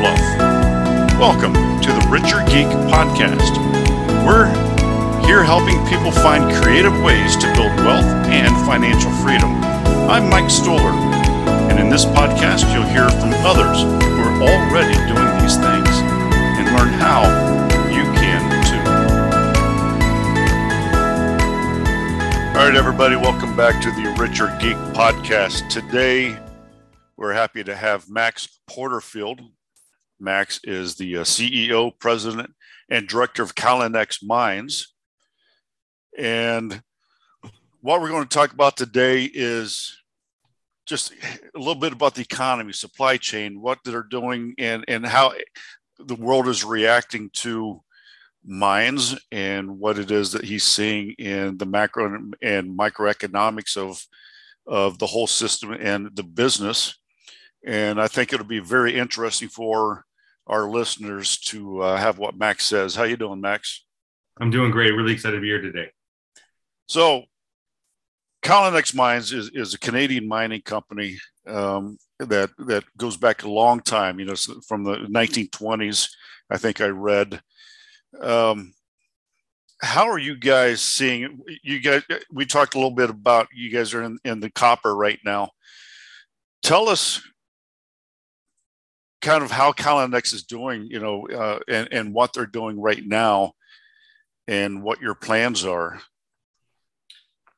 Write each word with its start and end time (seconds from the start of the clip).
fluff, 0.00 0.20
welcome 1.20 1.52
to 1.52 1.92
the 1.92 2.08
Richer 2.08 2.40
Geek 2.48 2.72
Podcast. 2.88 3.52
We're 4.24 4.48
here 5.26 5.44
helping 5.44 5.76
people 5.92 6.10
find 6.10 6.50
creative 6.62 7.02
ways 7.02 7.36
to 7.36 7.44
build 7.52 7.76
wealth 7.84 8.08
and 8.32 8.48
financial 8.64 9.10
freedom. 9.20 9.50
I'm 10.08 10.30
Mike 10.30 10.48
Stoller, 10.48 10.96
and 11.68 11.78
in 11.78 11.90
this 11.90 12.06
podcast, 12.06 12.72
you'll 12.72 12.88
hear 12.88 13.10
from 13.10 13.34
others 13.44 13.82
who 13.82 14.22
are 14.24 14.40
already 14.40 14.96
doing 15.04 15.28
these 15.44 15.60
things 15.60 15.92
and 16.56 16.64
learn 16.72 16.96
how 16.96 17.28
you 17.92 18.04
can 18.16 18.40
too. 18.64 18.80
All 22.58 22.64
right, 22.66 22.74
everybody, 22.74 23.16
welcome 23.16 23.54
back 23.54 23.82
to 23.82 23.90
the 23.90 24.16
Richer 24.18 24.46
Geek 24.62 24.78
Podcast. 24.96 25.68
Today, 25.68 26.38
we're 27.18 27.34
happy 27.34 27.62
to 27.62 27.76
have 27.76 28.08
Max 28.08 28.60
Porterfield. 28.66 29.42
Max 30.20 30.60
is 30.64 30.96
the 30.96 31.18
uh, 31.18 31.24
CEO, 31.24 31.92
president, 31.98 32.52
and 32.90 33.08
director 33.08 33.42
of 33.42 33.54
Callinex 33.54 34.18
Mines. 34.22 34.94
And 36.18 36.82
what 37.80 38.00
we're 38.00 38.08
going 38.08 38.26
to 38.26 38.28
talk 38.28 38.52
about 38.52 38.76
today 38.76 39.24
is 39.24 39.96
just 40.86 41.12
a 41.54 41.58
little 41.58 41.74
bit 41.76 41.92
about 41.92 42.14
the 42.14 42.22
economy, 42.22 42.72
supply 42.72 43.16
chain, 43.16 43.60
what 43.60 43.78
they're 43.84 44.02
doing, 44.02 44.54
and 44.58 44.84
and 44.88 45.06
how 45.06 45.32
the 45.98 46.16
world 46.16 46.48
is 46.48 46.64
reacting 46.64 47.30
to 47.32 47.80
mines 48.44 49.16
and 49.30 49.78
what 49.78 49.98
it 49.98 50.10
is 50.10 50.32
that 50.32 50.44
he's 50.44 50.64
seeing 50.64 51.12
in 51.12 51.58
the 51.58 51.66
macro 51.66 52.30
and 52.42 52.78
microeconomics 52.78 53.76
of 53.76 54.04
of 54.66 54.98
the 54.98 55.06
whole 55.06 55.26
system 55.26 55.72
and 55.72 56.14
the 56.14 56.22
business. 56.22 56.96
And 57.64 58.00
I 58.00 58.08
think 58.08 58.32
it'll 58.32 58.46
be 58.46 58.60
very 58.60 58.96
interesting 58.98 59.48
for 59.48 60.04
our 60.50 60.68
listeners 60.68 61.38
to 61.38 61.80
uh, 61.80 61.96
have 61.96 62.18
what 62.18 62.36
Max 62.36 62.66
says. 62.66 62.94
How 62.94 63.04
you 63.04 63.16
doing, 63.16 63.40
Max? 63.40 63.84
I'm 64.40 64.50
doing 64.50 64.72
great. 64.72 64.90
Really 64.90 65.12
excited 65.12 65.36
to 65.36 65.40
be 65.40 65.46
here 65.46 65.62
today. 65.62 65.90
So, 66.88 67.22
Callinex 68.42 68.94
Mines 68.94 69.32
is, 69.32 69.50
is 69.54 69.74
a 69.74 69.78
Canadian 69.78 70.26
mining 70.26 70.62
company 70.62 71.18
um, 71.46 71.98
that 72.18 72.50
that 72.58 72.84
goes 72.96 73.16
back 73.16 73.44
a 73.44 73.50
long 73.50 73.80
time. 73.80 74.18
You 74.18 74.26
know, 74.26 74.34
from 74.66 74.82
the 74.82 74.96
1920s, 74.96 76.08
I 76.50 76.58
think 76.58 76.80
I 76.80 76.88
read. 76.88 77.40
Um, 78.20 78.72
how 79.80 80.08
are 80.10 80.18
you 80.18 80.36
guys 80.36 80.82
seeing 80.82 81.40
You 81.62 81.80
guys, 81.80 82.02
we 82.32 82.44
talked 82.44 82.74
a 82.74 82.78
little 82.78 82.90
bit 82.90 83.08
about 83.08 83.48
you 83.54 83.70
guys 83.70 83.94
are 83.94 84.02
in, 84.02 84.18
in 84.24 84.40
the 84.40 84.50
copper 84.50 84.94
right 84.94 85.18
now. 85.24 85.50
Tell 86.62 86.88
us 86.88 87.22
kind 89.20 89.44
of 89.44 89.50
how 89.50 89.72
Callinex 89.72 90.32
is 90.32 90.44
doing, 90.44 90.86
you 90.86 91.00
know, 91.00 91.26
uh, 91.28 91.58
and, 91.68 91.88
and 91.92 92.14
what 92.14 92.32
they're 92.32 92.46
doing 92.46 92.80
right 92.80 93.04
now 93.04 93.52
and 94.48 94.82
what 94.82 95.00
your 95.00 95.14
plans 95.14 95.64
are. 95.64 96.00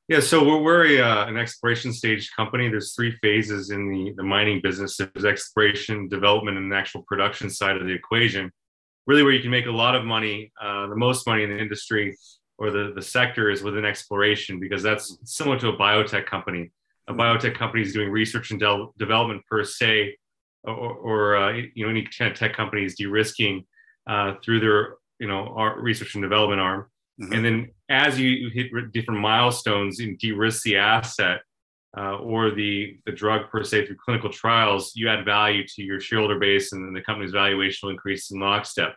Yeah, 0.09 0.21
so 0.21 0.45
we're, 0.45 0.61
we're 0.61 0.87
a, 0.87 1.01
uh, 1.01 1.27
an 1.27 1.37
exploration 1.37 1.93
stage 1.93 2.31
company. 2.37 2.69
There's 2.69 2.95
three 2.95 3.13
phases 3.23 3.71
in 3.71 3.89
the, 3.89 4.13
the 4.17 4.23
mining 4.23 4.61
business. 4.63 4.97
There's 4.97 5.25
exploration, 5.25 6.09
development, 6.09 6.59
and 6.59 6.71
the 6.71 6.77
actual 6.77 7.03
production 7.03 7.49
side 7.49 7.77
of 7.77 7.87
the 7.87 7.93
equation. 7.93 8.51
Really, 9.07 9.23
where 9.23 9.33
you 9.33 9.41
can 9.41 9.51
make 9.51 9.67
a 9.67 9.71
lot 9.71 9.95
of 9.95 10.05
money, 10.05 10.53
uh, 10.61 10.89
the 10.89 10.97
most 10.97 11.27
money 11.27 11.45
in 11.45 11.51
the 11.51 11.59
industry 11.59 12.17
or 12.59 12.71
the, 12.71 12.93
the 12.95 13.03
sector 13.03 13.51
is 13.51 13.63
within 13.63 13.85
exploration 13.85 14.61
because 14.61 14.83
that's 14.83 15.17
similar 15.25 15.59
to 15.59 15.69
a 15.69 15.77
biotech 15.77 16.27
company. 16.27 16.71
A 17.09 17.15
biotech 17.15 17.57
company 17.57 17.83
is 17.83 17.93
doing 17.93 18.11
research 18.11 18.51
and 18.51 18.61
de- 18.61 18.87
development 18.99 19.45
per 19.47 19.65
se, 19.65 20.17
or, 20.65 20.95
or 20.95 21.37
uh, 21.37 21.53
you 21.53 21.85
know 21.85 21.91
any 21.91 22.07
kind 22.17 22.31
of 22.31 22.39
tech 22.39 22.55
companies 22.55 22.97
de-risking 22.97 23.65
uh, 24.07 24.35
through 24.45 24.61
their 24.61 24.95
you 25.19 25.29
know 25.29 25.53
research 25.77 26.15
and 26.15 26.23
development 26.23 26.61
arm 26.61 26.87
Mm-hmm. 27.21 27.33
And 27.33 27.45
then 27.45 27.71
as 27.89 28.19
you 28.19 28.51
hit 28.51 28.93
different 28.93 29.21
milestones 29.21 30.01
and 30.01 30.19
de-risk 30.19 30.63
the 30.63 30.77
asset 30.77 31.41
uh, 31.97 32.17
or 32.17 32.51
the, 32.51 32.97
the 33.05 33.13
drug 33.13 33.51
per 33.51 33.63
se 33.63 33.87
through 33.87 33.97
clinical 33.97 34.31
trials, 34.31 34.93
you 34.95 35.09
add 35.09 35.25
value 35.25 35.67
to 35.67 35.83
your 35.83 36.01
shareholder 36.01 36.39
base 36.39 36.73
and 36.73 36.85
then 36.85 36.95
the 36.95 37.03
company's 37.03 37.33
valuation 37.33 37.87
will 37.87 37.93
increase 37.93 38.31
in 38.31 38.41
lockstep. 38.41 38.95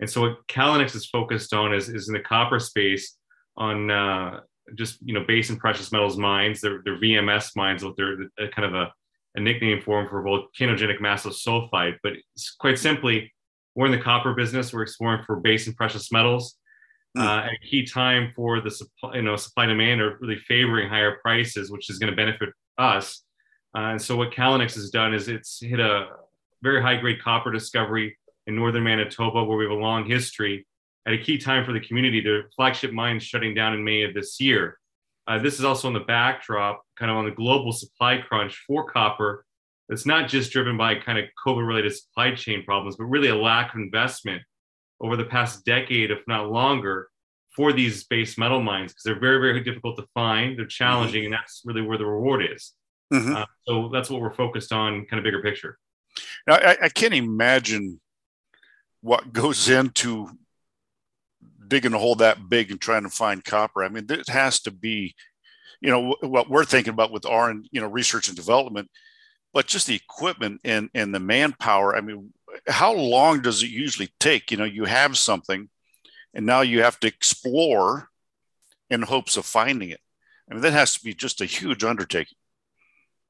And 0.00 0.08
so 0.08 0.20
what 0.20 0.46
Callinex 0.48 0.94
is 0.94 1.06
focused 1.06 1.54
on 1.54 1.72
is, 1.72 1.88
is 1.88 2.08
in 2.08 2.14
the 2.14 2.20
copper 2.20 2.60
space 2.60 3.16
on 3.56 3.90
uh, 3.90 4.40
just, 4.74 4.98
you 5.02 5.14
know, 5.14 5.24
base 5.26 5.48
and 5.48 5.58
precious 5.58 5.90
metals 5.90 6.18
mines. 6.18 6.60
They're, 6.60 6.82
they're 6.84 6.98
VMS 6.98 7.56
mines, 7.56 7.82
what 7.82 7.96
they're 7.96 8.18
kind 8.50 8.66
of 8.66 8.74
a, 8.74 8.92
a 9.36 9.40
nickname 9.40 9.80
for 9.80 10.00
them 10.00 10.08
for 10.08 10.22
volcanogenic 10.22 11.00
massive 11.00 11.32
sulfide. 11.32 11.96
But 12.02 12.14
quite 12.58 12.78
simply, 12.78 13.32
we're 13.74 13.86
in 13.86 13.92
the 13.92 13.98
copper 13.98 14.34
business. 14.34 14.72
We're 14.72 14.82
exploring 14.82 15.22
for 15.24 15.36
base 15.36 15.66
and 15.66 15.76
precious 15.76 16.10
metals 16.10 16.56
Hmm. 17.16 17.22
uh, 17.22 17.38
at 17.44 17.52
a 17.52 17.66
key 17.66 17.86
time 17.86 18.32
for 18.36 18.60
the 18.60 18.70
supply, 18.70 19.16
you 19.16 19.22
know, 19.22 19.36
supply 19.36 19.64
demand 19.64 20.02
are 20.02 20.18
really 20.20 20.36
favoring 20.36 20.88
higher 20.88 21.16
prices, 21.22 21.70
which 21.70 21.88
is 21.88 21.98
going 21.98 22.10
to 22.10 22.16
benefit 22.16 22.50
us. 22.76 23.22
Uh, 23.74 23.92
and 23.92 24.02
so 24.02 24.16
what 24.16 24.32
Callinex 24.32 24.74
has 24.74 24.90
done 24.90 25.14
is 25.14 25.28
it's 25.28 25.60
hit 25.60 25.80
a 25.80 26.08
very 26.62 26.82
high 26.82 26.96
grade 26.96 27.22
copper 27.22 27.50
discovery 27.50 28.18
in 28.46 28.54
northern 28.54 28.84
Manitoba, 28.84 29.44
where 29.44 29.56
we 29.56 29.64
have 29.64 29.72
a 29.72 29.74
long 29.74 30.04
history. 30.04 30.66
At 31.06 31.14
a 31.14 31.18
key 31.18 31.38
time 31.38 31.64
for 31.64 31.72
the 31.72 31.80
community, 31.80 32.20
the 32.20 32.42
flagship 32.54 32.92
mine 32.92 33.18
shutting 33.18 33.54
down 33.54 33.72
in 33.72 33.82
May 33.82 34.02
of 34.02 34.12
this 34.12 34.38
year. 34.40 34.78
Uh, 35.26 35.38
this 35.38 35.58
is 35.58 35.64
also 35.64 35.88
in 35.88 35.94
the 35.94 36.00
backdrop, 36.00 36.82
kind 36.96 37.10
of 37.10 37.16
on 37.16 37.24
the 37.24 37.30
global 37.30 37.72
supply 37.72 38.18
crunch 38.18 38.62
for 38.66 38.90
copper. 38.90 39.44
It's 39.88 40.06
not 40.06 40.28
just 40.28 40.52
driven 40.52 40.76
by 40.76 40.96
kind 40.96 41.18
of 41.18 41.24
COVID-related 41.44 41.94
supply 41.94 42.34
chain 42.34 42.64
problems, 42.64 42.96
but 42.96 43.04
really 43.04 43.28
a 43.28 43.36
lack 43.36 43.74
of 43.74 43.80
investment 43.80 44.42
over 45.00 45.16
the 45.16 45.24
past 45.24 45.64
decade, 45.64 46.10
if 46.10 46.20
not 46.26 46.50
longer, 46.50 47.08
for 47.54 47.72
these 47.72 48.04
base 48.04 48.36
metal 48.36 48.62
mines 48.62 48.92
because 48.92 49.02
they're 49.04 49.18
very, 49.18 49.38
very 49.38 49.64
difficult 49.64 49.96
to 49.96 50.06
find. 50.14 50.58
They're 50.58 50.66
challenging, 50.66 51.22
mm-hmm. 51.22 51.32
and 51.32 51.34
that's 51.34 51.62
really 51.64 51.82
where 51.82 51.98
the 51.98 52.06
reward 52.06 52.44
is. 52.52 52.72
Mm-hmm. 53.12 53.36
Uh, 53.36 53.44
so 53.66 53.90
that's 53.92 54.10
what 54.10 54.20
we're 54.20 54.34
focused 54.34 54.72
on, 54.72 55.06
kind 55.06 55.18
of 55.18 55.24
bigger 55.24 55.42
picture. 55.42 55.78
Now, 56.46 56.54
I, 56.54 56.76
I 56.82 56.88
can't 56.88 57.14
imagine 57.14 58.00
what 59.00 59.32
goes 59.32 59.68
into 59.80 60.28
digging 61.68 61.94
a 61.94 61.98
hole 61.98 62.14
that 62.16 62.48
big 62.48 62.70
and 62.70 62.80
trying 62.80 63.02
to 63.02 63.10
find 63.10 63.44
copper. 63.44 63.84
I 63.84 63.88
mean, 63.88 64.06
it 64.08 64.28
has 64.28 64.60
to 64.60 64.70
be, 64.70 65.14
you 65.80 65.90
know, 65.90 66.16
what 66.20 66.48
we're 66.48 66.64
thinking 66.64 66.92
about 66.92 67.12
with 67.12 67.26
R 67.26 67.50
and 67.50 67.68
you 67.70 67.80
know 67.80 67.88
research 67.88 68.28
and 68.28 68.36
development, 68.36 68.90
but 69.52 69.66
just 69.66 69.86
the 69.86 69.94
equipment 69.94 70.60
and 70.64 70.90
and 70.94 71.14
the 71.14 71.20
manpower. 71.20 71.96
I 71.96 72.00
mean, 72.00 72.32
how 72.68 72.92
long 72.94 73.40
does 73.42 73.62
it 73.62 73.70
usually 73.70 74.10
take? 74.20 74.50
You 74.50 74.56
know, 74.56 74.64
you 74.64 74.84
have 74.84 75.16
something, 75.16 75.68
and 76.34 76.46
now 76.46 76.60
you 76.62 76.82
have 76.82 76.98
to 77.00 77.08
explore 77.08 78.08
in 78.90 79.02
hopes 79.02 79.36
of 79.36 79.44
finding 79.44 79.90
it. 79.90 80.00
I 80.50 80.54
mean, 80.54 80.62
that 80.62 80.72
has 80.72 80.94
to 80.94 81.04
be 81.04 81.14
just 81.14 81.40
a 81.40 81.44
huge 81.46 81.84
undertaking. 81.84 82.38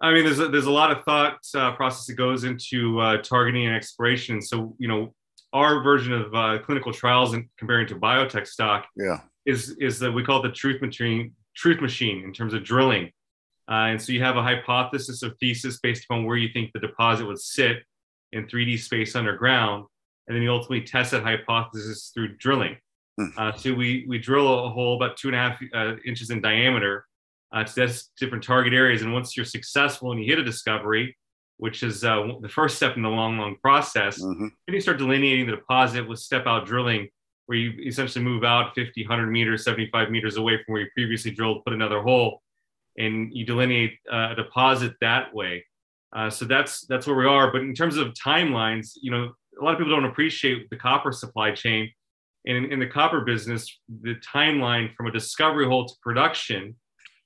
I 0.03 0.13
mean, 0.13 0.25
there's 0.25 0.39
a, 0.39 0.49
there's 0.49 0.67
a 0.67 0.71
lot 0.71 0.91
of 0.91 1.05
thought 1.05 1.39
uh, 1.55 1.73
process 1.73 2.07
that 2.07 2.17
goes 2.17 2.45
into 2.45 3.01
uh, 3.01 3.23
targeting 3.23 3.67
and 3.67 3.75
exploration. 3.75 4.43
So, 4.43 4.77
you 4.79 4.89
know, 4.89 5.15
our 5.57 5.83
version 5.83 6.13
of 6.13 6.35
uh, 6.35 6.59
clinical 6.59 6.93
trials 6.93 7.33
and 7.33 7.49
comparing 7.57 7.87
to 7.87 7.95
biotech 7.95 8.47
stock, 8.47 8.87
yeah, 8.95 9.21
is 9.47 9.71
is 9.81 9.99
that 10.01 10.13
we 10.13 10.23
call 10.23 10.45
it 10.45 10.49
the 10.49 10.55
truth 10.55 10.83
machine, 10.83 11.33
truth 11.57 11.81
machine 11.81 12.23
in 12.25 12.33
terms 12.33 12.53
of 12.53 12.63
drilling. 12.63 13.11
Uh, 13.69 13.91
and 13.91 14.01
so 14.01 14.13
you 14.13 14.23
have 14.23 14.37
a 14.37 14.43
hypothesis 14.43 15.23
or 15.23 15.31
thesis 15.41 15.81
based 15.81 16.05
upon 16.05 16.25
where 16.25 16.37
you 16.37 16.49
think 16.53 16.71
the 16.73 16.79
deposit 16.79 17.27
would 17.27 17.41
sit 17.41 17.79
in 18.33 18.47
3D 18.47 18.79
space 18.79 19.17
underground, 19.17 19.85
and 20.29 20.37
then 20.37 20.43
you 20.43 20.53
ultimately 20.53 20.83
test 20.83 21.11
that 21.11 21.23
hypothesis 21.23 22.13
through 22.15 22.37
drilling. 22.37 22.77
Hmm. 23.19 23.29
Uh, 23.37 23.53
so 23.53 23.73
we 23.73 24.05
we 24.07 24.19
drill 24.19 24.67
a 24.67 24.69
hole 24.69 24.97
about 24.97 25.17
two 25.17 25.29
and 25.29 25.37
a 25.37 25.39
half 25.39 25.59
uh, 25.75 25.97
inches 26.05 26.29
in 26.31 26.43
diameter 26.43 27.07
uh, 27.53 27.65
to 27.65 27.75
test 27.75 28.11
different 28.21 28.45
target 28.45 28.75
areas, 28.75 29.01
and 29.01 29.13
once 29.13 29.37
you're 29.37 29.47
successful 29.47 30.13
and 30.13 30.21
you 30.23 30.27
hit 30.27 30.39
a 30.39 30.45
discovery, 30.45 31.17
which 31.59 31.83
is 31.83 32.05
uh, 32.05 32.27
the 32.41 32.49
first 32.49 32.77
step 32.77 32.97
in 32.97 33.03
the 33.03 33.09
long, 33.09 33.39
long 33.39 33.57
process, 33.63 34.23
mm-hmm. 34.23 34.49
then 34.67 34.75
you 34.75 34.81
start 34.81 34.99
delineating 34.99 35.47
the 35.47 35.57
deposit 35.57 36.07
with 36.07 36.19
step 36.19 36.47
out 36.47 36.67
drilling, 36.67 37.09
where 37.47 37.59
you 37.59 37.73
essentially 37.87 38.25
move 38.25 38.45
out 38.45 38.75
50, 38.75 39.03
100 39.03 39.27
meters, 39.31 39.65
75 39.65 40.11
meters 40.11 40.37
away 40.37 40.57
from 40.63 40.73
where 40.73 40.83
you 40.83 40.89
previously 40.95 41.31
drilled, 41.31 41.65
put 41.65 41.73
another 41.73 42.03
hole, 42.03 42.43
and 42.99 43.33
you 43.33 43.47
delineate 43.47 43.99
uh, 44.13 44.31
a 44.33 44.35
deposit 44.35 44.95
that 45.01 45.35
way. 45.35 45.65
Uh, 46.15 46.31
so 46.31 46.45
that's 46.45 46.87
that's 46.87 47.07
where 47.07 47.17
we 47.17 47.27
are. 47.27 47.53
But 47.53 47.63
in 47.63 47.75
terms 47.75 47.97
of 47.97 48.15
timelines, 48.15 48.93
you 49.01 49.11
know, 49.11 49.33
a 49.61 49.65
lot 49.65 49.73
of 49.73 49.79
people 49.79 49.95
don't 49.95 50.05
appreciate 50.05 50.69
the 50.71 50.77
copper 50.77 51.13
supply 51.13 51.53
chain. 51.53 51.91
And 52.47 52.57
in, 52.57 52.73
in 52.73 52.79
the 52.79 52.87
copper 52.87 53.23
business, 53.23 53.81
the 54.03 54.15
timeline 54.17 54.95
from 54.95 55.07
a 55.07 55.13
discovery 55.13 55.67
hole 55.67 55.87
to 55.87 55.95
production 56.03 56.77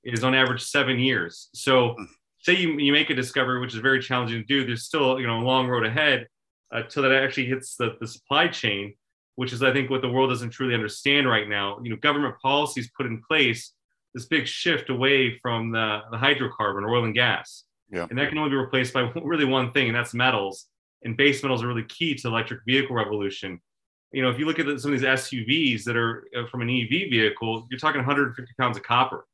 is 0.03 0.25
on 0.25 0.35
average 0.35 0.63
seven 0.63 0.99
years. 0.99 1.51
So 1.55 1.95
say 2.43 2.57
you, 2.57 2.79
you 2.79 2.93
make 2.93 3.11
a 3.11 3.15
discovery, 3.15 3.61
which 3.61 3.75
is 3.75 3.81
very 3.81 4.01
challenging 4.01 4.41
to 4.41 4.47
do, 4.47 4.67
there's 4.67 4.85
still 4.85 5.21
you 5.21 5.27
know 5.27 5.41
a 5.41 5.45
long 5.45 5.69
road 5.69 5.87
ahead 5.87 6.27
until 6.73 7.05
uh, 7.05 7.09
that 7.09 7.23
actually 7.23 7.47
hits 7.47 7.77
the, 7.77 7.97
the 8.01 8.07
supply 8.07 8.49
chain, 8.49 8.95
which 9.37 9.53
is 9.53 9.63
I 9.63 9.73
think 9.73 9.91
what 9.91 10.03
the 10.03 10.09
world 10.09 10.31
doesn't 10.31 10.51
truly 10.51 10.75
understand 10.75 11.29
right 11.29 11.49
now. 11.49 11.79
You 11.83 11.91
know, 11.91 11.97
government 11.97 12.37
policies 12.41 12.91
put 12.97 13.07
in 13.07 13.23
place 13.29 13.73
this 14.15 14.27
big 14.27 14.47
shift 14.47 14.91
away 14.91 15.39
from 15.39 15.71
the, 15.71 16.01
the 16.11 16.17
hydrocarbon, 16.17 16.89
oil 16.89 17.05
and 17.05 17.15
gas. 17.15 17.65
Yeah. 17.93 18.07
And 18.09 18.19
that 18.19 18.29
can 18.29 18.39
only 18.39 18.51
be 18.51 18.57
replaced 18.57 18.93
by 18.93 19.01
really 19.25 19.45
one 19.45 19.73
thing, 19.73 19.89
and 19.89 19.97
that's 19.97 20.15
metals. 20.15 20.67
And 21.03 21.17
base 21.17 21.43
metals 21.43 21.63
are 21.63 21.69
really 21.69 21.85
key 21.85 22.15
to 22.17 22.29
electric 22.29 22.61
vehicle 22.67 22.95
revolution. 22.95 23.61
You 24.13 24.23
know, 24.23 24.31
if 24.31 24.39
you 24.39 24.47
look 24.47 24.59
at 24.59 24.67
some 24.81 24.93
of 24.93 25.01
these 25.01 25.09
SUVs 25.09 25.85
that 25.85 25.97
are 25.97 26.27
uh, 26.37 26.47
from 26.49 26.63
an 26.63 26.71
EV 26.71 27.11
vehicle, 27.11 27.67
you're 27.71 27.79
talking 27.79 28.01
150 28.01 28.53
pounds 28.59 28.77
of 28.77 28.83
copper. 28.83 29.27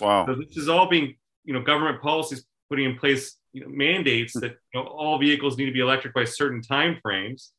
Wow. 0.00 0.26
So 0.26 0.34
this 0.34 0.56
is 0.56 0.68
all 0.68 0.88
being, 0.88 1.16
you 1.44 1.52
know, 1.52 1.60
government 1.60 2.00
policies 2.00 2.44
putting 2.68 2.86
in 2.86 2.96
place 2.96 3.36
you 3.52 3.62
know, 3.62 3.68
mandates 3.68 4.32
that 4.34 4.52
you 4.74 4.80
know, 4.80 4.84
all 4.84 5.18
vehicles 5.18 5.56
need 5.58 5.66
to 5.66 5.72
be 5.72 5.80
electric 5.80 6.14
by 6.14 6.24
certain 6.24 6.62
time 6.62 6.98
frames, 7.02 7.52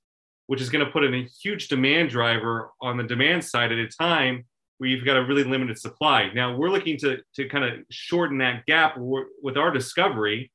which 0.48 0.62
is 0.62 0.70
going 0.70 0.84
to 0.86 0.92
put 0.92 1.04
in 1.04 1.14
a 1.14 1.28
huge 1.42 1.68
demand 1.68 2.10
driver 2.10 2.72
on 2.82 2.98
the 2.98 3.04
demand 3.04 3.44
side 3.44 3.72
at 3.72 3.78
a 3.78 3.88
time 3.88 4.46
where 4.78 4.90
you've 4.90 5.06
got 5.06 5.18
a 5.18 5.24
really 5.24 5.44
limited 5.44 5.78
supply. 5.78 6.32
Now 6.34 6.56
we're 6.56 6.70
looking 6.70 6.98
to 7.00 7.20
to 7.36 7.48
kind 7.48 7.64
of 7.64 7.86
shorten 7.90 8.40
that 8.40 8.66
gap 8.66 8.96
with 8.98 9.58
our 9.58 9.72
discovery 9.72 10.52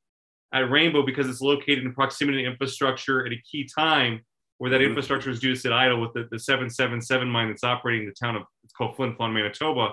at 0.52 0.70
Rainbow 0.70 1.04
because 1.04 1.28
it's 1.28 1.40
located 1.40 1.84
in 1.84 1.94
proximity 1.94 2.42
to 2.42 2.50
infrastructure 2.50 3.24
at 3.24 3.32
a 3.32 3.40
key 3.50 3.68
time 3.78 4.20
where 4.58 4.70
that 4.70 4.78
mm-hmm. 4.78 4.88
infrastructure 4.88 5.30
is 5.30 5.40
due 5.40 5.54
to 5.54 5.60
sit 5.60 5.72
idle 5.72 6.00
with 6.00 6.12
the, 6.14 6.26
the 6.30 6.38
777 6.38 7.28
mine 7.28 7.48
that's 7.48 7.64
operating 7.64 8.02
in 8.02 8.08
the 8.08 8.14
town 8.14 8.36
of 8.36 8.42
it's 8.64 8.72
called 8.72 8.96
Flin 8.96 9.14
Flon, 9.14 9.32
Manitoba, 9.32 9.92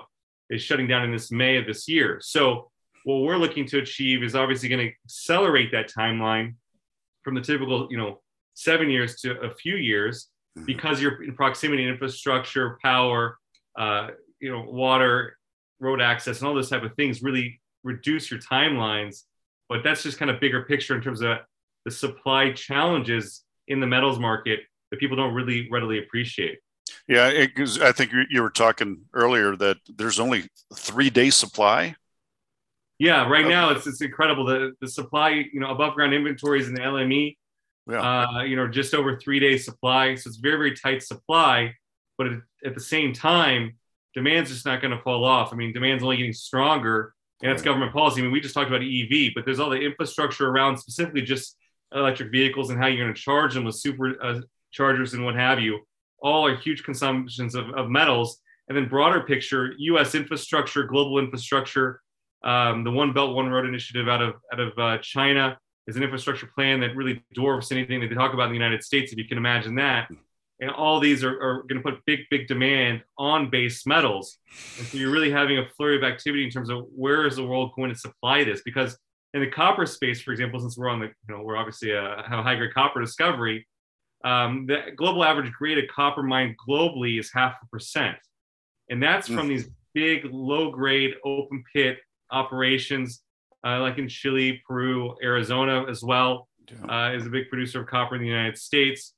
is 0.50 0.60
shutting 0.60 0.88
down 0.88 1.04
in 1.04 1.12
this 1.12 1.30
May 1.30 1.56
of 1.56 1.66
this 1.66 1.88
year. 1.88 2.18
So 2.20 2.70
what 3.06 3.22
we're 3.22 3.36
looking 3.36 3.64
to 3.64 3.78
achieve 3.78 4.24
is 4.24 4.34
obviously 4.34 4.68
going 4.68 4.84
to 4.84 4.92
accelerate 5.04 5.70
that 5.70 5.88
timeline 5.88 6.56
from 7.22 7.36
the 7.36 7.40
typical, 7.40 7.86
you 7.88 7.96
know, 7.96 8.20
seven 8.54 8.90
years 8.90 9.20
to 9.20 9.40
a 9.42 9.54
few 9.54 9.76
years 9.76 10.26
mm-hmm. 10.58 10.66
because 10.66 11.00
you're 11.00 11.22
in 11.22 11.32
proximity 11.32 11.84
to 11.84 11.88
infrastructure, 11.88 12.76
power, 12.82 13.38
uh, 13.78 14.08
you 14.40 14.50
know, 14.50 14.64
water, 14.68 15.38
road 15.78 16.00
access, 16.00 16.40
and 16.40 16.48
all 16.48 16.54
those 16.54 16.68
type 16.68 16.82
of 16.82 16.96
things 16.96 17.22
really 17.22 17.60
reduce 17.84 18.28
your 18.28 18.40
timelines. 18.40 19.22
But 19.68 19.84
that's 19.84 20.02
just 20.02 20.18
kind 20.18 20.30
of 20.30 20.40
bigger 20.40 20.62
picture 20.62 20.96
in 20.96 21.00
terms 21.00 21.20
of 21.20 21.38
the 21.84 21.92
supply 21.92 22.50
challenges 22.54 23.44
in 23.68 23.78
the 23.78 23.86
metals 23.86 24.18
market 24.18 24.60
that 24.90 24.98
people 24.98 25.16
don't 25.16 25.32
really 25.32 25.68
readily 25.70 26.00
appreciate. 26.00 26.58
Yeah, 27.06 27.28
it, 27.28 27.52
I 27.80 27.92
think 27.92 28.10
you 28.30 28.42
were 28.42 28.50
talking 28.50 29.02
earlier 29.14 29.54
that 29.54 29.76
there's 29.96 30.18
only 30.18 30.48
three 30.74 31.08
day 31.08 31.30
supply. 31.30 31.94
Yeah, 32.98 33.28
right 33.28 33.44
okay. 33.44 33.48
now 33.48 33.70
it's 33.70 33.86
it's 33.86 34.00
incredible. 34.00 34.46
The 34.46 34.72
the 34.80 34.88
supply, 34.88 35.44
you 35.52 35.60
know, 35.60 35.70
above 35.70 35.94
ground 35.94 36.14
inventories 36.14 36.68
in 36.68 36.74
the 36.74 36.80
LME, 36.80 37.36
yeah. 37.90 38.00
uh, 38.00 38.42
you 38.42 38.56
know, 38.56 38.66
just 38.68 38.94
over 38.94 39.18
three 39.18 39.38
days 39.38 39.64
supply. 39.64 40.14
So 40.14 40.28
it's 40.28 40.38
very 40.38 40.56
very 40.56 40.76
tight 40.76 41.02
supply, 41.02 41.74
but 42.16 42.26
at, 42.28 42.38
at 42.64 42.74
the 42.74 42.80
same 42.80 43.12
time, 43.12 43.76
demand's 44.14 44.50
just 44.50 44.64
not 44.64 44.80
going 44.80 44.96
to 44.96 45.02
fall 45.02 45.24
off. 45.24 45.52
I 45.52 45.56
mean, 45.56 45.72
demand's 45.72 46.02
only 46.02 46.16
getting 46.16 46.32
stronger, 46.32 47.14
and 47.42 47.50
that's 47.50 47.60
right. 47.60 47.66
government 47.66 47.92
policy. 47.92 48.20
I 48.20 48.24
mean, 48.24 48.32
we 48.32 48.40
just 48.40 48.54
talked 48.54 48.68
about 48.70 48.82
EV, 48.82 49.32
but 49.34 49.44
there's 49.44 49.60
all 49.60 49.70
the 49.70 49.80
infrastructure 49.80 50.48
around 50.48 50.78
specifically 50.78 51.22
just 51.22 51.56
electric 51.94 52.32
vehicles 52.32 52.70
and 52.70 52.78
how 52.78 52.86
you're 52.86 53.04
going 53.04 53.14
to 53.14 53.20
charge 53.20 53.54
them 53.54 53.64
with 53.64 53.76
super 53.76 54.22
uh, 54.22 54.40
chargers 54.72 55.14
and 55.14 55.24
what 55.24 55.34
have 55.34 55.60
you. 55.60 55.80
All 56.22 56.46
are 56.46 56.56
huge 56.56 56.82
consumptions 56.82 57.54
of, 57.54 57.70
of 57.70 57.88
metals. 57.88 58.40
And 58.68 58.76
then 58.76 58.88
broader 58.88 59.20
picture, 59.20 59.74
U.S. 59.78 60.14
infrastructure, 60.16 60.82
global 60.82 61.20
infrastructure, 61.20 62.00
um, 62.46 62.84
the 62.84 62.90
One 62.90 63.12
Belt 63.12 63.34
One 63.34 63.48
Road 63.48 63.66
initiative 63.66 64.08
out 64.08 64.22
of 64.22 64.34
out 64.52 64.60
of 64.60 64.78
uh, 64.78 64.98
China 64.98 65.58
is 65.86 65.96
an 65.96 66.02
infrastructure 66.02 66.46
plan 66.46 66.80
that 66.80 66.96
really 66.96 67.24
dwarfs 67.34 67.72
anything 67.72 68.00
that 68.00 68.08
they 68.08 68.14
talk 68.14 68.34
about 68.34 68.44
in 68.44 68.50
the 68.50 68.58
United 68.58 68.82
States, 68.82 69.12
if 69.12 69.18
you 69.18 69.26
can 69.26 69.38
imagine 69.38 69.74
that. 69.76 70.08
And 70.58 70.70
all 70.70 71.00
these 71.00 71.22
are, 71.22 71.38
are 71.40 71.62
going 71.64 71.82
to 71.82 71.82
put 71.82 72.04
big, 72.06 72.20
big 72.30 72.48
demand 72.48 73.02
on 73.18 73.50
base 73.50 73.86
metals. 73.86 74.38
And 74.78 74.86
so 74.86 74.96
you're 74.96 75.10
really 75.10 75.30
having 75.30 75.58
a 75.58 75.68
flurry 75.76 75.96
of 75.96 76.02
activity 76.02 76.44
in 76.44 76.50
terms 76.50 76.70
of 76.70 76.86
where 76.94 77.26
is 77.26 77.36
the 77.36 77.44
world 77.44 77.72
going 77.76 77.90
to 77.90 77.98
supply 77.98 78.42
this? 78.42 78.62
Because 78.64 78.96
in 79.34 79.42
the 79.42 79.50
copper 79.50 79.84
space, 79.84 80.20
for 80.22 80.32
example, 80.32 80.58
since 80.58 80.78
we're 80.78 80.88
on 80.88 80.98
the, 80.98 81.06
you 81.06 81.36
know, 81.36 81.42
we're 81.42 81.58
obviously 81.58 81.90
a, 81.90 82.24
have 82.26 82.38
a 82.38 82.42
high 82.42 82.56
grade 82.56 82.72
copper 82.72 83.00
discovery, 83.00 83.66
um, 84.24 84.66
the 84.66 84.78
global 84.96 85.22
average 85.24 85.52
grade 85.52 85.78
of 85.78 85.84
copper 85.94 86.22
mine 86.22 86.56
globally 86.66 87.20
is 87.20 87.30
half 87.32 87.54
a 87.62 87.66
percent. 87.66 88.16
And 88.88 89.02
that's 89.02 89.28
from 89.28 89.46
mm. 89.46 89.48
these 89.48 89.68
big, 89.94 90.24
low 90.32 90.70
grade 90.70 91.14
open 91.24 91.62
pit 91.72 91.98
operations, 92.30 93.22
uh, 93.64 93.80
like 93.80 93.98
in 93.98 94.08
Chile, 94.08 94.62
Peru, 94.66 95.14
Arizona 95.22 95.86
as 95.88 96.02
well, 96.02 96.48
uh, 96.88 97.12
is 97.14 97.26
a 97.26 97.30
big 97.30 97.48
producer 97.48 97.80
of 97.80 97.86
copper 97.86 98.16
in 98.16 98.22
the 98.22 98.28
United 98.28 98.58
States. 98.58 99.14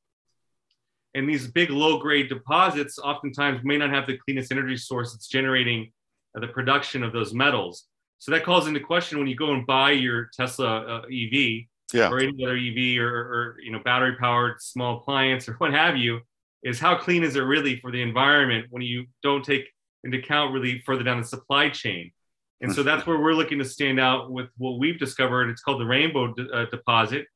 And 1.14 1.28
these 1.28 1.46
big 1.46 1.70
low 1.70 1.98
grade 1.98 2.28
deposits 2.28 2.98
oftentimes 2.98 3.60
may 3.64 3.78
not 3.78 3.90
have 3.90 4.06
the 4.06 4.18
cleanest 4.18 4.52
energy 4.52 4.76
source 4.76 5.12
that's 5.12 5.26
generating 5.26 5.90
uh, 6.36 6.40
the 6.40 6.48
production 6.48 7.02
of 7.02 7.12
those 7.12 7.32
metals. 7.32 7.86
So 8.18 8.32
that 8.32 8.44
calls 8.44 8.66
into 8.66 8.80
question 8.80 9.18
when 9.18 9.26
you 9.26 9.36
go 9.36 9.52
and 9.54 9.66
buy 9.66 9.92
your 9.92 10.28
Tesla 10.36 10.80
uh, 10.80 11.02
EV 11.06 11.66
yeah. 11.92 12.10
or 12.10 12.18
any 12.18 12.44
other 12.44 12.56
EV 12.56 13.00
or, 13.00 13.08
or 13.08 13.56
you 13.60 13.72
know 13.72 13.80
battery 13.84 14.16
powered 14.16 14.60
small 14.60 14.98
appliance 14.98 15.48
or 15.48 15.54
what 15.54 15.72
have 15.72 15.96
you, 15.96 16.20
is 16.62 16.78
how 16.78 16.96
clean 16.96 17.22
is 17.22 17.36
it 17.36 17.40
really 17.40 17.78
for 17.80 17.90
the 17.90 18.02
environment 18.02 18.66
when 18.70 18.82
you 18.82 19.06
don't 19.22 19.44
take 19.44 19.68
into 20.04 20.18
account 20.18 20.52
really 20.52 20.80
further 20.84 21.02
down 21.02 21.20
the 21.20 21.26
supply 21.26 21.68
chain. 21.68 22.10
And 22.60 22.72
so 22.72 22.82
that's 22.82 23.06
where 23.06 23.18
we're 23.18 23.34
looking 23.34 23.58
to 23.60 23.64
stand 23.64 24.00
out 24.00 24.32
with 24.32 24.48
what 24.56 24.78
we've 24.78 24.98
discovered. 24.98 25.48
It's 25.48 25.62
called 25.62 25.80
the 25.80 25.86
Rainbow 25.86 26.34
de- 26.34 26.50
uh, 26.50 26.66
deposit. 26.70 27.26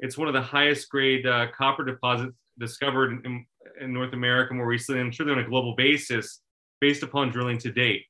It's 0.00 0.18
one 0.18 0.26
of 0.26 0.34
the 0.34 0.42
highest 0.42 0.88
grade 0.88 1.24
uh, 1.24 1.46
copper 1.56 1.84
deposits 1.84 2.36
discovered 2.58 3.24
in, 3.24 3.46
in, 3.80 3.92
North 3.92 4.12
America 4.12 4.54
more 4.54 4.66
recently, 4.66 5.00
and 5.00 5.12
truly 5.12 5.32
on 5.32 5.38
a 5.38 5.48
global 5.48 5.76
basis, 5.76 6.40
based 6.80 7.04
upon 7.04 7.30
drilling 7.30 7.58
to 7.58 7.70
date. 7.70 8.04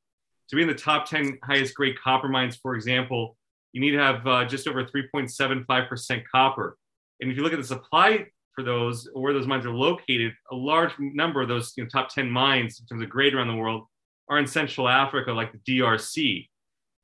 To 0.48 0.56
be 0.56 0.62
in 0.62 0.69
the 0.69 0.74
top 0.74 1.08
10 1.08 1.38
highest 1.44 1.74
grade 1.74 2.00
copper 2.02 2.28
mines, 2.28 2.56
for 2.56 2.75
example, 2.75 3.36
you 3.72 3.80
need 3.80 3.92
to 3.92 3.98
have 3.98 4.26
uh, 4.26 4.44
just 4.46 4.66
over 4.66 4.84
3.75% 4.84 6.22
copper. 6.30 6.78
And 7.20 7.30
if 7.30 7.36
you 7.36 7.42
look 7.42 7.52
at 7.52 7.58
the 7.58 7.66
supply 7.66 8.26
for 8.54 8.64
those, 8.64 9.08
or 9.14 9.23
where 9.23 9.32
those 9.32 9.47
mines 9.47 9.66
are 9.66 9.70
located, 9.70 10.32
a 10.50 10.54
large 10.54 10.92
number 10.99 11.42
of 11.42 11.49
those 11.49 11.73
you 11.76 11.85
know, 11.85 11.88
top 11.88 12.08
10 12.08 12.30
mines 12.30 12.80
in 12.80 12.87
terms 12.87 13.02
of 13.02 13.11
grade 13.11 13.35
around 13.35 13.49
the 13.49 13.56
world 13.56 13.85
are 14.28 14.38
in 14.38 14.47
Central 14.47 14.88
Africa, 14.88 15.32
like 15.32 15.52
the 15.52 15.78
DRC. 15.78 16.49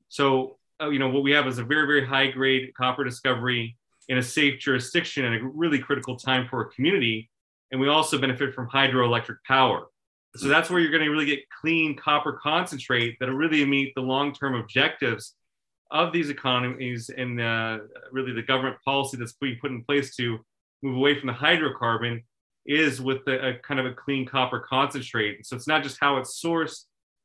So, 0.08 0.58
uh, 0.80 0.90
you 0.90 0.98
know, 0.98 1.08
what 1.08 1.22
we 1.22 1.32
have 1.32 1.46
is 1.46 1.58
a 1.58 1.64
very, 1.64 1.86
very 1.86 2.06
high 2.06 2.28
grade 2.30 2.72
copper 2.76 3.04
discovery 3.04 3.76
in 4.08 4.18
a 4.18 4.22
safe 4.22 4.58
jurisdiction 4.58 5.24
at 5.24 5.40
a 5.40 5.44
really 5.44 5.78
critical 5.78 6.16
time 6.16 6.46
for 6.48 6.62
a 6.62 6.70
community. 6.70 7.30
And 7.70 7.80
we 7.80 7.88
also 7.88 8.18
benefit 8.18 8.54
from 8.54 8.68
hydroelectric 8.68 9.36
power. 9.46 9.86
So 10.36 10.48
that's 10.48 10.70
where 10.70 10.80
you're 10.80 10.90
going 10.90 11.04
to 11.04 11.10
really 11.10 11.26
get 11.26 11.40
clean 11.60 11.96
copper 11.96 12.32
concentrate 12.32 13.16
that'll 13.18 13.34
really 13.34 13.64
meet 13.64 13.94
the 13.94 14.02
long 14.02 14.32
term 14.32 14.54
objectives 14.54 15.34
of 15.90 16.12
these 16.12 16.28
economies 16.28 17.10
and 17.10 17.40
uh, 17.40 17.78
really 18.12 18.32
the 18.32 18.42
government 18.42 18.76
policy 18.84 19.16
that's 19.16 19.32
being 19.32 19.58
put 19.60 19.70
in 19.70 19.82
place 19.84 20.14
to 20.16 20.38
move 20.82 20.96
away 20.96 21.18
from 21.18 21.28
the 21.28 21.32
hydrocarbon 21.32 22.22
is 22.66 23.00
with 23.00 23.24
the, 23.24 23.48
a 23.48 23.54
kind 23.60 23.80
of 23.80 23.86
a 23.86 23.94
clean 23.94 24.26
copper 24.26 24.60
concentrate. 24.60 25.44
So 25.46 25.56
it's 25.56 25.66
not 25.66 25.82
just 25.82 25.96
how 26.00 26.18
it's 26.18 26.42
sourced, 26.42 26.84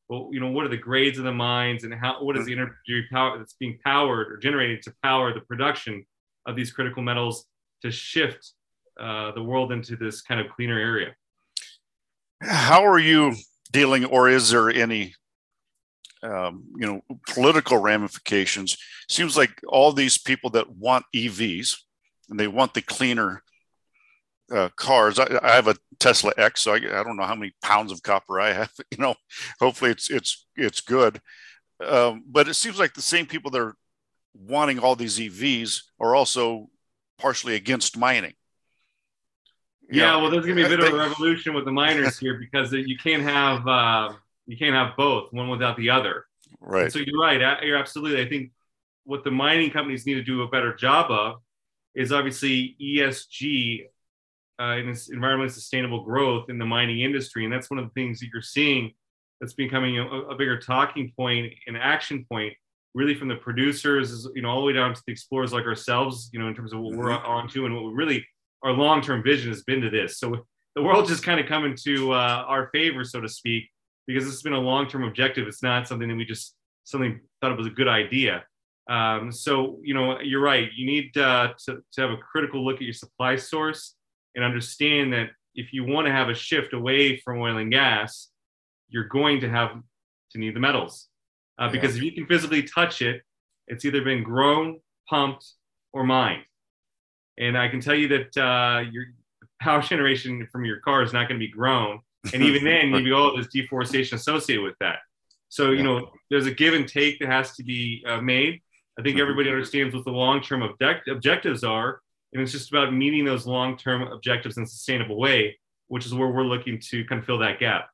well, 0.10 0.30
you 0.32 0.40
know, 0.40 0.50
what 0.50 0.66
are 0.66 0.70
the 0.70 0.78
grades 0.78 1.18
of 1.18 1.24
the 1.24 1.32
mines 1.32 1.84
and 1.84 1.94
how 1.94 2.24
what 2.24 2.38
is 2.38 2.46
the 2.46 2.54
energy 2.54 3.06
power 3.12 3.38
that's 3.38 3.54
being 3.54 3.80
powered 3.84 4.32
or 4.32 4.38
generated 4.38 4.82
to 4.84 4.94
power 5.02 5.34
the 5.34 5.42
production 5.42 6.06
of 6.46 6.56
these 6.56 6.72
critical 6.72 7.02
metals 7.02 7.46
to 7.82 7.92
shift 7.92 8.52
uh, 9.00 9.32
the 9.32 9.42
world 9.42 9.72
into 9.72 9.96
this 9.96 10.22
kind 10.22 10.40
of 10.40 10.52
cleaner 10.52 10.78
area. 10.78 11.16
How 12.42 12.86
are 12.86 13.00
you 13.00 13.36
dealing, 13.72 14.06
or 14.06 14.30
is 14.30 14.50
there 14.50 14.70
any, 14.70 15.16
um, 16.22 16.66
you 16.78 16.86
know, 16.86 17.18
political 17.30 17.78
ramifications? 17.78 18.78
Seems 19.10 19.38
like 19.38 19.62
all 19.68 19.94
these 19.94 20.18
people 20.18 20.50
that 20.52 20.70
want 20.70 21.06
EVs 21.16 21.78
and 22.30 22.40
they 22.40 22.48
want 22.48 22.74
the 22.74 22.82
cleaner 22.82 23.44
uh, 24.54 24.70
cars. 24.76 25.20
I, 25.20 25.40
I, 25.42 25.56
have 25.56 25.68
a 25.68 25.76
Tesla 26.00 26.32
X, 26.38 26.62
so 26.62 26.74
I, 26.74 26.76
I, 26.76 27.04
don't 27.04 27.18
know 27.18 27.24
how 27.24 27.36
many 27.36 27.54
pounds 27.62 27.92
of 27.92 28.04
copper 28.04 28.40
I 28.40 28.54
have. 28.54 28.72
You 28.92 28.98
know, 29.00 29.16
hopefully 29.60 29.92
it's 29.92 30.10
it's 30.10 30.46
it's 30.56 30.82
good. 30.82 31.20
Um, 31.84 32.24
but 32.28 32.48
it 32.48 32.54
seems 32.54 32.78
like 32.78 32.94
the 32.94 33.02
same 33.02 33.26
people 33.26 33.50
that 33.52 33.62
are 33.62 33.76
wanting 34.34 34.80
all 34.80 34.96
these 34.96 35.20
EVs 35.20 35.82
are 36.00 36.16
also 36.16 36.70
partially 37.18 37.56
against 37.56 37.98
mining. 37.98 38.34
You 39.90 40.02
yeah, 40.02 40.12
know, 40.12 40.20
well, 40.20 40.32
there's 40.32 40.46
going 40.46 40.58
to 40.58 40.68
be 40.68 40.74
a 40.74 40.78
bit 40.78 40.82
they, 40.82 40.88
of 40.88 40.94
a 40.94 40.98
revolution 40.98 41.54
with 41.54 41.66
the 41.66 41.72
miners 41.72 42.18
here 42.18 42.36
because 42.36 42.72
you 42.72 42.98
can't 42.98 43.24
have 43.24 43.68
uh, 43.68 44.14
you 44.46 44.58
can't 44.58 44.76
have 44.76 44.96
both, 44.96 45.34
one 45.34 45.50
without 45.50 45.76
the 45.78 45.90
other. 45.90 46.26
Right. 46.60 46.84
And 46.84 46.94
so 46.94 47.00
you're 47.00 47.20
right. 47.20 47.64
You're 47.64 47.78
absolutely. 47.78 48.22
I 48.22 48.30
think 48.30 48.52
what 49.06 49.24
the 49.24 49.32
mining 49.32 49.72
companies 49.72 50.06
need 50.06 50.16
to 50.16 50.24
do 50.24 50.44
a 50.44 50.48
better 50.48 50.74
job 50.76 51.12
of 51.12 51.42
is 51.96 52.12
obviously 52.12 52.76
ESG 52.82 53.88
uh, 54.60 54.78
and 54.78 54.90
it's 54.90 55.10
environmentally 55.10 55.52
sustainable 55.52 56.04
growth 56.04 56.50
in 56.50 56.58
the 56.58 56.66
mining 56.66 57.02
industry. 57.02 57.44
And 57.44 57.54
that's 57.54 57.70
one 57.70 57.80
of 57.80 57.86
the 57.86 57.92
things 57.92 58.20
that 58.20 58.28
you're 58.32 58.42
seeing 58.42 58.92
that's 59.40 59.54
becoming 59.54 60.00
a, 60.00 60.06
a 60.06 60.36
bigger 60.36 60.60
talking 60.60 61.12
point 61.18 61.54
and 61.68 61.78
action 61.78 62.26
point, 62.32 62.54
really 62.94 63.16
from 63.16 63.28
the 63.28 63.36
producers, 63.36 64.28
you 64.36 64.42
know, 64.42 64.50
all 64.50 64.62
the 64.62 64.66
way 64.66 64.74
down 64.74 64.94
to 64.94 65.02
the 65.06 65.12
explorers 65.12 65.52
like 65.52 65.66
ourselves, 65.66 66.30
you 66.32 66.40
know, 66.40 66.48
in 66.48 66.56
terms 66.56 66.74
of 66.74 66.80
what 66.80 66.96
we're 66.96 67.10
mm-hmm. 67.10 67.26
on 67.26 67.50
to 67.50 67.66
and 67.66 67.76
what 67.76 67.84
we 67.84 67.92
really, 67.94 68.26
our 68.64 68.72
long-term 68.72 69.24
vision 69.24 69.50
has 69.50 69.64
been 69.64 69.82
to 69.82 69.90
this. 69.90 70.20
So 70.20 70.46
the 70.76 70.84
world 70.84 71.08
just 71.08 71.24
kind 71.24 71.40
of 71.40 71.48
coming 71.48 71.76
to 71.84 72.14
uh, 72.14 72.46
our 72.48 72.70
favor, 72.72 73.04
so 73.04 73.20
to 73.20 73.30
speak, 73.30 73.70
because 74.08 74.24
this 74.24 74.34
has 74.34 74.44
been 74.44 74.54
a 74.54 74.60
long-term 74.60 75.04
objective. 75.04 75.48
It's 75.48 75.64
not 75.64 75.88
something 75.88 76.08
that 76.08 76.16
we 76.16 76.26
just 76.26 76.56
something 76.84 77.20
thought 77.42 77.52
it 77.52 77.58
was 77.58 77.68
a 77.68 77.72
good 77.72 77.88
idea. 77.88 78.44
Um, 78.90 79.32
so, 79.32 79.80
you 79.82 79.94
know, 79.94 80.20
you're 80.20 80.42
right. 80.42 80.70
You 80.76 80.86
need 80.86 81.18
uh, 81.18 81.54
to, 81.66 81.78
to 81.94 82.02
have 82.02 82.12
a 82.12 82.18
critical 82.18 82.66
look 82.66 82.76
at 82.76 82.82
your 82.82 82.94
supply 82.94 83.38
source 83.38 83.96
and 84.36 84.44
understand 84.44 85.14
that 85.14 85.30
if 85.56 85.74
you 85.74 85.84
want 85.84 86.08
to 86.08 86.12
have 86.12 86.30
a 86.30 86.34
shift 86.34 86.74
away 86.74 87.18
from 87.18 87.40
oil 87.40 87.58
and 87.58 87.72
gas, 87.72 88.30
you're 88.90 89.08
going 89.08 89.42
to 89.42 89.50
have 89.50 89.72
to 90.32 90.40
need 90.40 90.56
the 90.56 90.60
metals. 90.60 91.08
Uh, 91.60 91.70
because 91.70 91.96
if 91.96 92.04
you 92.04 92.12
can 92.12 92.26
physically 92.26 92.64
touch 92.64 93.02
it, 93.02 93.22
it's 93.68 93.86
either 93.86 94.04
been 94.04 94.24
grown, 94.24 94.80
pumped, 95.08 95.46
or 95.94 96.04
mined. 96.04 96.44
And 97.38 97.58
I 97.58 97.68
can 97.68 97.80
tell 97.80 97.96
you 97.96 98.08
that 98.10 98.38
uh, 98.38 98.90
your 98.92 99.06
power 99.62 99.82
generation 99.94 100.48
from 100.52 100.66
your 100.66 100.80
car 100.80 101.04
is 101.04 101.14
not 101.14 101.28
going 101.28 101.40
to 101.40 101.46
be 101.46 101.52
grown. 101.52 102.00
And 102.34 102.42
even 102.44 102.64
then, 102.66 102.92
maybe 102.92 103.12
all 103.12 103.36
this 103.36 103.48
deforestation 103.48 104.16
associated 104.16 104.64
with 104.64 104.76
that. 104.80 105.00
So, 105.50 105.72
you 105.72 105.84
know, 105.84 106.10
there's 106.30 106.48
a 106.48 106.52
give 106.52 106.74
and 106.74 106.88
take 106.88 107.20
that 107.20 107.30
has 107.30 107.56
to 107.58 107.64
be 107.64 108.04
uh, 108.08 108.22
made. 108.22 108.62
I 108.98 109.04
think 109.04 109.16
mm-hmm. 109.16 109.22
everybody 109.22 109.50
understands 109.50 109.94
what 109.94 110.06
the 110.06 110.12
long 110.12 110.42
term 110.42 110.64
object- 110.64 111.08
objectives 111.08 111.64
are. 111.64 112.00
And 112.34 112.42
it's 112.42 112.52
just 112.52 112.72
about 112.72 112.94
meeting 112.94 113.26
those 113.26 113.46
long 113.46 113.78
term 113.78 114.02
objectives 114.04 114.58
in 114.58 114.64
a 114.64 114.68
sustainable 114.68 115.20
way, 115.20 115.58
which 115.88 116.06
is 116.06 116.14
where 116.14 116.30
we're 116.30 116.44
looking 116.44 116.80
to 116.90 117.06
kind 117.06 117.20
of 117.20 117.26
fill 117.26 117.38
that 117.40 117.60
gap. 117.60 117.90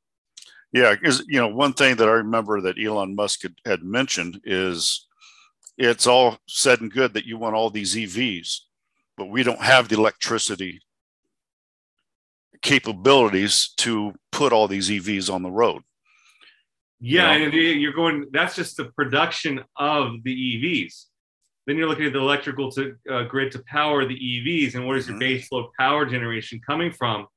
Yeah, 0.71 0.93
because 0.93 1.23
you 1.27 1.39
know 1.39 1.47
one 1.47 1.73
thing 1.73 1.95
that 1.95 2.07
I 2.07 2.11
remember 2.11 2.61
that 2.61 2.79
Elon 2.79 3.15
Musk 3.15 3.41
had, 3.41 3.55
had, 3.65 3.83
mentioned 3.83 4.41
is 4.43 5.07
it's 5.77 6.05
all 6.05 6.37
said 6.47 6.81
and 6.81 6.91
good 6.91 7.13
that 7.15 7.25
you 7.25 7.37
want 7.37 7.55
all 7.55 7.69
these 7.69 7.95
EVs, 7.95 8.59
but 9.17 9.29
we 9.29 9.41
don't 9.41 9.61
have 9.61 9.89
the 9.89 9.97
electricity 9.97 10.81
capabilities 12.61 13.73
to 13.77 14.13
put 14.31 14.53
all 14.53 14.67
these 14.67 14.89
EVs 14.89 15.33
on 15.33 15.41
the 15.41 15.51
road. 15.51 15.81
Yeah, 16.99 17.33
you 17.33 17.39
know? 17.39 17.45
and 17.45 17.81
you're 17.81 17.93
going. 17.93 18.25
That's 18.31 18.55
just 18.55 18.77
the 18.77 18.85
production 18.85 19.63
of 19.75 20.23
the 20.23 20.35
EVs. 20.35 21.05
Then 21.69 21.77
you're 21.77 21.87
looking 21.87 22.07
at 22.07 22.13
the 22.13 22.19
electrical 22.19 22.71
to, 22.71 22.95
uh, 23.11 23.23
grid 23.25 23.51
to 23.51 23.59
power 23.67 24.03
the 24.03 24.15
EVs, 24.15 24.73
and 24.73 24.87
where 24.87 24.97
is 24.97 25.05
mm-hmm. 25.05 25.21
your 25.21 25.37
baseload 25.37 25.69
power 25.79 26.03
generation 26.03 26.59
coming 26.67 26.91
from 26.91 27.27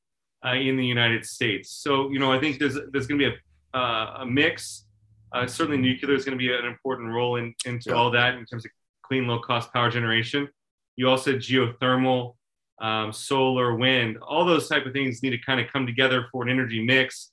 uh, 0.43 0.55
in 0.55 0.79
the 0.79 0.87
United 0.87 1.27
States? 1.27 1.71
So 1.71 2.09
you 2.11 2.19
know, 2.19 2.33
I 2.33 2.41
think 2.41 2.59
there's 2.59 2.79
there's 2.93 3.07
going 3.07 3.21
to 3.21 3.29
be 3.29 3.37
a, 3.75 3.79
uh, 3.79 4.21
a 4.21 4.27
mix. 4.27 4.87
Uh, 5.35 5.47
certainly, 5.47 5.77
nuclear 5.77 6.15
is 6.15 6.25
going 6.25 6.39
to 6.39 6.43
be 6.43 6.51
an 6.51 6.65
important 6.65 7.13
role 7.13 7.37
in, 7.37 7.55
into 7.67 7.91
yeah. 7.91 7.97
all 7.97 8.11
that 8.13 8.37
in 8.37 8.47
terms 8.47 8.65
of 8.65 8.71
clean, 9.03 9.27
low 9.27 9.39
cost 9.39 9.71
power 9.71 9.91
generation. 9.91 10.49
You 10.97 11.11
also 11.11 11.33
geothermal, 11.33 12.37
um, 12.81 13.13
solar, 13.13 13.75
wind, 13.75 14.17
all 14.23 14.47
those 14.47 14.67
type 14.67 14.87
of 14.87 14.95
things 14.95 15.23
need 15.23 15.31
to 15.31 15.39
kind 15.45 15.61
of 15.61 15.71
come 15.71 15.85
together 15.85 16.29
for 16.33 16.43
an 16.43 16.49
energy 16.49 16.83
mix 16.83 17.33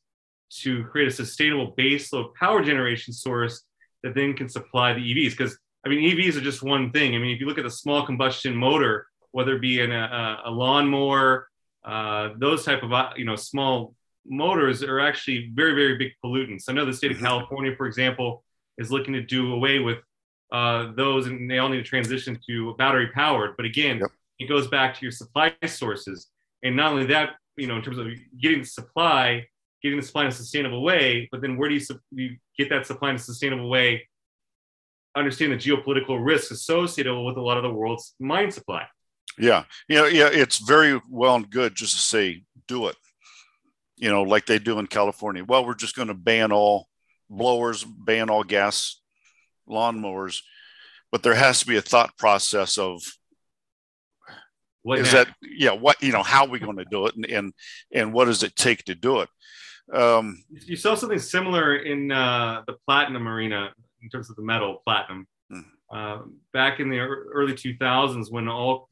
to 0.64 0.84
create 0.84 1.08
a 1.08 1.12
sustainable 1.12 1.74
baseload 1.78 2.34
power 2.36 2.62
generation 2.62 3.14
source 3.14 3.64
that 4.04 4.16
then 4.16 4.34
can 4.34 4.50
supply 4.50 4.92
the 4.92 5.00
EVs. 5.00 5.32
Because 5.32 5.58
I 5.86 5.90
mean, 5.90 6.00
EVs 6.00 6.36
are 6.36 6.42
just 6.42 6.62
one 6.62 6.92
thing. 6.92 7.16
I 7.16 7.20
mean, 7.20 7.34
if 7.34 7.40
you 7.40 7.46
look 7.46 7.58
at 7.58 7.64
the 7.64 7.72
small 7.72 8.06
combustion 8.06 8.56
motor, 8.56 9.08
whether 9.32 9.56
it 9.56 9.62
be 9.62 9.80
in 9.80 9.92
a, 9.92 10.42
a 10.46 10.52
lawnmower, 10.52 11.48
uh, 11.86 12.30
those 12.38 12.66
type 12.66 12.84
of 12.84 12.92
uh, 12.92 13.12
you 13.16 13.26
know 13.26 13.36
small 13.36 13.96
motors 14.26 14.84
are 14.84 15.00
actually 15.00 15.52
very 15.54 15.74
very 15.74 15.98
big 15.98 16.12
pollutants. 16.24 16.66
I 16.68 16.74
know 16.74 16.86
the 16.86 16.94
state 16.94 17.12
of 17.12 17.18
mm-hmm. 17.18 17.26
California, 17.26 17.76
for 17.76 17.88
example, 17.88 18.44
is 18.78 18.92
looking 18.92 19.14
to 19.14 19.22
do 19.22 19.54
away 19.54 19.80
with 19.80 20.00
uh, 20.52 20.92
those, 20.96 21.28
and 21.28 21.50
they 21.50 21.60
all 21.60 21.70
need 21.70 21.78
to 21.78 21.84
transition 21.84 22.38
to 22.48 22.76
battery 22.78 23.10
powered. 23.14 23.56
But 23.56 23.66
again, 23.66 24.00
yep. 24.00 24.10
it 24.40 24.50
goes 24.50 24.68
back 24.68 24.96
to 24.96 25.02
your 25.02 25.12
supply 25.12 25.54
sources, 25.66 26.28
and 26.64 26.76
not 26.76 26.92
only 26.92 27.06
that, 27.08 27.36
you 27.56 27.68
know, 27.68 27.78
in 27.78 27.82
terms 27.82 27.98
of 27.98 28.08
getting 28.42 28.60
the 28.60 28.66
supply, 28.66 29.46
getting 29.82 30.00
the 30.00 30.06
supply 30.06 30.24
in 30.24 30.30
a 30.30 30.32
sustainable 30.32 30.84
way, 30.84 31.30
but 31.32 31.42
then 31.42 31.56
where 31.56 31.70
do 31.70 31.76
you, 31.76 31.82
you 32.12 32.38
get 32.58 32.70
that 32.70 32.86
supply 32.86 33.12
in 33.12 33.16
a 33.16 33.20
sustainable 33.20 33.70
way? 33.70 34.09
Understand 35.16 35.54
the 35.54 35.58
geopolitical 35.58 36.24
risks 36.24 36.52
associated 36.52 37.14
with 37.16 37.38
a 37.38 37.42
lot 37.42 37.58
of 37.58 37.64
the 37.64 37.72
world's 37.72 38.16
mine 38.20 38.52
supply. 38.52 38.86
Yeah, 39.38 39.64
yeah, 39.88 40.08
yeah. 40.08 40.30
It's 40.32 40.58
very 40.58 41.00
well 41.10 41.36
and 41.36 41.50
good 41.50 41.76
just 41.76 41.96
to 41.96 42.02
say 42.02 42.44
do 42.68 42.88
it. 42.88 42.96
You 43.98 44.10
know, 44.10 44.24
like 44.24 44.46
they 44.46 44.60
do 44.60 44.80
in 44.80 44.88
California. 44.88 45.44
Well, 45.44 45.66
we're 45.66 45.76
just 45.76 45.96
going 45.96 46.08
to 46.08 46.14
ban 46.14 46.52
all 46.52 46.88
blowers, 47.30 47.84
ban 47.84 48.30
all 48.30 48.44
gas 48.44 49.02
lawnmowers, 49.70 50.42
but 51.12 51.24
there 51.24 51.36
has 51.36 51.60
to 51.62 51.68
be 51.68 51.78
a 51.78 51.82
thought 51.82 52.18
process 52.18 52.78
of 52.78 53.02
what 54.84 55.00
is 55.00 55.12
that 55.12 55.28
yeah 55.42 55.72
what 55.72 56.02
you 56.02 56.12
know 56.12 56.24
how 56.24 56.46
are 56.46 56.50
we 56.50 56.60
going 56.60 56.78
to 56.78 56.86
do 56.86 57.06
it 57.06 57.16
and, 57.16 57.26
and 57.26 57.54
and 57.94 58.14
what 58.14 58.26
does 58.26 58.44
it 58.44 58.56
take 58.56 58.84
to 58.86 58.96
do 58.96 59.20
it 59.20 59.30
um, 59.94 60.44
you 60.50 60.76
saw 60.76 60.94
something 60.94 61.18
similar 61.18 61.78
in 61.78 62.12
uh, 62.12 62.62
the 62.68 62.74
platinum 62.86 63.28
arena 63.28 63.74
in 64.02 64.10
terms 64.10 64.30
of 64.30 64.36
the 64.36 64.42
metal 64.42 64.82
platinum. 64.86 65.28
Hmm. 65.50 65.60
Uh, 65.92 66.18
back 66.54 66.80
in 66.80 66.90
the 66.90 67.00
early 67.00 67.54
2000s, 67.54 68.32
when 68.32 68.48
all 68.48 68.90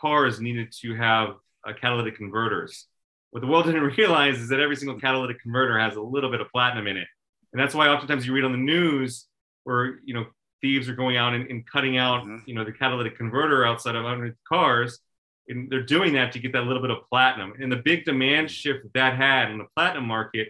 cars 0.00 0.40
needed 0.40 0.72
to 0.80 0.94
have 0.94 1.36
uh, 1.66 1.72
catalytic 1.72 2.16
converters, 2.16 2.86
what 3.30 3.40
the 3.40 3.46
world 3.46 3.64
didn't 3.66 3.96
realize 3.96 4.38
is 4.38 4.48
that 4.48 4.60
every 4.60 4.76
single 4.76 4.98
catalytic 4.98 5.40
converter 5.40 5.78
has 5.78 5.96
a 5.96 6.02
little 6.02 6.30
bit 6.30 6.40
of 6.40 6.50
platinum 6.50 6.86
in 6.86 6.96
it, 6.96 7.08
and 7.52 7.60
that's 7.60 7.74
why 7.74 7.88
oftentimes 7.88 8.26
you 8.26 8.32
read 8.32 8.44
on 8.44 8.52
the 8.52 8.58
news 8.58 9.26
where 9.64 9.98
you 10.04 10.14
know 10.14 10.26
thieves 10.60 10.88
are 10.88 10.94
going 10.94 11.16
out 11.16 11.34
and, 11.34 11.48
and 11.50 11.66
cutting 11.66 11.98
out 11.98 12.22
mm-hmm. 12.22 12.38
you 12.46 12.54
know 12.54 12.64
the 12.64 12.72
catalytic 12.72 13.16
converter 13.16 13.64
outside 13.64 13.94
of 13.94 14.04
underneath 14.04 14.34
cars 14.48 15.00
and 15.48 15.70
they're 15.70 15.82
doing 15.82 16.12
that 16.14 16.32
to 16.32 16.38
get 16.38 16.52
that 16.52 16.64
little 16.64 16.82
bit 16.82 16.90
of 16.90 16.98
platinum. 17.08 17.54
And 17.60 17.72
the 17.72 17.76
big 17.76 18.04
demand 18.04 18.50
shift 18.50 18.82
that, 18.82 18.92
that 18.94 19.16
had 19.16 19.50
in 19.50 19.58
the 19.58 19.66
platinum 19.74 20.06
market, 20.06 20.48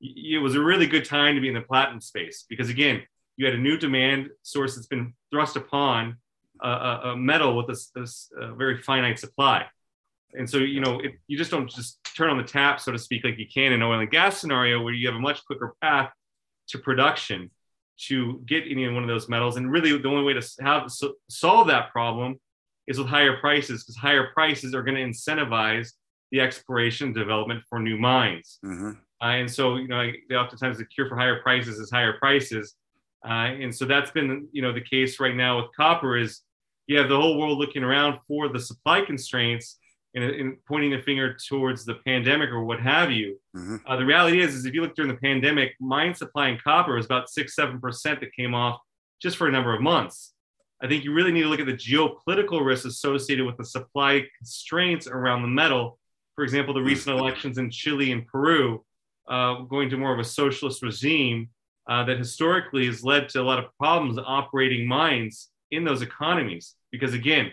it 0.00 0.42
was 0.42 0.54
a 0.54 0.60
really 0.60 0.86
good 0.86 1.04
time 1.04 1.34
to 1.34 1.40
be 1.40 1.48
in 1.48 1.54
the 1.54 1.60
platinum 1.60 2.00
space 2.00 2.44
because 2.48 2.68
again, 2.68 3.02
you 3.38 3.46
had 3.46 3.54
a 3.54 3.58
new 3.58 3.78
demand 3.78 4.28
source 4.42 4.74
that's 4.74 4.88
been 4.88 5.14
thrust 5.30 5.56
upon 5.56 6.18
a, 6.60 6.68
a 7.04 7.16
metal 7.16 7.56
with 7.56 7.68
this, 7.68 7.90
this 7.94 8.30
uh, 8.38 8.52
very 8.54 8.82
finite 8.82 9.18
supply. 9.18 9.64
And 10.34 10.48
so, 10.50 10.58
you 10.58 10.80
know, 10.80 10.98
it, 10.98 11.12
you 11.28 11.38
just 11.38 11.50
don't 11.50 11.70
just 11.70 12.00
turn 12.16 12.28
on 12.28 12.36
the 12.36 12.42
tap, 12.42 12.80
so 12.80 12.92
to 12.92 12.98
speak, 12.98 13.24
like 13.24 13.38
you 13.38 13.46
can 13.52 13.72
in 13.72 13.74
an 13.74 13.82
oil 13.82 14.00
and 14.00 14.10
gas 14.10 14.38
scenario 14.38 14.82
where 14.82 14.92
you 14.92 15.06
have 15.06 15.16
a 15.16 15.20
much 15.20 15.44
quicker 15.46 15.74
path 15.80 16.10
to 16.68 16.78
production 16.78 17.50
to 18.08 18.42
get 18.46 18.64
any 18.68 18.88
one 18.88 19.02
of 19.02 19.08
those 19.08 19.28
metals. 19.28 19.56
And 19.56 19.70
really, 19.70 19.96
the 19.96 20.08
only 20.08 20.24
way 20.24 20.38
to 20.38 20.46
have 20.62 20.90
so, 20.90 21.14
solve 21.30 21.68
that 21.68 21.90
problem 21.92 22.38
is 22.88 22.98
with 22.98 23.06
higher 23.06 23.36
prices 23.38 23.84
because 23.84 23.96
higher 23.96 24.30
prices 24.34 24.74
are 24.74 24.82
going 24.82 24.96
to 24.96 25.02
incentivize 25.02 25.92
the 26.32 26.40
exploration 26.40 27.12
development 27.12 27.62
for 27.68 27.78
new 27.78 27.96
mines. 27.96 28.58
Mm-hmm. 28.64 28.90
Uh, 29.20 29.24
and 29.24 29.50
so, 29.50 29.76
you 29.76 29.88
know, 29.88 30.10
they 30.28 30.34
oftentimes 30.34 30.78
the 30.78 30.84
cure 30.84 31.08
for 31.08 31.16
higher 31.16 31.40
prices 31.40 31.78
is 31.78 31.90
higher 31.90 32.18
prices. 32.18 32.74
Uh, 33.24 33.50
and 33.62 33.74
so 33.74 33.84
that's 33.84 34.10
been, 34.10 34.48
you 34.52 34.62
know, 34.62 34.72
the 34.72 34.80
case 34.80 35.18
right 35.18 35.34
now 35.34 35.56
with 35.58 35.66
copper 35.76 36.16
is 36.16 36.42
you 36.86 36.98
have 36.98 37.08
the 37.08 37.16
whole 37.16 37.38
world 37.38 37.58
looking 37.58 37.82
around 37.82 38.18
for 38.26 38.48
the 38.48 38.58
supply 38.58 39.00
constraints 39.00 39.78
and, 40.14 40.24
and 40.24 40.56
pointing 40.66 40.90
the 40.90 41.02
finger 41.02 41.36
towards 41.48 41.84
the 41.84 41.96
pandemic 42.06 42.50
or 42.50 42.64
what 42.64 42.80
have 42.80 43.10
you. 43.10 43.38
Mm-hmm. 43.56 43.76
Uh, 43.86 43.96
the 43.96 44.06
reality 44.06 44.40
is, 44.40 44.54
is 44.54 44.64
if 44.64 44.72
you 44.72 44.82
look 44.82 44.94
during 44.94 45.10
the 45.10 45.18
pandemic, 45.18 45.74
mine 45.80 46.14
supply 46.14 46.48
in 46.48 46.58
copper 46.62 46.94
was 46.94 47.06
about 47.06 47.28
six, 47.28 47.54
seven 47.54 47.80
percent 47.80 48.20
that 48.20 48.32
came 48.34 48.54
off 48.54 48.80
just 49.20 49.36
for 49.36 49.48
a 49.48 49.52
number 49.52 49.74
of 49.74 49.82
months. 49.82 50.32
I 50.80 50.86
think 50.86 51.02
you 51.02 51.12
really 51.12 51.32
need 51.32 51.42
to 51.42 51.48
look 51.48 51.60
at 51.60 51.66
the 51.66 51.72
geopolitical 51.72 52.64
risks 52.64 52.86
associated 52.86 53.44
with 53.44 53.56
the 53.56 53.64
supply 53.64 54.24
constraints 54.38 55.08
around 55.08 55.42
the 55.42 55.48
metal. 55.48 55.98
For 56.36 56.44
example, 56.44 56.72
the 56.72 56.80
recent 56.80 57.18
elections 57.18 57.58
in 57.58 57.68
Chile 57.68 58.12
and 58.12 58.24
Peru, 58.24 58.84
uh, 59.28 59.62
going 59.62 59.90
to 59.90 59.96
more 59.96 60.12
of 60.12 60.20
a 60.20 60.24
socialist 60.24 60.82
regime 60.82 61.50
uh, 61.88 62.04
that 62.04 62.18
historically 62.18 62.86
has 62.86 63.02
led 63.02 63.28
to 63.30 63.40
a 63.40 63.42
lot 63.42 63.58
of 63.58 63.74
problems 63.78 64.18
operating 64.24 64.86
mines 64.86 65.48
in 65.70 65.84
those 65.84 66.02
economies. 66.02 66.74
Because 66.92 67.14
again, 67.14 67.52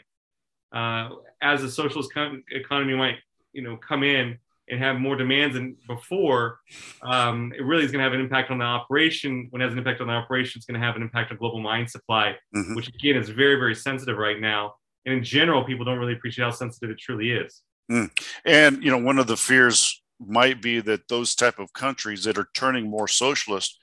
uh, 0.74 1.10
as 1.42 1.64
a 1.64 1.72
socialist 1.72 2.12
economy 2.52 2.96
might, 2.96 3.16
you 3.54 3.62
know, 3.62 3.78
come 3.78 4.04
in 4.04 4.38
and 4.70 4.80
have 4.80 5.00
more 5.00 5.16
demands 5.16 5.56
than 5.56 5.78
before, 5.88 6.60
um, 7.04 7.54
it 7.56 7.64
really 7.64 7.86
is 7.86 7.92
going 7.92 8.00
to 8.00 8.04
have 8.04 8.14
an 8.14 8.20
impact 8.20 8.52
on 8.52 8.58
the 8.58 8.66
operation. 8.66 9.48
When 9.52 9.62
it 9.62 9.66
has 9.66 9.74
an 9.74 9.78
impact 9.78 10.02
on 10.02 10.08
the 10.08 10.14
operation, 10.14 10.60
it's 10.60 10.66
going 10.66 10.80
to 10.80 10.86
have 10.86 10.96
an 10.96 11.02
impact 11.02 11.32
on 11.32 11.38
global 11.38 11.62
mine 11.62 11.88
supply, 11.88 12.36
mm-hmm. 12.54 12.76
which 12.76 12.90
again 12.90 13.16
is 13.16 13.30
very, 13.30 13.56
very 13.56 13.76
sensitive 13.76 14.18
right 14.18 14.40
now. 14.40 14.76
And 15.06 15.14
in 15.16 15.24
general, 15.24 15.64
people 15.64 15.86
don't 15.86 16.00
really 16.00 16.14
appreciate 16.14 16.46
how 16.46 16.52
sensitive 16.52 16.90
it 16.90 16.98
truly 16.98 17.32
is. 17.32 17.62
Mm. 17.92 18.10
And 18.44 18.84
you 18.84 18.90
know, 18.90 18.98
one 18.98 19.20
of 19.20 19.28
the 19.28 19.38
fears 19.38 20.02
might 20.20 20.62
be 20.62 20.80
that 20.80 21.08
those 21.08 21.36
type 21.36 21.60
of 21.60 21.72
countries 21.74 22.24
that 22.24 22.38
are 22.38 22.50
turning 22.56 22.90
more 22.90 23.08
socialist 23.08 23.80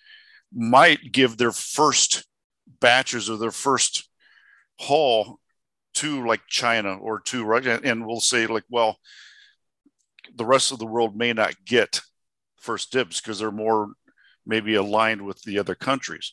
might 0.54 1.12
give 1.12 1.37
their 1.37 1.52
first 1.52 2.26
batches 2.80 3.30
or 3.30 3.37
their 3.37 3.50
first 3.50 4.09
haul 4.78 5.38
to 5.94 6.26
like 6.26 6.42
China 6.49 6.97
or 6.97 7.21
to 7.21 7.44
Russia, 7.44 7.80
and 7.82 8.06
we'll 8.06 8.21
say 8.21 8.47
like, 8.47 8.64
well, 8.71 8.99
the 10.35 10.44
rest 10.44 10.73
of 10.73 10.78
the 10.78 10.87
world 10.87 11.16
may 11.16 11.32
not 11.32 11.54
get 11.64 12.00
first 12.56 12.92
dibs 12.92 13.21
because 13.21 13.38
they're 13.38 13.50
more 13.50 13.92
maybe 14.47 14.75
aligned 14.75 15.23
with 15.23 15.40
the 15.42 15.59
other 15.59 15.75
countries. 15.75 16.32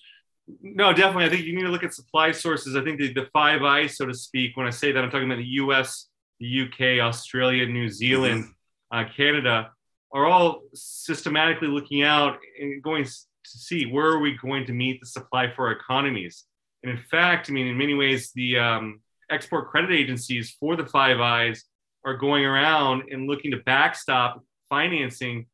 No, 0.62 0.94
definitely. 0.94 1.26
I 1.26 1.30
think 1.30 1.46
you 1.46 1.56
need 1.56 1.64
to 1.64 1.70
look 1.70 1.84
at 1.84 1.94
supply 1.94 2.32
sources. 2.32 2.76
I 2.76 2.84
think 2.84 3.00
the, 3.00 3.14
the 3.14 3.28
five 3.34 3.62
eyes, 3.62 3.98
so 3.98 4.06
to 4.06 4.14
speak, 4.14 4.58
when 4.58 4.66
I 4.66 4.72
say 4.72 4.92
that, 4.92 5.04
I'm 5.04 5.12
talking 5.12 5.28
about 5.28 5.38
the 5.38 5.44
US, 5.44 6.08
the 6.40 6.64
UK, 6.64 7.06
Australia, 7.06 7.68
New 7.68 7.90
Zealand, 7.90 8.46
mm-hmm. 8.46 8.98
uh, 8.98 9.14
Canada, 9.16 9.72
are 10.12 10.26
all 10.26 10.62
systematically 10.74 11.68
looking 11.68 12.02
out 12.02 12.38
and 12.60 12.82
going 12.82 13.06
to 13.44 13.58
see 13.58 13.86
where 13.86 14.08
are 14.08 14.20
we 14.20 14.38
going 14.38 14.66
to 14.66 14.74
meet 14.74 15.00
the 15.00 15.08
supply 15.08 15.52
for 15.52 15.68
our 15.68 15.74
economies. 15.74 16.46
And 16.84 16.92
in 16.92 17.00
fact, 17.12 17.50
I 17.50 17.54
mean, 17.54 17.68
in 17.68 17.78
many 17.78 17.94
ways, 17.94 18.32
the 18.34 18.58
um, 18.58 19.02
export 19.30 19.70
credit 19.70 19.92
agencies 19.92 20.56
for 20.60 20.76
the 20.76 20.86
Five 20.86 21.20
Eyes 21.20 21.66
are 22.06 22.16
going 22.16 22.46
around 22.46 23.04
and 23.12 23.28
looking 23.28 23.52
to 23.52 23.58
backstop 23.58 24.44
financing 24.70 25.48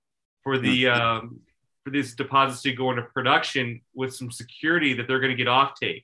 for 0.44 0.58
the 0.58 0.88
um, 0.88 1.40
for 1.84 1.90
these 1.92 2.16
deposits 2.16 2.62
to 2.64 2.74
go 2.74 2.90
into 2.90 3.04
production 3.04 3.82
with 3.94 4.14
some 4.14 4.32
security 4.32 4.94
that 4.94 5.08
they're 5.08 5.20
going 5.20 5.36
to 5.36 5.38
get 5.38 5.48
offtake 5.48 6.04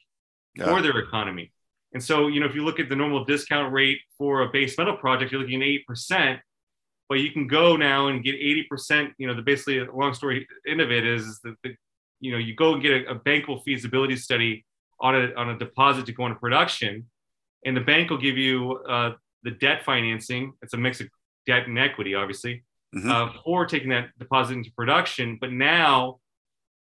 yeah. 0.56 0.66
for 0.66 0.82
their 0.82 0.98
economy. 0.98 1.52
And 1.94 2.04
so, 2.04 2.28
you 2.28 2.40
know, 2.40 2.46
if 2.46 2.56
you 2.56 2.64
look 2.64 2.80
at 2.80 2.88
the 2.90 2.96
normal 2.96 3.26
discount 3.26 3.74
rate 3.74 4.00
for 4.18 4.42
a 4.42 4.50
base 4.50 4.78
metal 4.78 4.96
project, 4.96 5.32
you're 5.32 5.42
looking 5.42 5.62
at 5.62 5.68
eight 5.68 5.86
percent. 5.86 6.40
But 7.12 7.20
you 7.20 7.30
can 7.30 7.46
go 7.46 7.76
now 7.76 8.08
and 8.08 8.24
get 8.24 8.36
80%. 8.36 9.12
You 9.18 9.28
know, 9.28 9.34
the 9.34 9.42
basically 9.42 9.86
long 9.94 10.14
story 10.14 10.48
end 10.66 10.80
of 10.80 10.92
it 10.92 11.06
is 11.06 11.42
that 11.44 11.56
the, 11.62 11.76
you 12.22 12.32
know 12.32 12.38
you 12.38 12.56
go 12.56 12.72
and 12.72 12.82
get 12.82 12.94
a, 12.94 13.12
a 13.12 13.20
bankable 13.20 13.62
feasibility 13.66 14.16
study 14.16 14.66
on 15.02 15.16
a 15.16 15.34
on 15.36 15.50
a 15.50 15.60
deposit 15.60 16.06
to 16.06 16.14
go 16.14 16.26
into 16.28 16.40
production, 16.40 17.06
and 17.66 17.76
the 17.76 17.82
bank 17.82 18.12
will 18.12 18.18
give 18.18 18.38
you 18.38 18.80
uh, 18.88 19.12
the 19.44 19.52
debt 19.52 19.84
financing. 19.84 20.54
It's 20.62 20.74
a 20.74 20.78
mix 20.78 21.02
of 21.02 21.10
debt 21.46 21.68
and 21.68 21.78
equity, 21.78 22.16
obviously, 22.16 22.64
mm-hmm. 22.96 23.12
uh, 23.12 23.34
for 23.44 23.66
taking 23.66 23.90
that 23.90 24.18
deposit 24.18 24.54
into 24.54 24.72
production. 24.72 25.38
But 25.42 25.52
now, 25.52 26.22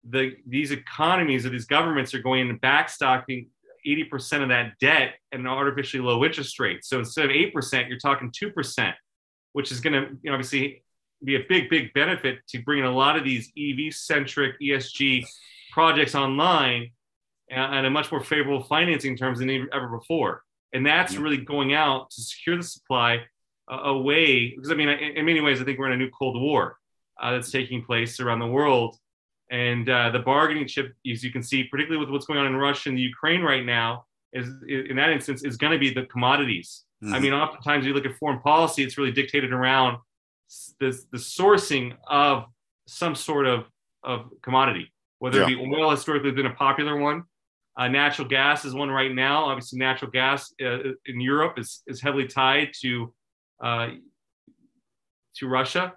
the 0.10 0.38
these 0.48 0.72
economies 0.72 1.46
or 1.46 1.50
these 1.50 1.66
governments 1.66 2.14
are 2.14 2.22
going 2.22 2.50
and 2.50 2.62
backstopping 2.62 3.48
80% 3.86 4.44
of 4.44 4.48
that 4.48 4.80
debt 4.80 5.16
at 5.34 5.42
an 5.42 5.46
artificially 5.46 6.02
low 6.02 6.24
interest 6.24 6.58
rate. 6.58 6.86
So 6.86 7.00
instead 7.00 7.26
of 7.26 7.32
8%, 7.32 7.90
you're 7.90 8.00
talking 8.00 8.32
2%, 8.32 8.94
which 9.56 9.72
is 9.72 9.80
going 9.80 9.94
to 9.94 10.10
you 10.22 10.30
know, 10.30 10.34
obviously 10.34 10.84
be 11.24 11.38
a 11.38 11.46
big, 11.48 11.70
big 11.70 11.94
benefit 11.94 12.40
to 12.50 12.62
bringing 12.64 12.84
a 12.84 12.92
lot 12.92 13.16
of 13.16 13.24
these 13.24 13.54
EV 13.58 13.94
centric 13.94 14.60
ESG 14.60 15.26
projects 15.72 16.14
online 16.14 16.92
at 17.50 17.86
a 17.86 17.90
much 17.90 18.12
more 18.12 18.22
favorable 18.22 18.62
financing 18.62 19.16
terms 19.16 19.40
than 19.40 19.50
ever 19.50 19.88
before. 19.88 20.44
And 20.74 20.86
that's 20.86 21.16
really 21.16 21.38
going 21.38 21.74
out 21.74 22.10
to 22.12 22.22
secure 22.22 22.58
the 22.58 22.64
supply 22.64 23.22
uh, 23.72 23.78
away. 23.78 24.50
Because 24.54 24.72
I 24.72 24.76
mean, 24.76 24.90
in, 24.90 25.16
in, 25.16 25.26
many 25.26 25.40
ways, 25.40 25.62
I 25.62 25.64
think 25.64 25.80
we're 25.80 25.88
in 25.88 25.94
a 25.94 26.04
new 26.04 26.10
Cold 26.10 26.38
War 26.42 26.76
uh, 27.22 27.32
that's 27.32 27.50
taking 27.50 27.82
place 27.82 28.20
around 28.20 28.40
the 28.40 28.48
world. 28.48 28.98
And 29.50 29.90
uh, 29.90 30.10
the 30.10 30.20
bargaining 30.20 30.68
chip, 30.68 30.94
as 31.10 31.24
you 31.24 31.32
can 31.32 31.44
see, 31.44 31.64
particularly 31.64 32.04
with 32.04 32.12
what's 32.12 32.26
going 32.26 32.40
on 32.40 32.48
in 32.48 32.58
Russia 32.58 32.90
and 32.90 32.98
the 32.98 33.04
Ukraine 33.04 33.42
right 33.42 33.66
now, 33.66 34.04
is 34.34 34.50
in 34.68 34.98
that 34.98 35.12
instance 35.12 35.46
is 35.46 35.56
going 35.56 35.72
to 35.72 35.80
be 35.80 35.94
the 35.94 36.08
commodities. 36.08 36.85
Mm-hmm. 37.06 37.14
I 37.14 37.20
mean, 37.20 37.34
oftentimes 37.34 37.86
you 37.86 37.94
look 37.94 38.06
at 38.06 38.16
foreign 38.16 38.40
policy, 38.40 38.84
it's 38.84 38.98
really 38.98 39.12
dictated 39.12 39.54
around 39.54 40.00
the, 40.80 41.00
the 41.12 41.18
sourcing 41.18 41.94
of 42.08 42.46
some 42.88 43.14
sort 43.14 43.46
of, 43.46 43.66
of 44.04 44.30
commodity, 44.42 44.92
whether 45.20 45.40
yeah. 45.40 45.46
it 45.46 45.48
be 45.48 45.76
oil 45.76 45.92
historically 45.92 46.30
has 46.30 46.36
been 46.36 46.46
a 46.48 46.54
popular 46.54 46.98
one, 46.98 47.24
uh, 47.78 47.88
natural 47.88 48.28
gas 48.28 48.66
is 48.66 48.74
one 48.74 48.90
right 48.90 49.14
now. 49.14 49.46
Obviously, 49.46 49.78
natural 49.78 50.10
gas 50.10 50.54
uh, 50.64 50.80
in 51.06 51.20
Europe 51.20 51.60
is, 51.60 51.84
is 51.88 52.02
heavily 52.02 52.28
tied 52.28 52.70
to 52.82 53.14
uh, 53.64 53.90
to 55.36 55.48
Russia, 55.48 55.94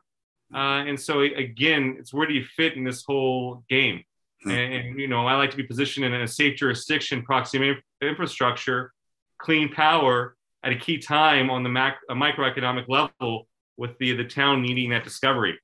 uh, 0.55 0.83
and 0.89 0.99
so 0.99 1.21
again, 1.21 1.97
it's 1.99 2.13
where 2.13 2.27
do 2.27 2.35
you 2.35 2.45
fit 2.45 2.75
in 2.75 2.85
this 2.85 3.05
whole 3.07 3.65
game? 3.69 4.03
Hmm. 4.43 4.51
And, 4.51 4.75
and, 4.75 5.01
you 5.01 5.09
know, 5.09 5.27
I 5.27 5.35
like 5.37 5.51
to 5.51 5.57
be 5.57 5.63
positioned 5.63 6.07
in 6.07 6.15
a 6.15 6.27
safe 6.27 6.57
jurisdiction, 6.57 7.23
proximity 7.23 7.81
infrastructure, 8.01 8.93
clean 9.39 9.73
power 9.73 10.37
at 10.63 10.73
a 10.73 10.77
key 10.77 10.99
time 10.99 11.51
on 11.51 11.63
the 11.63 11.69
mac- 11.69 12.01
microeconomic 12.11 12.89
level, 12.89 13.47
with 13.77 13.97
the 13.99 14.13
the 14.13 14.25
town 14.25 14.63
needing 14.63 14.91
that 14.91 15.05
discovery. 15.05 15.59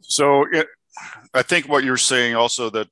So, 0.00 0.46
it, 0.52 0.66
I 1.32 1.42
think 1.42 1.68
what 1.68 1.84
you're 1.84 1.96
saying 1.96 2.34
also 2.34 2.70
that 2.70 2.88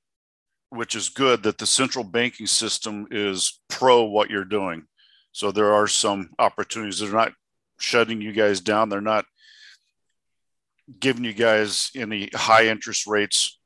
which 0.71 0.95
is 0.95 1.09
good 1.09 1.43
that 1.43 1.59
the 1.59 1.67
central 1.67 2.05
banking 2.05 2.47
system 2.47 3.07
is 3.11 3.61
pro 3.69 4.05
what 4.05 4.31
you're 4.31 4.45
doing. 4.45 4.85
So 5.33 5.51
there 5.51 5.73
are 5.73 5.87
some 5.87 6.31
opportunities. 6.39 7.01
They're 7.01 7.13
not 7.13 7.33
shutting 7.79 8.21
you 8.21 8.33
guys 8.33 8.61
down. 8.61 8.89
They're 8.89 9.01
not 9.01 9.25
giving 10.99 11.25
you 11.25 11.33
guys 11.33 11.91
any 11.97 12.31
high 12.35 12.67
interest 12.67 13.07
rates 13.07 13.59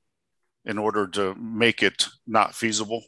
in 0.65 0.79
order 0.79 1.07
to 1.09 1.35
make 1.35 1.83
it 1.83 2.09
not 2.27 2.55
feasible. 2.55 3.03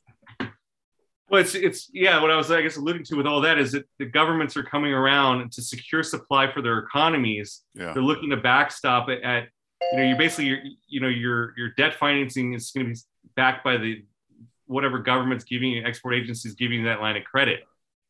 Well, 1.28 1.40
it's 1.40 1.54
it's 1.54 1.90
yeah. 1.92 2.20
What 2.22 2.30
I 2.30 2.36
was 2.36 2.50
I 2.50 2.62
guess 2.62 2.76
alluding 2.76 3.04
to 3.04 3.16
with 3.16 3.26
all 3.26 3.40
that 3.40 3.58
is 3.58 3.72
that 3.72 3.84
the 3.98 4.06
governments 4.06 4.56
are 4.56 4.62
coming 4.62 4.92
around 4.92 5.50
to 5.52 5.62
secure 5.62 6.02
supply 6.02 6.50
for 6.52 6.62
their 6.62 6.78
economies. 6.78 7.62
Yeah. 7.74 7.92
They're 7.92 8.02
looking 8.02 8.30
to 8.30 8.36
backstop 8.36 9.08
it 9.08 9.22
at 9.22 9.48
you 9.92 9.98
know 9.98 10.04
you're 10.04 10.18
basically 10.18 10.46
your 10.46 10.58
you 10.86 11.00
know 11.00 11.08
your 11.08 11.52
your 11.58 11.70
debt 11.70 11.94
financing 11.94 12.54
is 12.54 12.70
going 12.70 12.86
to 12.86 12.92
be 12.92 13.00
backed 13.34 13.64
by 13.64 13.76
the 13.76 14.04
whatever 14.66 14.98
government's 14.98 15.44
giving 15.44 15.70
you, 15.70 15.84
export 15.84 16.14
agencies 16.14 16.54
giving 16.54 16.80
you 16.80 16.86
that 16.86 17.00
line 17.00 17.16
of 17.16 17.24
credit. 17.24 17.60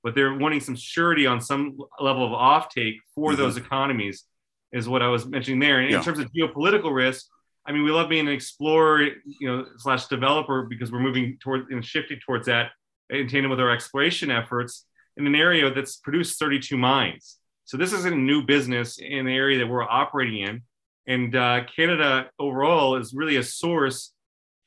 But 0.02 0.14
they're 0.14 0.34
wanting 0.34 0.60
some 0.60 0.76
surety 0.76 1.26
on 1.26 1.40
some 1.40 1.78
level 2.00 2.24
of 2.24 2.32
offtake 2.32 2.98
for 3.14 3.30
mm-hmm. 3.30 3.40
those 3.40 3.56
economies, 3.56 4.24
is 4.72 4.88
what 4.88 5.02
I 5.02 5.08
was 5.08 5.26
mentioning 5.26 5.58
there. 5.58 5.80
And 5.80 5.90
yeah. 5.90 5.98
in 5.98 6.04
terms 6.04 6.18
of 6.18 6.30
geopolitical 6.32 6.94
risk, 6.94 7.26
I 7.66 7.72
mean, 7.72 7.82
we 7.82 7.90
love 7.90 8.08
being 8.08 8.28
an 8.28 8.32
explorer, 8.32 9.02
you 9.02 9.48
know, 9.48 9.66
slash 9.78 10.06
developer 10.06 10.62
because 10.62 10.92
we're 10.92 11.00
moving 11.00 11.38
towards 11.42 11.70
and 11.70 11.84
shifting 11.84 12.18
towards 12.24 12.46
that 12.46 12.70
in 13.10 13.28
tandem 13.28 13.50
with 13.50 13.60
our 13.60 13.70
exploration 13.70 14.30
efforts 14.30 14.86
in 15.16 15.26
an 15.26 15.34
area 15.34 15.72
that's 15.72 15.96
produced 15.96 16.38
32 16.38 16.76
mines. 16.76 17.38
So 17.64 17.76
this 17.76 17.92
isn't 17.92 18.12
a 18.12 18.16
new 18.16 18.42
business 18.42 18.98
in 18.98 19.26
the 19.26 19.32
area 19.32 19.58
that 19.58 19.66
we're 19.66 19.82
operating 19.82 20.42
in. 20.42 20.62
And 21.06 21.34
uh, 21.34 21.64
Canada 21.74 22.30
overall 22.38 22.96
is 22.96 23.14
really 23.14 23.36
a 23.36 23.42
source 23.42 24.12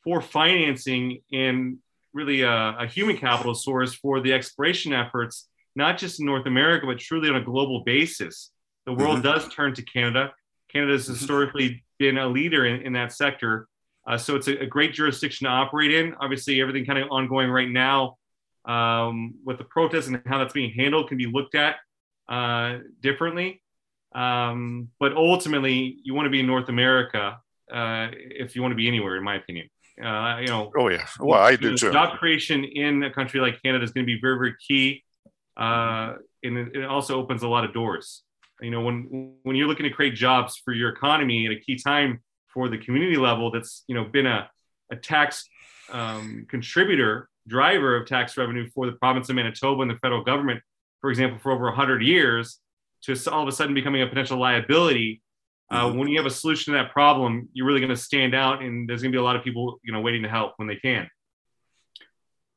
for 0.04 0.22
financing 0.22 1.22
and 1.32 1.78
really 2.14 2.42
a, 2.42 2.78
a, 2.80 2.88
human 2.88 3.18
capital 3.18 3.54
source 3.54 3.94
for 3.94 4.22
the 4.22 4.34
exploration 4.34 4.94
efforts, 4.94 5.48
not 5.76 5.98
just 5.98 6.20
in 6.20 6.26
North 6.26 6.46
America, 6.46 6.86
but 6.86 7.00
truly 7.00 7.30
on 7.30 7.36
a 7.36 7.44
global 7.44 7.84
basis. 7.84 8.52
The 8.86 8.94
world 8.94 9.18
mm-hmm. 9.18 9.34
does 9.34 9.48
turn 9.50 9.74
to 9.76 9.82
Canada. 9.84 10.34
Canada 10.72 10.94
has 10.94 11.04
mm-hmm. 11.04 11.14
historically 11.14 11.84
been 12.00 12.18
a 12.18 12.28
leader 12.28 12.66
in, 12.66 12.82
in 12.82 12.94
that 12.94 13.12
sector. 13.12 13.68
Uh, 14.08 14.18
so 14.18 14.36
it's 14.36 14.48
a, 14.48 14.64
a, 14.64 14.66
great 14.66 14.94
jurisdiction 14.94 15.46
to 15.46 15.52
operate 15.52 15.94
in. 15.94 16.16
Obviously, 16.20 16.62
everything 16.62 16.86
kind 16.86 16.98
of 16.98 17.10
ongoing 17.12 17.50
right 17.50 17.70
now 17.70 18.18
um, 18.70 19.34
with 19.44 19.58
the 19.58 19.64
protests 19.64 20.08
and 20.08 20.22
how 20.28 20.38
that's 20.38 20.54
being 20.54 20.72
handled 20.72 21.10
can 21.10 21.18
be 21.18 21.26
looked 21.26 21.56
at 21.56 21.78
uh, 22.30 22.78
differently. 23.02 23.62
Um, 24.14 24.90
but 25.00 25.14
ultimately, 25.14 25.98
you 26.04 26.14
want 26.14 26.28
to 26.28 26.30
be 26.30 26.40
in 26.40 26.48
North 26.48 26.70
America 26.70 27.40
uh, 27.72 28.08
if 28.14 28.56
you 28.56 28.62
want 28.62 28.72
to 28.72 28.76
be 28.76 28.88
anywhere, 28.88 29.18
in 29.18 29.24
my 29.24 29.36
opinion. 29.36 29.68
Uh, 30.02 30.38
you 30.40 30.48
know, 30.48 30.72
oh 30.78 30.88
yeah, 30.88 31.06
well 31.20 31.42
I 31.42 31.56
do 31.56 31.76
too. 31.76 31.92
Job 31.92 32.18
creation 32.20 32.64
in 32.64 33.04
a 33.04 33.12
country 33.12 33.42
like 33.42 33.62
Canada 33.62 33.84
is 33.84 33.92
going 33.92 34.06
to 34.06 34.12
be 34.14 34.20
very 34.22 34.38
very 34.38 34.56
key, 34.66 35.04
uh, 35.58 36.14
and 36.42 36.58
it 36.74 36.86
also 36.86 37.20
opens 37.20 37.44
a 37.44 37.48
lot 37.48 37.66
of 37.66 37.74
doors. 37.74 38.24
You 38.62 38.72
know, 38.72 38.82
when 38.82 39.36
when 39.44 39.56
you're 39.56 39.68
looking 39.68 39.84
to 39.84 39.90
create 39.90 40.16
jobs 40.16 40.62
for 40.64 40.74
your 40.74 40.90
economy 40.90 41.48
at 41.48 41.52
a 41.52 41.60
key 41.60 41.76
time 41.76 42.22
for 42.54 42.70
the 42.70 42.78
community 42.78 43.18
level, 43.18 43.52
that's 43.52 43.84
you 43.88 43.96
know 43.96 44.06
been 44.06 44.26
a 44.26 44.50
a 44.90 44.96
tax 44.96 45.44
um, 45.92 46.46
contributor 46.50 47.30
driver 47.50 47.96
of 47.96 48.08
tax 48.08 48.38
revenue 48.38 48.70
for 48.74 48.86
the 48.86 48.94
province 48.94 49.30
of 49.30 49.36
Manitoba 49.36 49.82
and 49.82 49.92
the 49.92 49.98
federal 49.98 50.24
government, 50.24 50.62
for 51.02 51.10
example, 51.10 51.40
for 51.40 51.52
over 51.52 51.66
100 51.66 52.02
years, 52.02 52.60
to 53.04 53.16
all 53.32 53.42
of 53.42 53.48
a 53.48 53.52
sudden 53.52 53.74
becoming 53.74 54.02
a 54.02 54.08
potential 54.08 54.38
liability 54.38 55.22
uh, 55.72 55.86
mm-hmm. 55.86 56.00
when 56.00 56.08
you 56.08 56.18
have 56.18 56.26
a 56.26 56.32
solution 56.32 56.74
to 56.74 56.80
that 56.80 56.92
problem, 56.92 57.48
you're 57.54 57.66
really 57.66 57.80
going 57.80 57.90
to 57.90 57.96
stand 57.96 58.34
out, 58.34 58.62
and 58.64 58.90
there's 58.90 59.02
going 59.02 59.12
to 59.12 59.16
be 59.16 59.20
a 59.20 59.24
lot 59.24 59.36
of 59.36 59.44
people, 59.44 59.80
you 59.84 59.92
know, 59.92 60.02
waiting 60.02 60.24
to 60.24 60.30
help 60.30 60.54
when 60.58 60.68
they 60.68 60.76
can. 60.76 61.10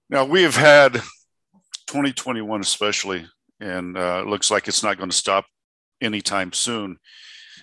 Now 0.09 0.25
we 0.25 0.43
have 0.43 0.57
had 0.57 0.95
2021, 1.87 2.61
especially, 2.61 3.27
and 3.61 3.97
uh, 3.97 4.23
looks 4.23 4.51
like 4.51 4.67
it's 4.67 4.83
not 4.83 4.97
going 4.97 5.11
to 5.11 5.17
stop 5.17 5.45
anytime 6.01 6.53
soon. 6.53 6.99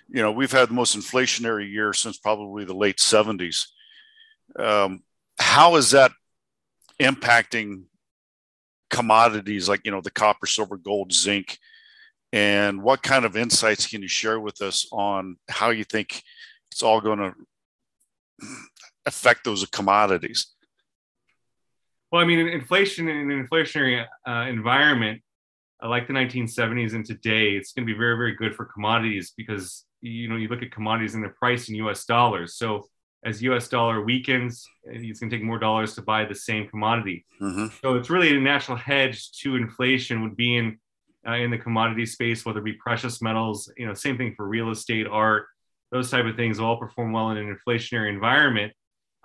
You 0.07 0.21
know, 0.21 0.31
we've 0.31 0.51
had 0.51 0.69
the 0.69 0.73
most 0.73 0.97
inflationary 0.97 1.71
year 1.71 1.93
since 1.93 2.17
probably 2.17 2.63
the 2.65 2.75
late 2.75 2.97
70s. 2.97 3.65
Um, 4.57 5.03
how 5.39 5.75
is 5.75 5.91
that 5.91 6.11
impacting 6.99 7.83
commodities 8.89 9.69
like 9.69 9.81
you 9.85 9.91
know 9.91 10.01
the 10.01 10.11
copper, 10.11 10.45
silver, 10.45 10.77
gold, 10.77 11.13
zinc? 11.13 11.57
And 12.31 12.83
what 12.83 13.01
kind 13.01 13.25
of 13.25 13.35
insights 13.35 13.87
can 13.87 14.01
you 14.01 14.07
share 14.07 14.39
with 14.39 14.61
us 14.61 14.87
on 14.91 15.37
how 15.49 15.71
you 15.71 15.83
think 15.83 16.21
it's 16.71 16.83
all 16.83 17.01
going 17.01 17.19
to 17.19 17.33
affect 19.05 19.43
those 19.43 19.65
commodities? 19.65 20.47
Well, 22.11 22.21
I 22.21 22.25
mean, 22.25 22.47
inflation 22.47 23.07
in 23.07 23.31
an 23.31 23.47
inflationary 23.47 24.05
uh, 24.27 24.45
environment, 24.47 25.21
uh, 25.83 25.89
like 25.89 26.07
the 26.07 26.13
1970s 26.13 26.93
and 26.93 27.05
today, 27.05 27.51
it's 27.51 27.71
going 27.71 27.87
to 27.87 27.91
be 27.91 27.97
very, 27.97 28.15
very 28.15 28.35
good 28.35 28.55
for 28.55 28.65
commodities 28.65 29.33
because 29.35 29.85
you 30.01 30.27
know 30.27 30.35
you 30.35 30.47
look 30.47 30.61
at 30.61 30.71
commodities 30.71 31.15
and 31.15 31.23
the 31.23 31.29
price 31.29 31.69
in 31.69 31.75
U.S. 31.75 32.05
dollars. 32.05 32.55
So 32.55 32.87
as 33.23 33.41
U.S. 33.43 33.67
dollar 33.67 34.01
weakens, 34.01 34.65
it's 34.85 35.19
going 35.19 35.29
to 35.29 35.35
take 35.35 35.43
more 35.43 35.59
dollars 35.59 35.95
to 35.95 36.01
buy 36.01 36.25
the 36.25 36.35
same 36.35 36.67
commodity. 36.67 37.25
Mm-hmm. 37.41 37.67
So 37.81 37.95
it's 37.95 38.09
really 38.09 38.35
a 38.35 38.39
natural 38.39 38.77
hedge 38.77 39.31
to 39.41 39.55
inflation 39.55 40.21
would 40.23 40.37
be 40.37 40.55
in 40.55 40.79
uh, 41.27 41.33
in 41.33 41.51
the 41.51 41.57
commodity 41.57 42.05
space, 42.05 42.45
whether 42.45 42.59
it 42.59 42.65
be 42.65 42.73
precious 42.73 43.21
metals, 43.21 43.71
you 43.77 43.85
know, 43.85 43.93
same 43.93 44.17
thing 44.17 44.33
for 44.35 44.47
real 44.47 44.71
estate, 44.71 45.05
art, 45.05 45.47
those 45.91 46.09
type 46.09 46.25
of 46.25 46.35
things 46.35 46.59
all 46.59 46.77
perform 46.77 47.11
well 47.11 47.31
in 47.31 47.37
an 47.37 47.55
inflationary 47.55 48.09
environment. 48.09 48.71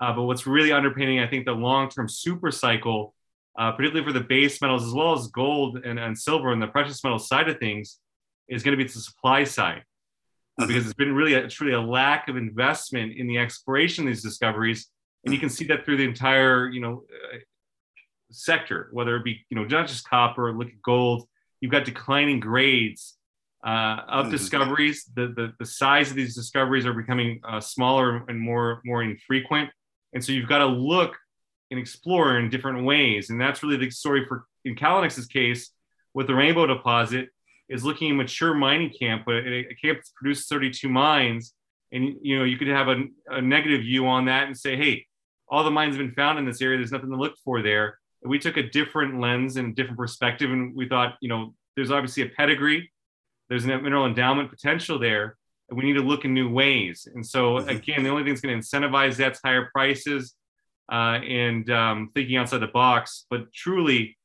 Uh, 0.01 0.13
but 0.13 0.23
what's 0.23 0.47
really 0.47 0.73
underpinning, 0.73 1.21
I 1.21 1.29
think, 1.29 1.45
the 1.45 1.53
long-term 1.53 2.09
super 2.09 2.51
cycle, 2.51 3.15
uh, 3.57 3.73
particularly 3.73 4.05
for 4.05 4.13
the 4.13 4.25
base 4.25 4.61
metals 4.61 4.85
as 4.85 4.93
well 4.93 5.13
as 5.13 5.29
gold 5.29 5.79
and, 5.85 5.99
and 6.01 6.19
silver 6.19 6.53
and 6.53 6.61
the 6.61 6.67
precious 6.67 7.05
metal 7.05 7.19
side 7.19 7.49
of 7.49 7.59
things, 7.59 8.01
is 8.49 8.63
going 8.63 8.77
to 8.77 8.83
be 8.83 8.89
the 8.89 8.99
supply 8.99 9.45
side. 9.45 9.85
Uh, 10.61 10.67
because 10.67 10.85
it's 10.85 10.95
been 10.95 11.15
really 11.15 11.35
a, 11.35 11.49
truly 11.49 11.73
a 11.73 11.81
lack 11.81 12.29
of 12.29 12.37
investment 12.37 13.13
in 13.17 13.27
the 13.27 13.39
exploration 13.39 14.05
of 14.05 14.09
these 14.09 14.23
discoveries, 14.23 14.89
and 15.25 15.35
you 15.35 15.41
can 15.41 15.49
see 15.51 15.65
that 15.65 15.85
through 15.85 15.97
the 15.97 16.05
entire 16.05 16.69
you 16.69 16.81
know 16.81 17.03
uh, 17.33 17.39
sector, 18.31 18.89
whether 18.93 19.17
it 19.17 19.25
be 19.25 19.45
you 19.51 19.57
know 19.57 19.65
not 19.65 19.89
just 19.89 20.09
copper, 20.09 20.53
look 20.53 20.69
at 20.69 20.81
gold. 20.83 21.27
You've 21.61 21.73
got 21.73 21.85
declining 21.85 22.39
grades 22.39 23.17
uh, 23.67 24.03
of 24.07 24.27
mm-hmm. 24.27 24.31
discoveries. 24.31 25.11
The, 25.15 25.29
the 25.29 25.53
the 25.59 25.67
size 25.67 26.11
of 26.11 26.17
these 26.17 26.37
discoveries 26.37 26.87
are 26.87 26.93
becoming 26.93 27.41
uh, 27.43 27.61
smaller 27.61 28.25
and 28.29 28.39
more 28.39 28.81
more 28.85 29.03
infrequent, 29.03 29.71
and 30.13 30.25
so 30.25 30.31
you've 30.31 30.49
got 30.49 30.59
to 30.59 30.67
look 30.67 31.17
and 31.73 31.81
explore 31.81 32.39
in 32.39 32.49
different 32.49 32.85
ways. 32.85 33.31
And 33.31 33.41
that's 33.41 33.63
really 33.63 33.77
the 33.77 33.91
story 33.91 34.25
for 34.29 34.47
in 34.65 34.77
Callinex's 34.77 35.27
case 35.27 35.71
with 36.15 36.29
the 36.29 36.35
Rainbow 36.35 36.67
deposit 36.67 37.31
is 37.69 37.85
looking 37.85 38.11
at 38.11 38.17
mature 38.17 38.55
mining 38.55 38.93
camp, 38.99 39.23
but 39.27 39.37
a, 39.37 39.65
camp 39.83 39.99
that's 39.99 40.11
produced 40.11 40.49
32 40.49 40.89
mines, 40.89 41.55
and 41.93 42.17
you 42.23 42.39
know 42.39 42.45
you 42.45 42.57
could 42.57 42.69
have 42.69 42.89
a, 42.89 43.05
a, 43.31 43.41
negative 43.41 43.83
view 43.83 44.07
on 44.07 44.27
that 44.27 44.47
and 44.47 44.57
say, 44.57 44.77
hey, 44.77 45.07
all 45.49 45.65
the 45.65 45.71
mines 45.71 45.97
have 45.97 46.05
been 46.05 46.15
found 46.15 46.39
in 46.39 46.45
this 46.45 46.61
area. 46.61 46.79
There's 46.79 46.93
nothing 46.93 47.11
to 47.11 47.17
look 47.17 47.35
for 47.45 47.63
there. 47.63 47.99
And 48.23 48.31
we 48.31 48.39
took 48.39 48.57
a 48.57 48.63
different 48.63 49.21
lens 49.21 49.57
and 49.57 49.73
a 49.73 49.75
different 49.75 49.99
perspective, 49.99 50.51
and 50.51 50.75
we 50.75 50.89
thought, 50.89 51.17
you 51.21 51.29
know, 51.29 51.55
there's 51.77 51.91
obviously 51.91 52.23
a 52.23 52.29
pedigree, 52.29 52.91
there's 53.49 53.65
a 53.65 53.69
mineral 53.69 54.07
endowment 54.07 54.51
potential 54.51 54.99
there, 54.99 55.37
and 55.69 55.79
we 55.79 55.85
need 55.85 55.95
to 55.95 56.03
look 56.03 56.25
in 56.25 56.35
new 56.35 56.51
ways. 56.51 57.09
And 57.13 57.25
so 57.25 57.55
mm-hmm. 57.55 57.69
again, 57.69 58.03
the 58.03 58.11
only 58.11 58.25
thing 58.25 58.33
that's 58.33 58.41
going 58.41 58.61
to 58.61 58.67
incentivize 58.67 59.17
that's 59.17 59.41
higher 59.45 59.71
prices 59.73 60.35
uh, 60.91 61.19
and 61.27 61.69
um, 61.71 62.11
thinking 62.15 62.37
outside 62.37 62.59
the 62.59 62.69
box. 62.69 63.27
But 63.31 63.53
truly, 63.53 64.17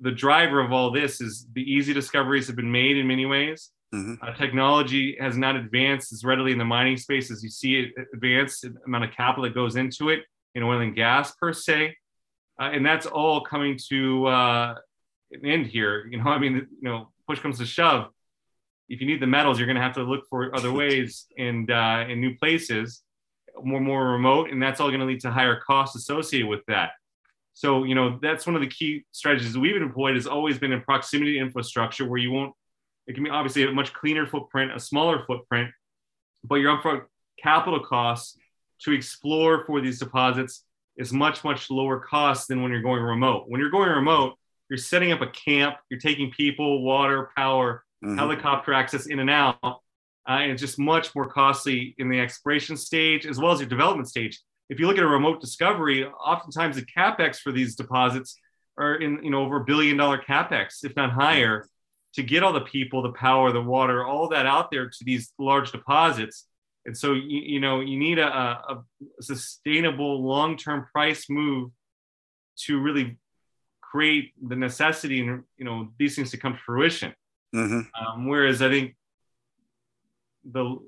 the 0.00 0.10
driver 0.10 0.60
of 0.60 0.72
all 0.72 0.90
this 0.90 1.20
is 1.20 1.46
the 1.52 1.62
easy 1.62 1.92
discoveries 1.92 2.46
have 2.46 2.56
been 2.56 2.70
made 2.70 2.96
in 2.96 3.06
many 3.06 3.26
ways. 3.26 3.70
Mm-hmm. 3.94 4.14
Uh, 4.24 4.32
technology 4.34 5.16
has 5.20 5.36
not 5.36 5.54
advanced 5.54 6.12
as 6.12 6.24
readily 6.24 6.52
in 6.52 6.58
the 6.58 6.64
mining 6.64 6.96
space 6.96 7.30
as 7.30 7.44
you 7.44 7.50
see 7.50 7.76
it 7.76 8.06
advance 8.12 8.60
the 8.60 8.74
amount 8.86 9.04
of 9.04 9.12
capital 9.12 9.44
that 9.44 9.54
goes 9.54 9.76
into 9.76 10.08
it 10.08 10.20
in 10.54 10.62
oil 10.62 10.80
and 10.80 10.96
gas 10.96 11.32
per 11.32 11.52
se. 11.52 11.96
Uh, 12.60 12.70
and 12.72 12.84
that's 12.84 13.06
all 13.06 13.40
coming 13.40 13.78
to 13.88 14.26
uh, 14.26 14.74
an 15.32 15.46
end 15.46 15.66
here. 15.66 16.06
You 16.06 16.22
know, 16.22 16.30
I 16.30 16.38
mean, 16.38 16.54
you 16.54 16.88
know, 16.88 17.10
push 17.28 17.40
comes 17.40 17.58
to 17.58 17.66
shove. 17.66 18.08
If 18.88 19.00
you 19.00 19.06
need 19.06 19.20
the 19.20 19.26
metals, 19.26 19.58
you're 19.58 19.66
going 19.66 19.76
to 19.76 19.82
have 19.82 19.94
to 19.94 20.02
look 20.02 20.24
for 20.28 20.54
other 20.54 20.72
ways 20.80 21.26
and 21.38 21.70
uh, 21.70 22.04
in 22.08 22.20
new 22.20 22.36
places, 22.36 23.02
more 23.62 23.80
more 23.80 24.08
remote, 24.08 24.50
and 24.50 24.60
that's 24.60 24.80
all 24.80 24.88
going 24.88 25.00
to 25.00 25.06
lead 25.06 25.20
to 25.20 25.30
higher 25.30 25.60
costs 25.60 25.96
associated 25.96 26.48
with 26.48 26.64
that. 26.66 26.90
So, 27.54 27.84
you 27.84 27.94
know, 27.94 28.18
that's 28.20 28.46
one 28.46 28.56
of 28.56 28.60
the 28.60 28.68
key 28.68 29.04
strategies 29.12 29.56
we've 29.56 29.80
employed 29.80 30.16
has 30.16 30.26
always 30.26 30.58
been 30.58 30.72
in 30.72 30.80
proximity 30.82 31.38
infrastructure 31.38 32.04
where 32.04 32.18
you 32.18 32.32
won't, 32.32 32.52
it 33.06 33.14
can 33.14 33.22
be 33.22 33.30
obviously 33.30 33.62
a 33.62 33.72
much 33.72 33.92
cleaner 33.92 34.26
footprint, 34.26 34.72
a 34.74 34.80
smaller 34.80 35.24
footprint, 35.24 35.70
but 36.42 36.56
your 36.56 36.76
upfront 36.76 37.02
capital 37.40 37.78
costs 37.80 38.36
to 38.80 38.92
explore 38.92 39.64
for 39.66 39.80
these 39.80 40.00
deposits 40.00 40.64
is 40.96 41.12
much, 41.12 41.44
much 41.44 41.70
lower 41.70 42.00
cost 42.00 42.48
than 42.48 42.60
when 42.60 42.72
you're 42.72 42.82
going 42.82 43.02
remote. 43.02 43.44
When 43.46 43.60
you're 43.60 43.70
going 43.70 43.88
remote, 43.88 44.34
you're 44.68 44.76
setting 44.76 45.12
up 45.12 45.20
a 45.20 45.28
camp, 45.28 45.76
you're 45.90 46.00
taking 46.00 46.32
people, 46.32 46.82
water, 46.82 47.30
power, 47.36 47.84
mm-hmm. 48.04 48.16
helicopter 48.16 48.72
access 48.72 49.06
in 49.06 49.20
and 49.20 49.30
out. 49.30 49.58
Uh, 49.62 50.38
and 50.40 50.52
it's 50.52 50.60
just 50.60 50.78
much 50.78 51.14
more 51.14 51.28
costly 51.28 51.94
in 51.98 52.08
the 52.08 52.18
exploration 52.18 52.76
stage 52.76 53.26
as 53.26 53.38
well 53.38 53.52
as 53.52 53.60
your 53.60 53.68
development 53.68 54.08
stage 54.08 54.40
if 54.68 54.80
you 54.80 54.86
look 54.86 54.98
at 54.98 55.04
a 55.04 55.08
remote 55.08 55.40
discovery, 55.40 56.06
oftentimes 56.06 56.76
the 56.76 56.86
capex 56.86 57.38
for 57.38 57.52
these 57.52 57.74
deposits 57.74 58.38
are 58.76 58.96
in 58.96 59.22
you 59.22 59.30
know 59.30 59.44
over 59.44 59.56
a 59.56 59.64
billion 59.64 59.96
dollar 59.96 60.18
capex, 60.18 60.84
if 60.84 60.96
not 60.96 61.12
higher, 61.12 61.66
to 62.14 62.22
get 62.22 62.42
all 62.42 62.52
the 62.52 62.60
people, 62.60 63.02
the 63.02 63.12
power, 63.12 63.52
the 63.52 63.60
water, 63.60 64.04
all 64.04 64.28
that 64.28 64.46
out 64.46 64.70
there 64.70 64.88
to 64.88 65.04
these 65.04 65.32
large 65.38 65.72
deposits. 65.72 66.46
And 66.86 66.96
so 66.96 67.12
you, 67.12 67.40
you 67.40 67.60
know 67.60 67.80
you 67.80 67.98
need 67.98 68.18
a, 68.18 68.26
a 68.26 68.84
sustainable 69.20 70.24
long 70.24 70.56
term 70.56 70.86
price 70.92 71.26
move 71.28 71.70
to 72.56 72.80
really 72.80 73.16
create 73.80 74.32
the 74.42 74.56
necessity 74.56 75.20
and 75.20 75.44
you 75.56 75.64
know 75.64 75.88
these 75.98 76.16
things 76.16 76.30
to 76.30 76.36
come 76.36 76.54
to 76.54 76.58
fruition. 76.58 77.14
Mm-hmm. 77.54 77.80
Um, 77.94 78.28
whereas 78.28 78.60
I 78.60 78.68
think 78.68 78.96
the 80.44 80.78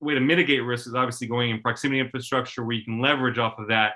way 0.00 0.14
to 0.14 0.20
mitigate 0.20 0.62
risk 0.62 0.86
is 0.86 0.94
obviously 0.94 1.26
going 1.26 1.50
in 1.50 1.60
proximity 1.60 2.00
infrastructure 2.00 2.64
where 2.64 2.76
you 2.76 2.84
can 2.84 3.00
leverage 3.00 3.38
off 3.38 3.58
of 3.58 3.68
that, 3.68 3.94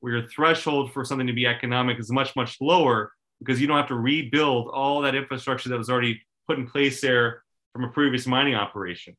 where 0.00 0.16
your 0.16 0.26
threshold 0.28 0.92
for 0.92 1.04
something 1.04 1.26
to 1.26 1.32
be 1.32 1.46
economic 1.46 1.98
is 1.98 2.10
much, 2.10 2.34
much 2.36 2.56
lower 2.60 3.12
because 3.40 3.60
you 3.60 3.66
don't 3.66 3.76
have 3.76 3.88
to 3.88 3.94
rebuild 3.94 4.68
all 4.68 5.00
that 5.02 5.14
infrastructure 5.14 5.68
that 5.68 5.78
was 5.78 5.90
already 5.90 6.20
put 6.46 6.58
in 6.58 6.66
place 6.66 7.00
there 7.00 7.42
from 7.72 7.84
a 7.84 7.88
previous 7.88 8.26
mining 8.26 8.54
operation. 8.54 9.16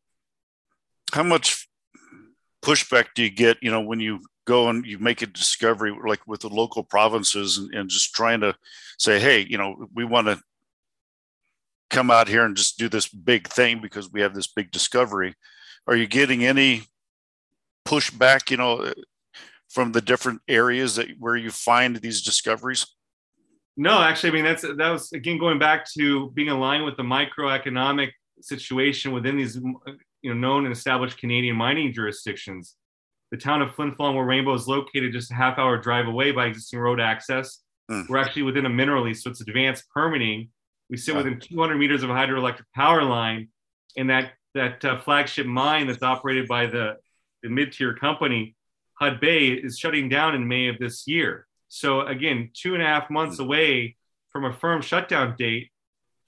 How 1.12 1.24
much 1.24 1.68
pushback 2.62 3.08
do 3.16 3.24
you 3.24 3.30
get, 3.30 3.58
you 3.62 3.72
know, 3.72 3.82
when 3.82 4.00
you 4.00 4.20
go 4.46 4.70
and 4.70 4.86
you 4.86 4.98
make 5.00 5.22
a 5.22 5.28
discovery 5.28 5.96
like 6.08 6.26
with 6.28 6.42
the 6.42 6.50
local 6.50 6.84
provinces 6.84 7.58
and, 7.58 7.74
and 7.74 7.90
just 7.90 8.14
trying 8.14 8.42
to 8.42 8.56
say, 8.98 9.20
hey, 9.20 9.46
you 9.50 9.58
know, 9.58 9.88
we 9.94 10.06
want 10.06 10.28
to 10.28 10.40
come 11.90 12.10
out 12.10 12.28
here 12.28 12.46
and 12.46 12.56
just 12.56 12.78
do 12.78 12.88
this 12.88 13.10
big 13.10 13.48
thing 13.48 13.82
because 13.82 14.12
we 14.12 14.22
have 14.22 14.34
this 14.34 14.48
big 14.48 14.72
discovery 14.72 15.36
are 15.88 15.96
you 15.96 16.08
getting 16.08 16.46
any 16.46 16.84
pushback, 17.86 18.50
you 18.52 18.58
know, 18.58 18.94
from 19.70 19.94
the 19.94 20.02
different 20.02 20.42
areas 20.48 20.96
that 20.96 21.10
where 21.20 21.36
you 21.36 21.52
find 21.52 21.98
these 21.98 22.22
discoveries? 22.22 22.86
No, 23.78 24.02
actually, 24.02 24.32
I 24.32 24.34
mean 24.34 24.44
that's 24.44 24.62
that 24.64 24.90
was 24.90 25.12
again 25.14 25.38
going 25.38 25.60
back 25.60 25.86
to 25.98 26.30
being 26.32 26.50
aligned 26.50 26.86
with 26.86 26.98
the 26.98 27.04
microeconomic 27.04 28.10
situation 28.42 29.12
within 29.12 29.38
these 29.38 29.56
you 29.56 30.34
know 30.34 30.40
known 30.40 30.66
and 30.66 30.74
established 30.74 31.18
Canadian 31.18 31.56
mining 31.56 31.94
jurisdictions. 31.94 32.76
The 33.32 33.38
town 33.38 33.62
of 33.62 33.74
Flin 33.74 33.96
Flon, 33.96 34.14
where 34.14 34.26
Rainbow 34.26 34.54
is 34.54 34.68
located, 34.68 35.14
just 35.14 35.32
a 35.32 35.36
half 35.36 35.58
hour 35.58 35.78
drive 35.78 36.08
away 36.08 36.32
by 36.32 36.48
existing 36.48 36.80
road 36.80 37.00
access. 37.00 37.60
Mm. 37.90 38.10
We're 38.10 38.18
actually 38.18 38.44
within 38.44 38.66
a 38.66 38.70
mineral 38.70 39.06
lease, 39.06 39.24
so 39.24 39.30
it's 39.30 39.40
advanced 39.40 39.86
permitting. 39.90 40.50
We 40.90 40.98
sit 40.98 41.16
within 41.16 41.40
200 41.40 41.78
meters 41.78 42.04
of 42.04 42.10
a 42.10 42.14
hydroelectric 42.14 42.66
power 42.76 43.04
line, 43.04 43.48
and 43.96 44.10
that 44.10 44.34
that 44.54 44.84
uh, 44.84 45.00
flagship 45.00 45.46
mine 45.46 45.88
that's 45.88 46.04
operated 46.04 46.48
by 46.48 46.66
the, 46.68 46.98
the 47.44 47.50
mid-tier 47.50 47.96
company, 47.96 48.56
Hudbay, 49.02 49.64
is 49.64 49.80
shutting 49.80 50.10
down 50.10 50.36
in 50.36 50.48
May 50.48 50.68
of 50.68 50.78
this 50.78 51.08
year. 51.08 51.48
So 51.68 52.02
again, 52.02 52.52
two 52.54 52.74
and 52.74 52.84
a 52.84 52.86
half 52.86 53.10
months 53.10 53.38
hmm. 53.38 53.44
away 53.44 53.96
from 54.32 54.46
a 54.46 54.54
firm 54.54 54.82
shutdown 54.82 55.36
date 55.38 55.72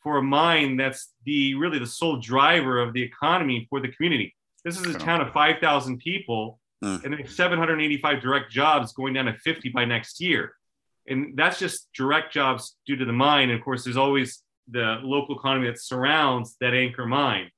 for 0.02 0.18
a 0.18 0.22
mine 0.22 0.76
that's 0.76 1.12
the 1.26 1.56
really 1.56 1.80
the 1.80 1.88
sole 1.88 2.18
driver 2.18 2.80
of 2.80 2.94
the 2.94 3.02
economy 3.02 3.66
for 3.70 3.80
the 3.80 3.88
community. 3.88 4.36
This 4.66 4.80
is 4.80 4.96
a 4.96 5.00
town 5.00 5.22
of 5.22 5.32
5,000 5.34 5.98
people 5.98 6.60
mm. 6.84 7.04
and 7.04 7.30
785 7.30 8.22
direct 8.22 8.52
jobs 8.52 8.94
going 8.94 9.14
down 9.14 9.26
to 9.26 9.34
50 9.34 9.70
by 9.70 9.86
next 9.86 10.22
year. 10.22 10.54
And 11.08 11.38
that's 11.38 11.60
just 11.60 11.92
direct 11.94 12.34
jobs 12.34 12.78
due 12.86 12.96
to 12.96 13.06
the 13.06 13.12
mine. 13.12 13.50
And 13.50 13.60
of 13.60 13.64
course, 13.64 13.84
there's 13.84 13.98
always 13.98 14.42
the 14.70 15.00
local 15.04 15.38
economy 15.38 15.68
that 15.68 15.82
surrounds 15.82 16.56
that 16.62 16.74
anchor 16.74 17.06
mine. 17.06 17.50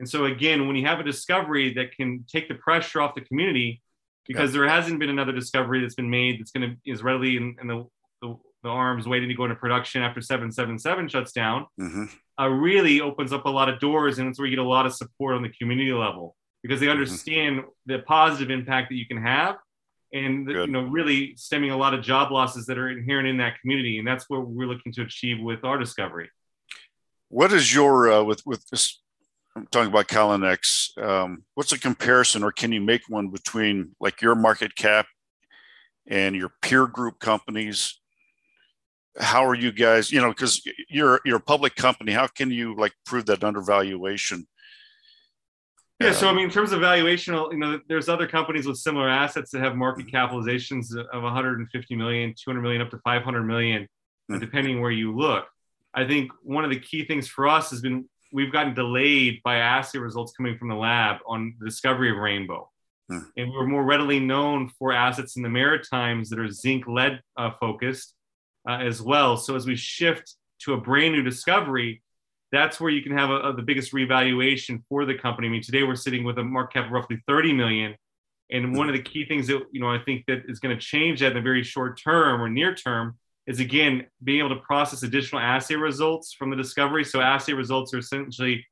And 0.00 0.08
so 0.08 0.24
again, 0.24 0.66
when 0.66 0.76
you 0.76 0.86
have 0.86 1.00
a 1.00 1.04
discovery 1.04 1.74
that 1.74 1.96
can 1.96 2.24
take 2.28 2.48
the 2.48 2.54
pressure 2.54 3.00
off 3.00 3.14
the 3.14 3.20
community, 3.20 3.82
because 4.26 4.52
yeah. 4.52 4.60
there 4.60 4.68
hasn't 4.68 4.98
been 4.98 5.10
another 5.10 5.32
discovery 5.32 5.80
that's 5.80 5.94
been 5.94 6.10
made 6.10 6.40
that's 6.40 6.50
going 6.50 6.70
to 6.70 6.90
is 6.90 7.02
readily 7.02 7.36
in, 7.36 7.56
in 7.60 7.66
the, 7.68 7.86
the, 8.22 8.36
the, 8.62 8.68
arms 8.68 9.06
waiting 9.06 9.28
to 9.28 9.34
go 9.34 9.44
into 9.44 9.54
production 9.54 10.02
after 10.02 10.20
777 10.20 11.08
shuts 11.08 11.32
down, 11.32 11.66
mm-hmm. 11.80 12.04
uh, 12.40 12.48
really 12.48 13.00
opens 13.00 13.32
up 13.32 13.44
a 13.44 13.50
lot 13.50 13.68
of 13.68 13.78
doors, 13.78 14.18
and 14.18 14.28
it's 14.28 14.38
where 14.38 14.46
you 14.46 14.56
get 14.56 14.64
a 14.64 14.68
lot 14.68 14.86
of 14.86 14.94
support 14.94 15.34
on 15.34 15.42
the 15.42 15.50
community 15.50 15.92
level 15.92 16.34
because 16.62 16.80
they 16.80 16.86
mm-hmm. 16.86 16.92
understand 16.92 17.58
mm-hmm. 17.58 17.68
the 17.86 17.98
positive 18.00 18.50
impact 18.50 18.88
that 18.88 18.96
you 18.96 19.06
can 19.06 19.22
have, 19.22 19.56
and 20.12 20.48
the, 20.48 20.52
you 20.52 20.66
know 20.68 20.82
really 20.82 21.36
stemming 21.36 21.70
a 21.70 21.76
lot 21.76 21.94
of 21.94 22.02
job 22.02 22.32
losses 22.32 22.66
that 22.66 22.78
are 22.78 22.88
inherent 22.88 23.28
in 23.28 23.36
that 23.36 23.60
community, 23.60 23.98
and 23.98 24.08
that's 24.08 24.28
what 24.28 24.46
we're 24.46 24.66
looking 24.66 24.92
to 24.92 25.02
achieve 25.02 25.40
with 25.40 25.64
our 25.64 25.78
discovery. 25.78 26.30
What 27.28 27.52
is 27.52 27.74
your 27.74 28.10
uh, 28.10 28.22
with 28.22 28.42
with 28.46 28.66
this 28.70 29.00
I'm 29.56 29.66
talking 29.66 29.90
about 29.90 30.08
Callinex. 30.08 30.98
Um, 31.00 31.44
what's 31.54 31.72
a 31.72 31.78
comparison, 31.78 32.42
or 32.42 32.52
can 32.52 32.72
you 32.72 32.80
make 32.80 33.02
one 33.08 33.28
between 33.28 33.94
like 34.00 34.20
your 34.20 34.34
market 34.34 34.74
cap 34.74 35.06
and 36.06 36.34
your 36.34 36.50
peer 36.60 36.86
group 36.86 37.20
companies? 37.20 38.00
how 39.18 39.46
are 39.46 39.54
you 39.54 39.72
guys? 39.72 40.10
You 40.10 40.20
know, 40.20 40.30
because 40.30 40.62
you're 40.88 41.20
you're 41.24 41.36
a 41.36 41.40
public 41.40 41.76
company. 41.76 42.12
How 42.12 42.26
can 42.26 42.50
you 42.50 42.74
like 42.76 42.92
prove 43.06 43.26
that 43.26 43.44
undervaluation? 43.44 44.46
Yeah, 46.00 46.12
so 46.12 46.28
I 46.28 46.32
mean, 46.32 46.44
in 46.44 46.50
terms 46.50 46.72
of 46.72 46.80
valuation, 46.80 47.34
you 47.34 47.56
know, 47.56 47.80
there's 47.88 48.08
other 48.08 48.26
companies 48.26 48.66
with 48.66 48.76
similar 48.76 49.08
assets 49.08 49.52
that 49.52 49.60
have 49.60 49.76
market 49.76 50.06
capitalizations 50.08 50.86
of 50.96 51.22
150 51.22 51.96
million, 51.96 52.34
200 52.36 52.60
million, 52.60 52.82
up 52.82 52.90
to 52.90 52.98
500 53.04 53.44
million, 53.44 53.82
mm-hmm. 53.82 54.38
depending 54.40 54.80
where 54.80 54.90
you 54.90 55.16
look. 55.16 55.46
I 55.94 56.04
think 56.04 56.32
one 56.42 56.64
of 56.64 56.70
the 56.70 56.80
key 56.80 57.04
things 57.04 57.28
for 57.28 57.46
us 57.46 57.70
has 57.70 57.80
been 57.80 58.08
we've 58.34 58.52
gotten 58.52 58.74
delayed 58.74 59.40
by 59.44 59.58
assay 59.58 59.98
results 59.98 60.32
coming 60.36 60.58
from 60.58 60.68
the 60.68 60.74
lab 60.74 61.18
on 61.24 61.54
the 61.60 61.66
discovery 61.66 62.10
of 62.10 62.16
rainbow. 62.16 62.68
Hmm. 63.08 63.20
And 63.36 63.52
we're 63.52 63.66
more 63.66 63.84
readily 63.84 64.18
known 64.18 64.70
for 64.76 64.92
assets 64.92 65.36
in 65.36 65.42
the 65.42 65.48
Maritimes 65.48 66.30
that 66.30 66.40
are 66.40 66.50
zinc 66.50 66.88
lead 66.88 67.20
uh, 67.36 67.52
focused 67.60 68.12
uh, 68.68 68.78
as 68.78 69.00
well. 69.00 69.36
So 69.36 69.54
as 69.54 69.66
we 69.66 69.76
shift 69.76 70.34
to 70.62 70.74
a 70.74 70.80
brand 70.80 71.14
new 71.14 71.22
discovery, 71.22 72.02
that's 72.50 72.80
where 72.80 72.90
you 72.90 73.02
can 73.02 73.16
have 73.16 73.30
a, 73.30 73.36
a, 73.36 73.52
the 73.54 73.62
biggest 73.62 73.92
revaluation 73.92 74.84
for 74.88 75.04
the 75.04 75.14
company. 75.14 75.46
I 75.46 75.50
mean, 75.50 75.62
today 75.62 75.84
we're 75.84 75.94
sitting 75.94 76.24
with 76.24 76.36
a 76.38 76.44
market 76.44 76.74
cap 76.74 76.86
of 76.86 76.92
roughly 76.92 77.22
30 77.28 77.52
million. 77.52 77.94
And 78.50 78.76
one 78.76 78.88
of 78.88 78.94
the 78.94 79.02
key 79.02 79.26
things 79.26 79.46
that 79.46 79.62
you 79.70 79.80
know 79.80 79.88
I 79.88 79.98
think 79.98 80.24
that 80.26 80.42
is 80.48 80.58
going 80.58 80.76
to 80.76 80.80
change 80.80 81.20
that 81.20 81.28
in 81.28 81.34
the 81.34 81.40
very 81.40 81.62
short 81.62 82.00
term 82.02 82.42
or 82.42 82.48
near 82.48 82.74
term 82.74 83.16
is 83.46 83.60
again 83.60 84.06
being 84.22 84.38
able 84.38 84.50
to 84.50 84.62
process 84.62 85.02
additional 85.02 85.40
assay 85.40 85.74
results 85.74 86.32
from 86.32 86.50
the 86.50 86.56
discovery. 86.56 87.04
So 87.04 87.20
assay 87.20 87.52
results 87.52 87.92
are 87.92 87.98
essentially 87.98 88.66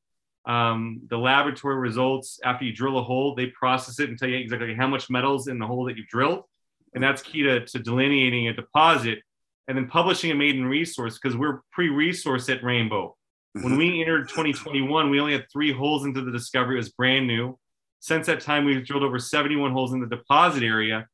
um, 0.46 1.02
the 1.08 1.18
laboratory 1.18 1.76
results 1.76 2.40
after 2.42 2.64
you 2.64 2.72
drill 2.72 2.98
a 2.98 3.02
hole. 3.02 3.34
They 3.34 3.46
process 3.46 4.00
it 4.00 4.08
and 4.08 4.18
tell 4.18 4.28
you 4.28 4.38
exactly 4.38 4.74
how 4.74 4.88
much 4.88 5.10
metals 5.10 5.48
in 5.48 5.58
the 5.58 5.66
hole 5.66 5.84
that 5.84 5.96
you 5.96 6.04
drilled, 6.08 6.44
and 6.94 7.02
that's 7.02 7.22
key 7.22 7.42
to, 7.42 7.64
to 7.66 7.78
delineating 7.78 8.48
a 8.48 8.54
deposit. 8.54 9.20
And 9.68 9.78
then 9.78 9.86
publishing 9.86 10.32
a 10.32 10.34
maiden 10.34 10.64
resource 10.64 11.18
because 11.22 11.36
we're 11.36 11.60
pre-resource 11.70 12.48
at 12.48 12.64
Rainbow. 12.64 13.16
When 13.52 13.76
we 13.76 14.00
entered 14.00 14.28
2021, 14.28 15.08
we 15.08 15.20
only 15.20 15.32
had 15.34 15.44
three 15.52 15.72
holes 15.72 16.04
into 16.04 16.20
the 16.20 16.32
discovery. 16.32 16.74
It 16.74 16.78
was 16.78 16.88
brand 16.90 17.28
new. 17.28 17.58
Since 18.00 18.26
that 18.26 18.40
time, 18.40 18.64
we've 18.64 18.84
drilled 18.84 19.04
over 19.04 19.20
71 19.20 19.70
holes 19.70 19.92
in 19.92 20.00
the 20.00 20.08
deposit 20.08 20.64
area 20.64 21.06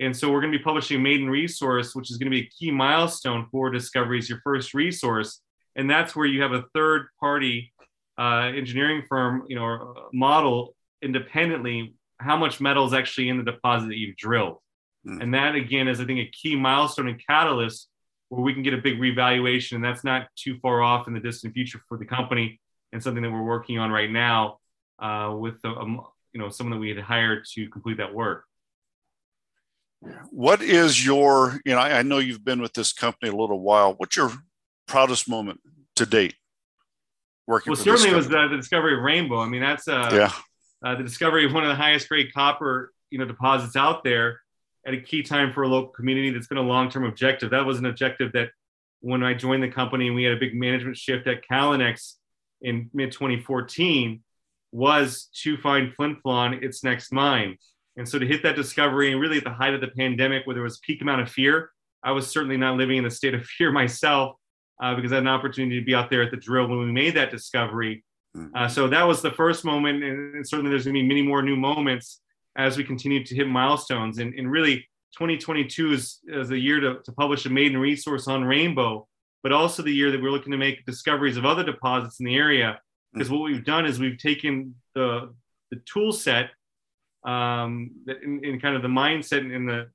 and 0.00 0.16
so 0.16 0.30
we're 0.30 0.40
going 0.40 0.52
to 0.52 0.58
be 0.58 0.64
publishing 0.64 1.02
Maiden 1.02 1.30
Resource, 1.30 1.94
which 1.94 2.10
is 2.10 2.16
going 2.16 2.30
to 2.30 2.36
be 2.36 2.46
a 2.46 2.50
key 2.58 2.70
milestone 2.70 3.46
for 3.50 3.70
Discoveries, 3.70 4.28
your 4.28 4.40
first 4.42 4.74
resource. 4.74 5.40
And 5.76 5.88
that's 5.88 6.14
where 6.16 6.26
you 6.26 6.42
have 6.42 6.52
a 6.52 6.64
third 6.74 7.06
party 7.20 7.72
uh, 8.18 8.52
engineering 8.54 9.04
firm, 9.08 9.44
you 9.48 9.56
know, 9.56 10.08
model 10.12 10.74
independently 11.02 11.94
how 12.18 12.36
much 12.36 12.60
metal 12.60 12.86
is 12.86 12.94
actually 12.94 13.28
in 13.28 13.38
the 13.38 13.44
deposit 13.44 13.88
that 13.88 13.98
you've 13.98 14.16
drilled. 14.16 14.58
Mm. 15.06 15.22
And 15.22 15.34
that 15.34 15.54
again 15.54 15.88
is, 15.88 16.00
I 16.00 16.04
think, 16.04 16.20
a 16.20 16.30
key 16.30 16.56
milestone 16.56 17.08
and 17.08 17.20
catalyst 17.26 17.88
where 18.28 18.42
we 18.42 18.54
can 18.54 18.62
get 18.62 18.74
a 18.74 18.78
big 18.78 19.00
revaluation. 19.00 19.76
And 19.76 19.84
that's 19.84 20.04
not 20.04 20.28
too 20.36 20.58
far 20.60 20.80
off 20.80 21.06
in 21.06 21.14
the 21.14 21.20
distant 21.20 21.54
future 21.54 21.80
for 21.88 21.98
the 21.98 22.06
company 22.06 22.60
and 22.92 23.02
something 23.02 23.22
that 23.22 23.30
we're 23.30 23.42
working 23.42 23.78
on 23.78 23.90
right 23.90 24.10
now 24.10 24.58
uh, 25.00 25.34
with, 25.36 25.60
the, 25.62 25.68
um, 25.68 26.00
you 26.32 26.40
know, 26.40 26.48
someone 26.48 26.72
that 26.72 26.80
we 26.80 26.88
had 26.88 26.98
hired 26.98 27.44
to 27.54 27.68
complete 27.68 27.98
that 27.98 28.14
work. 28.14 28.44
What 30.30 30.62
is 30.62 31.04
your, 31.04 31.60
you 31.64 31.72
know, 31.72 31.78
I, 31.78 31.98
I 31.98 32.02
know 32.02 32.18
you've 32.18 32.44
been 32.44 32.60
with 32.60 32.72
this 32.72 32.92
company 32.92 33.30
a 33.30 33.36
little 33.36 33.60
while. 33.60 33.94
What's 33.96 34.16
your 34.16 34.32
proudest 34.86 35.28
moment 35.28 35.60
to 35.96 36.06
date? 36.06 36.34
Working 37.46 37.70
with 37.70 37.86
well, 37.86 37.96
certainly 37.96 38.16
was 38.16 38.28
the, 38.28 38.48
the, 38.48 38.56
discovery 38.56 38.94
of 38.94 39.02
rainbow. 39.02 39.38
I 39.38 39.46
mean, 39.46 39.60
that's 39.60 39.86
uh, 39.86 40.10
yeah. 40.12 40.32
Uh, 40.84 40.96
the 40.96 41.02
discovery 41.02 41.44
of 41.44 41.52
one 41.52 41.62
of 41.62 41.68
the 41.68 41.74
highest 41.74 42.08
grade 42.08 42.32
copper, 42.32 42.92
you 43.10 43.18
know, 43.18 43.24
deposits 43.24 43.76
out 43.76 44.02
there 44.04 44.40
at 44.86 44.94
a 44.94 45.00
key 45.00 45.22
time 45.22 45.52
for 45.52 45.62
a 45.62 45.68
local 45.68 45.90
community. 45.90 46.30
That's 46.30 46.46
been 46.46 46.58
a 46.58 46.62
long 46.62 46.90
term 46.90 47.04
objective. 47.04 47.50
That 47.50 47.64
was 47.64 47.78
an 47.78 47.86
objective 47.86 48.32
that 48.32 48.50
when 49.00 49.22
I 49.22 49.34
joined 49.34 49.62
the 49.62 49.68
company 49.68 50.06
and 50.06 50.16
we 50.16 50.24
had 50.24 50.34
a 50.34 50.40
big 50.40 50.54
management 50.54 50.96
shift 50.96 51.26
at 51.26 51.46
Callinex 51.48 52.14
in 52.62 52.90
mid 52.94 53.12
2014 53.12 54.22
was 54.72 55.28
to 55.42 55.56
find 55.56 55.94
Flin 55.94 56.16
Flon 56.16 56.62
its 56.62 56.82
next 56.82 57.12
mine. 57.12 57.56
And 57.96 58.08
so 58.08 58.18
to 58.18 58.26
hit 58.26 58.42
that 58.42 58.56
discovery 58.56 59.12
and 59.12 59.20
really 59.20 59.38
at 59.38 59.44
the 59.44 59.50
height 59.50 59.74
of 59.74 59.80
the 59.80 59.88
pandemic 59.88 60.46
where 60.46 60.54
there 60.54 60.62
was 60.62 60.78
peak 60.78 61.00
amount 61.00 61.22
of 61.22 61.30
fear, 61.30 61.70
I 62.02 62.12
was 62.12 62.30
certainly 62.30 62.56
not 62.56 62.76
living 62.76 62.98
in 62.98 63.06
a 63.06 63.10
state 63.10 63.34
of 63.34 63.44
fear 63.58 63.72
myself 63.72 64.36
uh, 64.82 64.94
because 64.94 65.12
I 65.12 65.16
had 65.16 65.24
an 65.24 65.28
opportunity 65.28 65.78
to 65.78 65.84
be 65.84 65.94
out 65.94 66.10
there 66.10 66.22
at 66.22 66.30
the 66.30 66.36
drill 66.36 66.66
when 66.66 66.78
we 66.78 66.92
made 66.92 67.14
that 67.14 67.30
discovery. 67.30 68.04
Mm-hmm. 68.36 68.56
Uh, 68.56 68.68
so 68.68 68.88
that 68.88 69.04
was 69.04 69.22
the 69.22 69.30
first 69.30 69.64
moment. 69.64 70.02
And, 70.02 70.34
and 70.34 70.46
certainly 70.46 70.70
there's 70.70 70.84
going 70.84 70.94
to 70.94 71.00
be 71.00 71.06
many 71.06 71.22
more 71.22 71.42
new 71.42 71.56
moments 71.56 72.20
as 72.56 72.76
we 72.76 72.84
continue 72.84 73.24
to 73.24 73.34
hit 73.34 73.48
milestones. 73.48 74.18
And, 74.18 74.34
and 74.34 74.50
really 74.50 74.88
2022 75.16 75.92
is, 75.92 76.18
is 76.26 76.50
a 76.50 76.58
year 76.58 76.80
to, 76.80 76.98
to 77.04 77.12
publish 77.12 77.46
a 77.46 77.50
maiden 77.50 77.78
resource 77.78 78.26
on 78.26 78.44
rainbow, 78.44 79.06
but 79.42 79.52
also 79.52 79.82
the 79.82 79.92
year 79.92 80.10
that 80.10 80.20
we're 80.20 80.30
looking 80.30 80.52
to 80.52 80.58
make 80.58 80.84
discoveries 80.84 81.36
of 81.36 81.44
other 81.44 81.64
deposits 81.64 82.18
in 82.18 82.26
the 82.26 82.36
area. 82.36 82.80
Because 83.12 83.30
what 83.30 83.42
we've 83.42 83.64
done 83.64 83.86
is 83.86 84.00
we've 84.00 84.18
taken 84.18 84.74
the, 84.94 85.32
the 85.70 85.80
tool 85.86 86.12
set 86.12 86.50
um, 87.24 87.90
in, 88.06 88.44
in, 88.44 88.60
kind 88.60 88.76
of 88.76 88.82
the 88.82 88.88
mindset 88.88 89.54
and 89.54 89.68
the, 89.68 89.90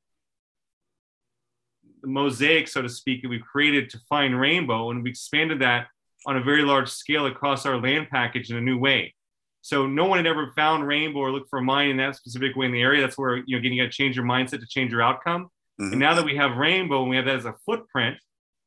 the 2.01 2.07
mosaic, 2.07 2.67
so 2.67 2.81
to 2.81 2.89
speak, 2.89 3.21
that 3.21 3.29
we've 3.29 3.41
created 3.41 3.89
to 3.91 3.99
find 4.09 4.39
rainbow, 4.39 4.89
and 4.89 5.03
we 5.03 5.11
expanded 5.11 5.59
that 5.59 5.87
on 6.25 6.37
a 6.37 6.43
very 6.43 6.63
large 6.63 6.89
scale 6.89 7.27
across 7.27 7.65
our 7.65 7.77
land 7.79 8.07
package 8.09 8.49
in 8.49 8.57
a 8.57 8.61
new 8.61 8.77
way. 8.77 9.13
So 9.61 9.85
no 9.85 10.05
one 10.05 10.17
had 10.17 10.27
ever 10.27 10.51
found 10.55 10.87
rainbow 10.87 11.19
or 11.19 11.31
looked 11.31 11.49
for 11.49 11.59
a 11.59 11.61
mine 11.61 11.89
in 11.89 11.97
that 11.97 12.15
specific 12.15 12.55
way 12.55 12.65
in 12.65 12.71
the 12.71 12.81
area. 12.81 13.01
That's 13.01 13.17
where 13.17 13.37
you 13.37 13.43
know 13.49 13.57
again 13.57 13.73
you 13.73 13.83
got 13.83 13.91
to 13.91 13.97
change 13.97 14.15
your 14.15 14.25
mindset 14.25 14.59
to 14.61 14.67
change 14.67 14.91
your 14.91 15.01
outcome. 15.01 15.49
Mm-hmm. 15.79 15.91
And 15.91 15.99
now 15.99 16.13
that 16.15 16.25
we 16.25 16.35
have 16.35 16.57
rainbow 16.57 17.01
and 17.01 17.09
we 17.09 17.15
have 17.17 17.25
that 17.25 17.35
as 17.35 17.45
a 17.45 17.55
footprint 17.65 18.17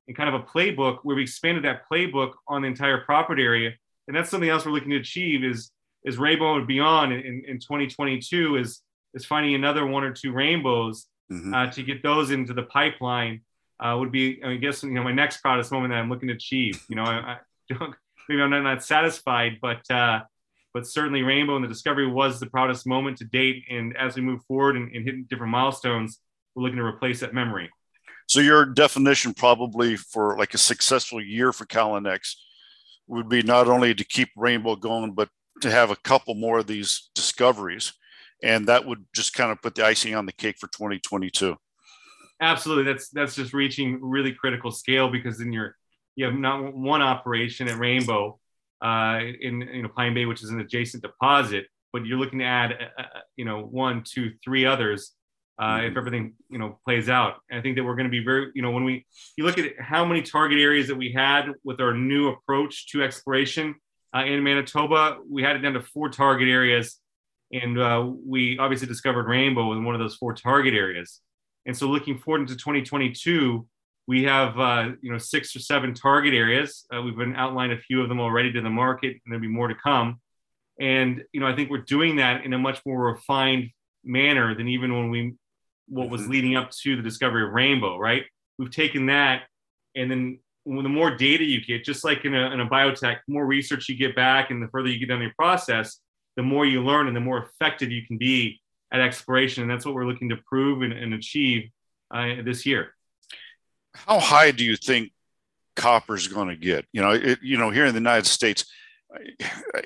and 0.06 0.16
kind 0.16 0.34
of 0.34 0.40
a 0.40 0.44
playbook 0.44 0.98
where 1.02 1.16
we 1.16 1.22
expanded 1.22 1.64
that 1.64 1.82
playbook 1.90 2.32
on 2.46 2.62
the 2.62 2.68
entire 2.68 2.98
property 2.98 3.42
area, 3.42 3.72
and 4.06 4.16
that's 4.16 4.30
something 4.30 4.48
else 4.48 4.66
we're 4.66 4.72
looking 4.72 4.90
to 4.90 4.96
achieve 4.96 5.44
is 5.44 5.70
is 6.04 6.18
rainbow 6.18 6.56
and 6.56 6.66
beyond 6.66 7.12
in, 7.12 7.44
in 7.46 7.58
2022 7.58 8.56
is 8.56 8.82
is 9.14 9.24
finding 9.24 9.54
another 9.54 9.86
one 9.86 10.04
or 10.04 10.12
two 10.12 10.32
rainbows 10.32 11.06
mm-hmm. 11.30 11.54
uh, 11.54 11.70
to 11.70 11.82
get 11.82 12.02
those 12.02 12.30
into 12.30 12.52
the 12.54 12.62
pipeline 12.62 13.42
uh, 13.80 13.96
would 13.98 14.12
be 14.12 14.42
I 14.44 14.56
guess 14.56 14.82
you 14.82 14.90
know 14.90 15.02
my 15.02 15.12
next 15.12 15.38
proudest 15.38 15.72
moment 15.72 15.92
that 15.92 15.98
I'm 15.98 16.08
looking 16.08 16.28
to 16.28 16.34
achieve. 16.34 16.82
You 16.88 16.96
know, 16.96 17.04
I, 17.04 17.14
I 17.14 17.36
don't, 17.74 17.94
maybe 18.28 18.42
I'm 18.42 18.50
not, 18.50 18.62
not 18.62 18.84
satisfied, 18.84 19.58
but 19.60 19.88
uh, 19.90 20.20
but 20.72 20.86
certainly 20.86 21.22
rainbow 21.22 21.56
and 21.56 21.64
the 21.64 21.68
discovery 21.68 22.06
was 22.06 22.40
the 22.40 22.46
proudest 22.46 22.86
moment 22.86 23.18
to 23.18 23.24
date. 23.24 23.64
And 23.70 23.96
as 23.96 24.16
we 24.16 24.22
move 24.22 24.42
forward 24.44 24.76
and, 24.76 24.94
and 24.94 25.04
hit 25.04 25.28
different 25.28 25.52
milestones, 25.52 26.18
we're 26.54 26.62
looking 26.62 26.78
to 26.78 26.84
replace 26.84 27.20
that 27.20 27.34
memory. 27.34 27.70
So 28.26 28.40
your 28.40 28.64
definition 28.64 29.34
probably 29.34 29.96
for 29.96 30.38
like 30.38 30.54
a 30.54 30.58
successful 30.58 31.22
year 31.22 31.52
for 31.52 31.66
Callinex 31.66 32.36
would 33.06 33.28
be 33.28 33.42
not 33.42 33.68
only 33.68 33.94
to 33.94 34.04
keep 34.04 34.30
rainbow 34.36 34.76
going, 34.76 35.12
but 35.12 35.28
to 35.60 35.70
have 35.70 35.90
a 35.90 35.96
couple 35.96 36.34
more 36.34 36.58
of 36.58 36.66
these 36.66 37.10
discoveries 37.14 37.92
and 38.42 38.66
that 38.66 38.84
would 38.84 39.04
just 39.14 39.34
kind 39.34 39.52
of 39.52 39.62
put 39.62 39.74
the 39.74 39.84
icing 39.84 40.14
on 40.14 40.26
the 40.26 40.32
cake 40.32 40.56
for 40.58 40.66
2022 40.68 41.56
absolutely. 42.42 42.92
That's 42.92 43.08
that's 43.08 43.34
just 43.34 43.54
reaching 43.54 43.98
really 44.02 44.32
critical 44.32 44.70
scale 44.70 45.08
because 45.08 45.38
then 45.38 45.52
you're 45.52 45.76
you 46.16 46.26
have 46.26 46.34
not 46.34 46.74
one 46.74 47.00
operation 47.00 47.68
at 47.68 47.78
rainbow 47.78 48.38
uh, 48.82 49.20
in 49.40 49.60
you 49.60 49.82
know 49.82 49.88
pine 49.88 50.12
bay 50.12 50.26
which 50.26 50.42
is 50.42 50.50
an 50.50 50.60
adjacent 50.60 51.02
deposit 51.02 51.66
but 51.92 52.04
you're 52.04 52.18
looking 52.18 52.40
to 52.40 52.44
add 52.44 52.72
uh, 52.72 53.02
uh 53.02 53.20
you 53.36 53.44
know 53.44 53.62
one 53.62 54.02
two 54.04 54.32
three 54.44 54.66
others 54.66 55.12
uh, 55.58 55.76
mm-hmm. 55.76 55.86
if 55.86 55.96
everything 55.96 56.34
you 56.50 56.58
know 56.58 56.78
plays 56.84 57.08
out. 57.08 57.36
And 57.48 57.58
i 57.58 57.62
think 57.62 57.76
that 57.76 57.84
we're 57.84 57.94
going 57.94 58.10
to 58.10 58.10
be 58.10 58.24
very 58.24 58.50
you 58.54 58.62
know 58.62 58.72
when 58.72 58.84
we 58.84 59.06
you 59.36 59.44
look 59.44 59.58
at 59.58 59.72
how 59.80 60.04
many 60.04 60.20
target 60.20 60.58
areas 60.58 60.88
that 60.88 60.96
we 60.96 61.12
had 61.12 61.46
with 61.64 61.80
our 61.80 61.94
new 61.94 62.28
approach 62.28 62.88
to 62.88 63.02
exploration 63.02 63.76
uh, 64.14 64.24
in 64.24 64.42
Manitoba, 64.42 65.18
we 65.28 65.42
had 65.42 65.56
it 65.56 65.60
down 65.60 65.74
to 65.74 65.80
four 65.80 66.08
target 66.08 66.48
areas, 66.48 66.98
and 67.52 67.78
uh, 67.78 68.10
we 68.26 68.58
obviously 68.58 68.86
discovered 68.86 69.26
rainbow 69.26 69.72
in 69.72 69.84
one 69.84 69.94
of 69.94 70.00
those 70.00 70.16
four 70.16 70.34
target 70.34 70.74
areas. 70.74 71.20
And 71.66 71.76
so, 71.76 71.86
looking 71.86 72.18
forward 72.18 72.42
into 72.42 72.56
2022, 72.56 73.66
we 74.06 74.24
have 74.24 74.58
uh, 74.58 74.90
you 75.00 75.12
know 75.12 75.18
six 75.18 75.54
or 75.56 75.60
seven 75.60 75.94
target 75.94 76.34
areas. 76.34 76.86
Uh, 76.94 77.02
we've 77.02 77.16
been 77.16 77.36
outlined 77.36 77.72
a 77.72 77.78
few 77.78 78.02
of 78.02 78.08
them 78.08 78.20
already 78.20 78.52
to 78.52 78.60
the 78.60 78.70
market, 78.70 79.10
and 79.10 79.20
there'll 79.26 79.40
be 79.40 79.48
more 79.48 79.68
to 79.68 79.74
come. 79.74 80.20
And 80.80 81.22
you 81.32 81.40
know, 81.40 81.46
I 81.46 81.54
think 81.54 81.70
we're 81.70 81.78
doing 81.78 82.16
that 82.16 82.44
in 82.44 82.52
a 82.52 82.58
much 82.58 82.80
more 82.84 83.12
refined 83.12 83.70
manner 84.04 84.54
than 84.54 84.68
even 84.68 84.92
when 84.92 85.10
we 85.10 85.34
what 85.88 86.10
was 86.10 86.22
mm-hmm. 86.22 86.30
leading 86.32 86.56
up 86.56 86.70
to 86.82 86.96
the 86.96 87.02
discovery 87.02 87.44
of 87.44 87.52
rainbow. 87.52 87.96
Right? 87.98 88.24
We've 88.58 88.70
taken 88.70 89.06
that 89.06 89.42
and 89.94 90.10
then 90.10 90.38
the 90.64 90.88
more 90.88 91.16
data 91.16 91.44
you 91.44 91.60
get, 91.64 91.84
just 91.84 92.04
like 92.04 92.24
in 92.24 92.34
a, 92.34 92.50
in 92.50 92.60
a 92.60 92.68
biotech, 92.68 93.18
more 93.26 93.44
research 93.46 93.88
you 93.88 93.96
get 93.96 94.14
back 94.14 94.50
and 94.50 94.62
the 94.62 94.68
further 94.68 94.88
you 94.88 94.98
get 94.98 95.08
down 95.08 95.20
your 95.20 95.34
process, 95.36 95.98
the 96.36 96.42
more 96.42 96.64
you 96.64 96.82
learn 96.82 97.08
and 97.08 97.16
the 97.16 97.20
more 97.20 97.38
effective 97.38 97.90
you 97.90 98.06
can 98.06 98.16
be 98.16 98.60
at 98.92 99.00
exploration. 99.00 99.62
And 99.62 99.70
that's 99.70 99.84
what 99.84 99.94
we're 99.94 100.06
looking 100.06 100.28
to 100.28 100.36
prove 100.36 100.82
and, 100.82 100.92
and 100.92 101.14
achieve 101.14 101.70
uh, 102.12 102.42
this 102.44 102.64
year. 102.64 102.94
How 103.94 104.20
high 104.20 104.52
do 104.52 104.64
you 104.64 104.76
think 104.76 105.12
copper 105.76 106.14
is 106.14 106.28
going 106.28 106.48
to 106.48 106.56
get? 106.56 106.86
You 106.92 107.02
know, 107.02 107.10
it, 107.10 107.40
you 107.42 107.58
know, 107.58 107.70
here 107.70 107.86
in 107.86 107.94
the 107.94 108.00
United 108.00 108.26
States, 108.26 108.64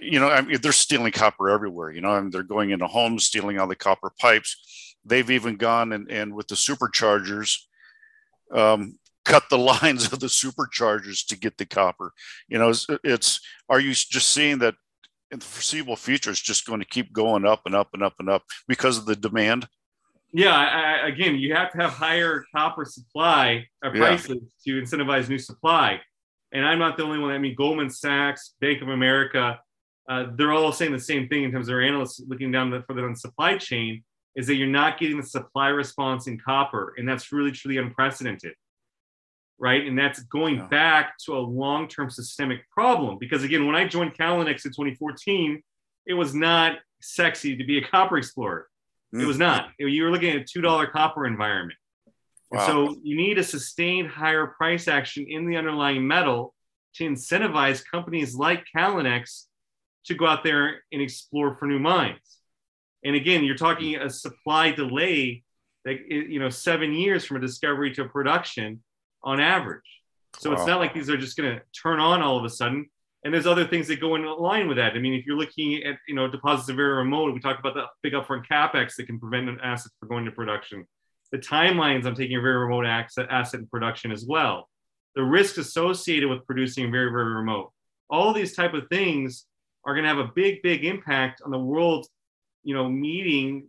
you 0.01 0.21
know, 0.21 0.29
I 0.29 0.43
mean, 0.43 0.61
they're 0.61 0.73
stealing 0.73 1.13
copper 1.13 1.51
everywhere. 1.51 1.91
You 1.91 2.01
know, 2.01 2.17
and 2.17 2.33
they're 2.33 2.43
going 2.43 2.71
into 2.71 2.87
homes, 2.87 3.27
stealing 3.27 3.59
all 3.59 3.67
the 3.67 3.75
copper 3.75 4.13
pipes. 4.21 4.95
They've 5.05 5.31
even 5.31 5.57
gone 5.57 5.93
and, 5.93 6.11
and 6.11 6.35
with 6.35 6.49
the 6.49 6.55
superchargers, 6.55 7.59
um, 8.53 8.99
cut 9.27 9.45
the 9.51 9.59
lines 9.83 10.13
of 10.13 10.21
the 10.21 10.29
superchargers 10.29 11.27
to 11.27 11.39
get 11.39 11.59
the 11.59 11.67
copper. 11.67 12.13
You 12.49 12.59
know, 12.59 12.71
it's, 12.71 12.87
it's 13.05 13.41
are 13.69 13.81
you 13.81 13.93
just 13.93 14.31
seeing 14.31 14.59
that 14.61 14.75
in 15.31 15.41
the 15.41 15.45
foreseeable 15.45 15.97
future 15.97 16.31
it's 16.31 16.41
just 16.41 16.67
going 16.67 16.81
to 16.81 16.87
keep 16.87 17.13
going 17.13 17.45
up 17.45 17.63
and 17.67 17.75
up 17.75 17.89
and 17.93 18.03
up 18.03 18.15
and 18.19 18.31
up 18.31 18.45
because 18.69 18.97
of 18.97 19.07
the 19.07 19.17
demand? 19.17 19.69
Yeah, 20.33 20.55
I, 20.55 21.07
again, 21.09 21.37
you 21.37 21.55
have 21.55 21.73
to 21.73 21.79
have 21.79 21.91
higher 21.91 22.45
copper 22.55 22.85
supply 22.85 23.67
or 23.83 23.91
uh, 23.91 23.93
prices 23.93 24.39
yeah. 24.65 24.75
to 24.75 24.83
incentivize 24.83 25.29
new 25.29 25.39
supply. 25.39 26.01
And 26.53 26.65
I'm 26.65 26.79
not 26.79 26.97
the 26.97 27.05
only 27.05 27.19
one. 27.19 27.31
I 27.31 27.39
mean, 27.39 27.55
Goldman 27.57 27.91
Sachs, 27.91 28.55
Bank 28.61 28.83
of 28.83 28.89
America, 28.89 29.59
uh, 30.09 30.27
they're 30.37 30.53
all 30.53 30.73
saying 30.73 30.93
the 30.93 30.99
same 30.99 31.29
thing 31.29 31.45
in 31.45 31.51
terms 31.51 31.69
of 31.69 31.73
their 31.73 31.83
analysts 31.83 32.23
looking 32.27 32.53
down 32.53 32.71
the, 32.71 32.83
for 32.83 32.95
the 32.95 33.15
supply 33.17 33.59
chain 33.59 34.05
is 34.37 34.47
that 34.47 34.55
you're 34.55 34.69
not 34.69 34.99
getting 34.99 35.17
the 35.17 35.27
supply 35.27 35.69
response 35.69 36.27
in 36.27 36.39
copper. 36.39 36.95
And 36.99 37.09
that's 37.09 37.33
really, 37.33 37.51
truly 37.51 37.79
unprecedented. 37.79 38.55
Right. 39.59 39.87
And 39.87 39.99
that's 39.99 40.21
going 40.25 40.57
yeah. 40.57 40.67
back 40.67 41.19
to 41.25 41.37
a 41.37 41.41
long 41.41 41.89
term 41.89 42.11
systemic 42.11 42.69
problem. 42.71 43.17
Because 43.19 43.43
again, 43.43 43.67
when 43.67 43.75
I 43.75 43.89
joined 43.89 44.15
Callinex 44.15 44.67
in 44.67 44.73
2014, 44.73 45.63
it 46.07 46.15
was 46.15 46.35
not 46.35 46.79
sexy 47.01 47.57
to 47.57 47.65
be 47.65 47.79
a 47.79 47.89
copper 47.89 48.19
explorer. 48.19 48.69
Mm. 49.15 49.23
It 49.23 49.27
was 49.27 49.39
not. 49.39 49.71
You 49.79 50.05
were 50.05 50.11
looking 50.11 50.31
at 50.31 50.43
a 50.43 50.59
$2 50.59 50.91
copper 50.93 51.27
environment. 51.27 51.79
Wow. 52.51 52.67
so 52.67 52.97
you 53.03 53.17
need 53.17 53.39
a 53.39 53.43
sustained 53.43 54.09
higher 54.09 54.47
price 54.47 54.87
action 54.87 55.27
in 55.29 55.49
the 55.49 55.57
underlying 55.57 56.07
metal 56.07 56.55
to 56.95 57.05
incentivize 57.05 57.83
companies 57.85 58.37
like 58.37 58.65
Callinex 58.75 59.47
to 60.07 60.15
go 60.15 60.27
out 60.27 60.45
there 60.45 60.83
and 60.93 61.03
explore 61.03 61.57
for 61.57 61.67
new 61.67 61.79
mines. 61.79 62.39
And 63.05 63.15
again, 63.15 63.45
you're 63.45 63.57
talking 63.57 63.97
a 63.97 64.09
supply 64.09 64.71
delay, 64.71 65.43
that 65.85 66.11
you 66.11 66.39
know, 66.39 66.49
seven 66.49 66.93
years 66.93 67.25
from 67.25 67.37
a 67.37 67.41
discovery 67.41 67.93
to 67.95 68.05
production 68.07 68.83
on 69.27 69.41
average. 69.41 69.83
So 70.39 70.51
wow. 70.51 70.57
it's 70.57 70.67
not 70.67 70.81
like 70.81 70.95
these 70.95 71.11
are 71.11 71.17
just 71.19 71.37
going 71.37 71.57
to 71.57 71.63
turn 71.79 72.01
on 72.01 72.23
all 72.23 72.39
of 72.39 72.45
a 72.45 72.49
sudden. 72.49 72.87
And 73.25 73.35
there's 73.35 73.47
other 73.47 73.67
things 73.67 73.89
that 73.89 74.01
go 74.01 74.15
in 74.15 74.25
line 74.25 74.69
with 74.69 74.77
that. 74.79 74.93
I 74.93 74.99
mean, 74.99 75.13
if 75.13 75.27
you're 75.27 75.37
looking 75.37 75.83
at 75.83 75.99
you 76.09 76.15
know 76.15 76.29
deposits 76.29 76.71
are 76.71 76.75
very 76.75 76.95
remote, 76.95 77.35
we 77.35 77.41
talked 77.41 77.61
about 77.61 77.75
the 77.75 77.87
big 78.03 78.15
upfront 78.15 78.47
capex 78.47 78.95
that 78.97 79.07
can 79.07 79.19
prevent 79.19 79.49
an 79.49 79.59
asset 79.63 79.93
from 80.01 80.09
going 80.09 80.25
to 80.25 80.31
production. 80.31 80.87
The 81.33 81.39
timelines 81.39 82.07
I'm 82.07 82.15
taking 82.15 82.37
a 82.37 82.41
very 82.41 82.57
remote 82.57 82.87
asset, 82.87 83.27
asset 83.31 83.61
in 83.61 83.67
production 83.67 84.13
as 84.13 84.25
well. 84.25 84.69
The 85.17 85.25
risks 85.25 85.59
associated 85.59 86.31
with 86.31 86.47
producing 86.47 86.93
very 86.93 87.11
very 87.11 87.35
remote. 87.35 87.73
All 88.09 88.33
these 88.33 88.55
type 88.55 88.75
of 88.75 88.89
things 88.89 89.45
are 89.85 89.95
going 89.95 90.05
to 90.05 90.09
have 90.09 90.19
a 90.19 90.31
big 90.33 90.63
big 90.63 90.85
impact 90.85 91.43
on 91.45 91.51
the 91.51 91.59
world 91.59 92.07
you 92.67 92.75
know, 92.75 92.89
meeting 92.89 93.69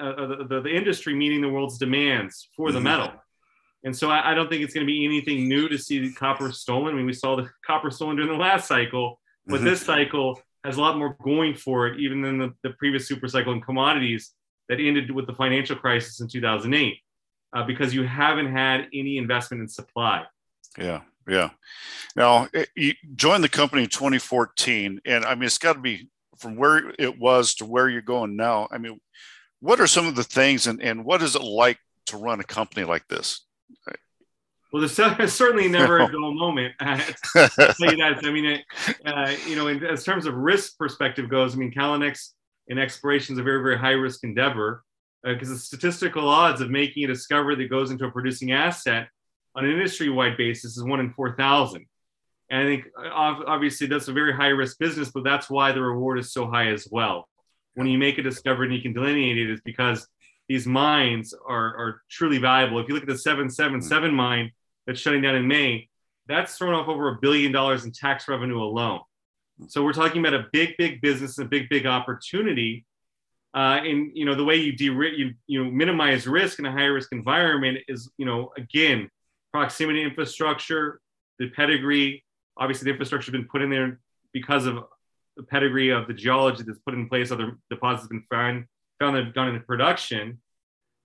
uh, 0.00 0.06
uh, 0.06 0.44
the, 0.48 0.62
the, 0.62 0.70
industry 0.70 1.14
meeting 1.14 1.42
the 1.42 1.48
world's 1.48 1.76
demands 1.76 2.48
for 2.56 2.72
the 2.72 2.78
mm-hmm. 2.78 2.84
metal. 2.84 3.12
And 3.84 3.96
so 3.96 4.10
I, 4.10 4.32
I 4.32 4.34
don't 4.34 4.48
think 4.48 4.62
it's 4.62 4.74
going 4.74 4.86
to 4.86 4.90
be 4.90 5.04
anything 5.04 5.48
new 5.48 5.68
to 5.68 5.78
see 5.78 6.12
copper 6.12 6.50
stolen. 6.52 6.94
I 6.94 6.96
mean, 6.96 7.06
we 7.06 7.12
saw 7.12 7.36
the 7.36 7.48
copper 7.66 7.90
stolen 7.90 8.16
during 8.16 8.30
the 8.30 8.38
last 8.38 8.66
cycle, 8.66 9.20
but 9.46 9.56
mm-hmm. 9.56 9.66
this 9.66 9.82
cycle 9.82 10.40
has 10.64 10.76
a 10.76 10.80
lot 10.80 10.96
more 10.96 11.16
going 11.22 11.54
for 11.54 11.86
it, 11.88 12.00
even 12.00 12.22
than 12.22 12.38
the, 12.38 12.54
the 12.62 12.70
previous 12.70 13.06
super 13.06 13.28
cycle 13.28 13.52
in 13.52 13.60
commodities 13.60 14.32
that 14.68 14.80
ended 14.80 15.10
with 15.10 15.26
the 15.26 15.34
financial 15.34 15.76
crisis 15.76 16.20
in 16.20 16.28
2008, 16.28 16.96
uh, 17.54 17.62
because 17.64 17.94
you 17.94 18.04
haven't 18.04 18.50
had 18.50 18.88
any 18.94 19.18
investment 19.18 19.60
in 19.60 19.68
supply. 19.68 20.24
Yeah, 20.78 21.02
yeah. 21.28 21.50
Now, 22.16 22.48
it, 22.54 22.70
you 22.74 22.94
joined 23.14 23.44
the 23.44 23.50
company 23.50 23.82
in 23.82 23.90
2014, 23.90 25.02
and 25.04 25.24
I 25.26 25.34
mean, 25.34 25.44
it's 25.44 25.58
got 25.58 25.74
to 25.74 25.80
be 25.80 26.08
from 26.38 26.56
where 26.56 26.92
it 26.98 27.18
was 27.18 27.54
to 27.54 27.64
where 27.64 27.88
you're 27.88 28.02
going 28.02 28.36
now 28.36 28.68
i 28.70 28.78
mean 28.78 29.00
what 29.60 29.80
are 29.80 29.86
some 29.86 30.06
of 30.06 30.14
the 30.14 30.24
things 30.24 30.66
and, 30.66 30.82
and 30.82 31.04
what 31.04 31.22
is 31.22 31.34
it 31.34 31.42
like 31.42 31.78
to 32.06 32.16
run 32.16 32.40
a 32.40 32.44
company 32.44 32.84
like 32.84 33.06
this 33.08 33.43
well 34.72 34.80
there's 34.80 35.32
certainly 35.32 35.68
never 35.68 35.98
a 35.98 36.10
dull 36.10 36.34
moment 36.34 36.74
i 36.80 36.96
tell 36.96 37.48
you 37.90 37.96
that. 37.96 38.20
I 38.22 38.30
mean 38.30 38.62
uh, 39.06 39.34
you 39.46 39.56
know 39.56 39.68
in, 39.68 39.84
as 39.84 40.04
terms 40.04 40.26
of 40.26 40.34
risk 40.34 40.78
perspective 40.78 41.28
goes 41.28 41.54
i 41.54 41.56
mean 41.56 41.72
Callinex 41.72 42.30
in 42.68 42.78
exploration 42.78 43.34
is 43.34 43.38
a 43.38 43.42
very 43.42 43.62
very 43.62 43.78
high 43.78 43.90
risk 43.92 44.24
endeavor 44.24 44.82
because 45.22 45.48
uh, 45.48 45.54
the 45.54 45.58
statistical 45.58 46.28
odds 46.28 46.60
of 46.60 46.70
making 46.70 47.04
a 47.04 47.08
discovery 47.08 47.54
that 47.56 47.70
goes 47.70 47.90
into 47.90 48.04
a 48.04 48.10
producing 48.10 48.52
asset 48.52 49.08
on 49.54 49.64
an 49.64 49.70
industry 49.70 50.08
wide 50.10 50.36
basis 50.36 50.76
is 50.76 50.84
one 50.84 51.00
in 51.00 51.12
4000 51.12 51.86
and 52.50 52.60
I 52.60 52.64
think 52.64 52.84
obviously 52.96 53.86
that's 53.86 54.08
a 54.08 54.12
very 54.12 54.32
high 54.32 54.48
risk 54.48 54.78
business, 54.78 55.10
but 55.10 55.24
that's 55.24 55.48
why 55.48 55.72
the 55.72 55.80
reward 55.80 56.18
is 56.18 56.32
so 56.32 56.46
high 56.46 56.68
as 56.68 56.86
well. 56.90 57.28
When 57.74 57.86
you 57.86 57.98
make 57.98 58.18
a 58.18 58.22
discovery 58.22 58.66
and 58.66 58.76
you 58.76 58.82
can 58.82 58.92
delineate 58.92 59.38
it, 59.38 59.50
is 59.50 59.60
because 59.64 60.06
these 60.48 60.66
mines 60.66 61.34
are, 61.46 61.76
are 61.76 62.02
truly 62.10 62.38
valuable. 62.38 62.78
If 62.78 62.88
you 62.88 62.94
look 62.94 63.02
at 63.02 63.08
the 63.08 63.18
777 63.18 64.08
mm-hmm. 64.08 64.16
mine 64.16 64.52
that's 64.86 65.00
shutting 65.00 65.22
down 65.22 65.36
in 65.36 65.48
May, 65.48 65.88
that's 66.26 66.56
thrown 66.56 66.74
off 66.74 66.88
over 66.88 67.08
a 67.08 67.18
billion 67.20 67.52
dollars 67.52 67.84
in 67.84 67.92
tax 67.92 68.28
revenue 68.28 68.62
alone. 68.62 69.00
So 69.68 69.84
we're 69.84 69.92
talking 69.92 70.24
about 70.24 70.34
a 70.34 70.46
big, 70.52 70.76
big 70.78 71.00
business, 71.00 71.38
and 71.38 71.46
a 71.46 71.48
big, 71.48 71.68
big 71.68 71.86
opportunity. 71.86 72.84
Uh, 73.54 73.80
and 73.84 74.10
you 74.14 74.24
know 74.24 74.34
the 74.34 74.44
way 74.44 74.56
you 74.56 74.72
de- 74.72 74.86
you 74.86 75.32
you 75.46 75.62
know, 75.62 75.70
minimize 75.70 76.26
risk 76.26 76.58
in 76.58 76.66
a 76.66 76.72
high 76.72 76.86
risk 76.86 77.12
environment 77.12 77.78
is 77.86 78.10
you 78.18 78.26
know 78.26 78.50
again 78.56 79.08
proximity 79.52 80.02
infrastructure, 80.02 81.00
the 81.38 81.48
pedigree, 81.50 82.24
obviously 82.56 82.86
the 82.86 82.90
infrastructure 82.90 83.30
has 83.30 83.32
been 83.32 83.48
put 83.48 83.62
in 83.62 83.70
there 83.70 84.00
because 84.32 84.66
of 84.66 84.82
the 85.36 85.44
pedigree 85.44 85.90
of 85.90 86.08
the 86.08 86.14
geology 86.14 86.64
that's 86.64 86.80
put 86.80 86.94
in 86.94 87.08
place. 87.08 87.30
Other 87.30 87.56
deposits 87.70 88.02
have 88.02 88.10
been 88.10 88.24
found 88.28 88.64
found 88.98 89.16
that 89.16 89.24
have 89.24 89.34
gone 89.34 89.48
into 89.48 89.60
production. 89.60 90.40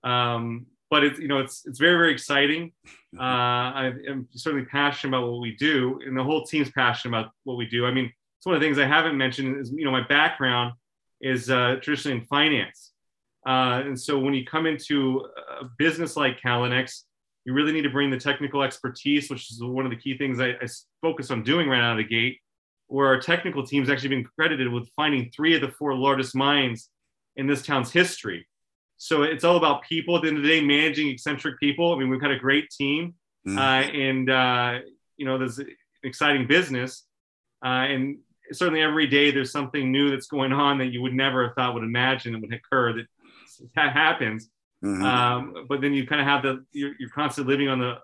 Um, 0.03 0.67
but 0.89 1.03
it's 1.03 1.19
you 1.19 1.27
know 1.27 1.39
it's 1.39 1.65
it's 1.65 1.79
very 1.79 1.95
very 1.95 2.11
exciting. 2.11 2.71
Uh, 3.17 3.21
I 3.21 3.93
am 4.07 4.27
certainly 4.31 4.65
passionate 4.65 5.15
about 5.15 5.31
what 5.31 5.41
we 5.41 5.55
do, 5.55 5.99
and 6.05 6.17
the 6.17 6.23
whole 6.23 6.45
team's 6.45 6.71
passionate 6.71 7.17
about 7.17 7.31
what 7.43 7.57
we 7.57 7.67
do. 7.67 7.85
I 7.85 7.91
mean, 7.91 8.05
it's 8.05 8.45
one 8.45 8.55
of 8.55 8.61
the 8.61 8.65
things 8.65 8.79
I 8.79 8.85
haven't 8.85 9.17
mentioned 9.17 9.57
is 9.59 9.71
you 9.71 9.85
know 9.85 9.91
my 9.91 10.05
background 10.07 10.73
is 11.21 11.49
uh, 11.49 11.77
traditionally 11.81 12.19
in 12.19 12.25
finance, 12.25 12.91
uh, 13.45 13.83
and 13.85 13.99
so 13.99 14.17
when 14.17 14.33
you 14.33 14.45
come 14.45 14.65
into 14.65 15.25
a 15.61 15.65
business 15.77 16.15
like 16.15 16.41
Callinex, 16.41 17.03
you 17.45 17.53
really 17.53 17.71
need 17.71 17.83
to 17.83 17.89
bring 17.89 18.09
the 18.09 18.19
technical 18.19 18.63
expertise, 18.63 19.29
which 19.29 19.51
is 19.51 19.61
one 19.61 19.85
of 19.85 19.91
the 19.91 19.97
key 19.97 20.17
things 20.17 20.39
I, 20.39 20.49
I 20.49 20.67
focus 21.01 21.29
on 21.29 21.43
doing 21.43 21.69
right 21.69 21.81
out 21.81 21.99
of 21.99 22.05
the 22.05 22.09
gate, 22.09 22.39
where 22.87 23.07
our 23.07 23.19
technical 23.19 23.65
team's 23.65 23.89
actually 23.89 24.09
been 24.09 24.27
credited 24.37 24.71
with 24.71 24.89
finding 24.95 25.29
three 25.35 25.55
of 25.55 25.61
the 25.61 25.69
four 25.69 25.93
largest 25.93 26.35
mines 26.35 26.89
in 27.39 27.47
this 27.47 27.65
town's 27.65 27.91
history. 27.91 28.45
So 28.97 29.23
it's 29.23 29.45
all 29.45 29.55
about 29.55 29.83
people 29.83 30.17
at 30.17 30.23
the 30.23 30.27
end 30.27 30.37
of 30.37 30.43
the 30.43 30.49
day, 30.49 30.61
managing 30.61 31.07
eccentric 31.07 31.57
people. 31.57 31.93
I 31.93 31.97
mean, 31.97 32.09
we've 32.09 32.19
got 32.19 32.31
a 32.31 32.37
great 32.37 32.69
team, 32.69 33.15
mm. 33.47 33.57
uh, 33.57 33.89
and 33.89 34.29
uh, 34.29 34.79
you 35.15 35.25
know, 35.25 35.37
there's 35.37 35.57
an 35.57 35.69
exciting 36.03 36.47
business, 36.47 37.05
uh, 37.63 37.87
and 37.87 38.17
certainly 38.51 38.81
every 38.81 39.07
day 39.07 39.31
there's 39.31 39.53
something 39.53 39.89
new 39.89 40.11
that's 40.11 40.27
going 40.27 40.51
on 40.51 40.79
that 40.79 40.87
you 40.87 41.01
would 41.01 41.13
never 41.13 41.47
have 41.47 41.55
thought 41.55 41.73
would 41.73 41.83
imagine 41.83 42.35
it 42.35 42.41
would 42.41 42.53
occur. 42.53 42.93
That 42.93 43.05
that 43.75 43.93
happens. 43.93 44.49
Mm-hmm. 44.83 45.03
Um, 45.03 45.65
but 45.69 45.79
then 45.79 45.93
you 45.93 46.05
kind 46.05 46.19
of 46.19 46.27
have 46.27 46.43
the 46.43 46.65
you're, 46.73 46.93
you're, 46.99 47.09
constantly 47.09 47.53
living 47.53 47.69
on 47.69 47.79
the 47.79 47.99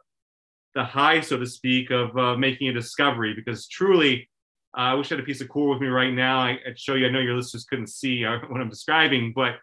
the 0.76 0.86
high, 0.86 1.20
so 1.20 1.38
to 1.38 1.46
speak, 1.46 1.92
of 1.92 2.18
uh, 2.18 2.38
making 2.38 2.70
a 2.70 2.74
discovery. 2.74 3.34
Because 3.34 3.68
truly, 3.68 4.30
I 4.76 4.94
wish 4.94 5.12
I 5.12 5.16
had 5.16 5.24
a 5.24 5.26
piece 5.26 5.42
of 5.42 5.48
core 5.48 5.70
with 5.70 5.82
me 5.82 5.88
right 5.88 6.14
now. 6.14 6.40
I, 6.40 6.60
would 6.66 6.80
show 6.80 6.96
you. 6.96 7.08
I 7.08 7.10
know 7.10 7.20
your 7.20 7.36
listeners 7.36 7.66
couldn't 7.66 7.88
see 7.88 8.26
uh, 8.26 8.40
what 8.48 8.62
I'm 8.62 8.70
describing, 8.70 9.34
but 9.34 9.56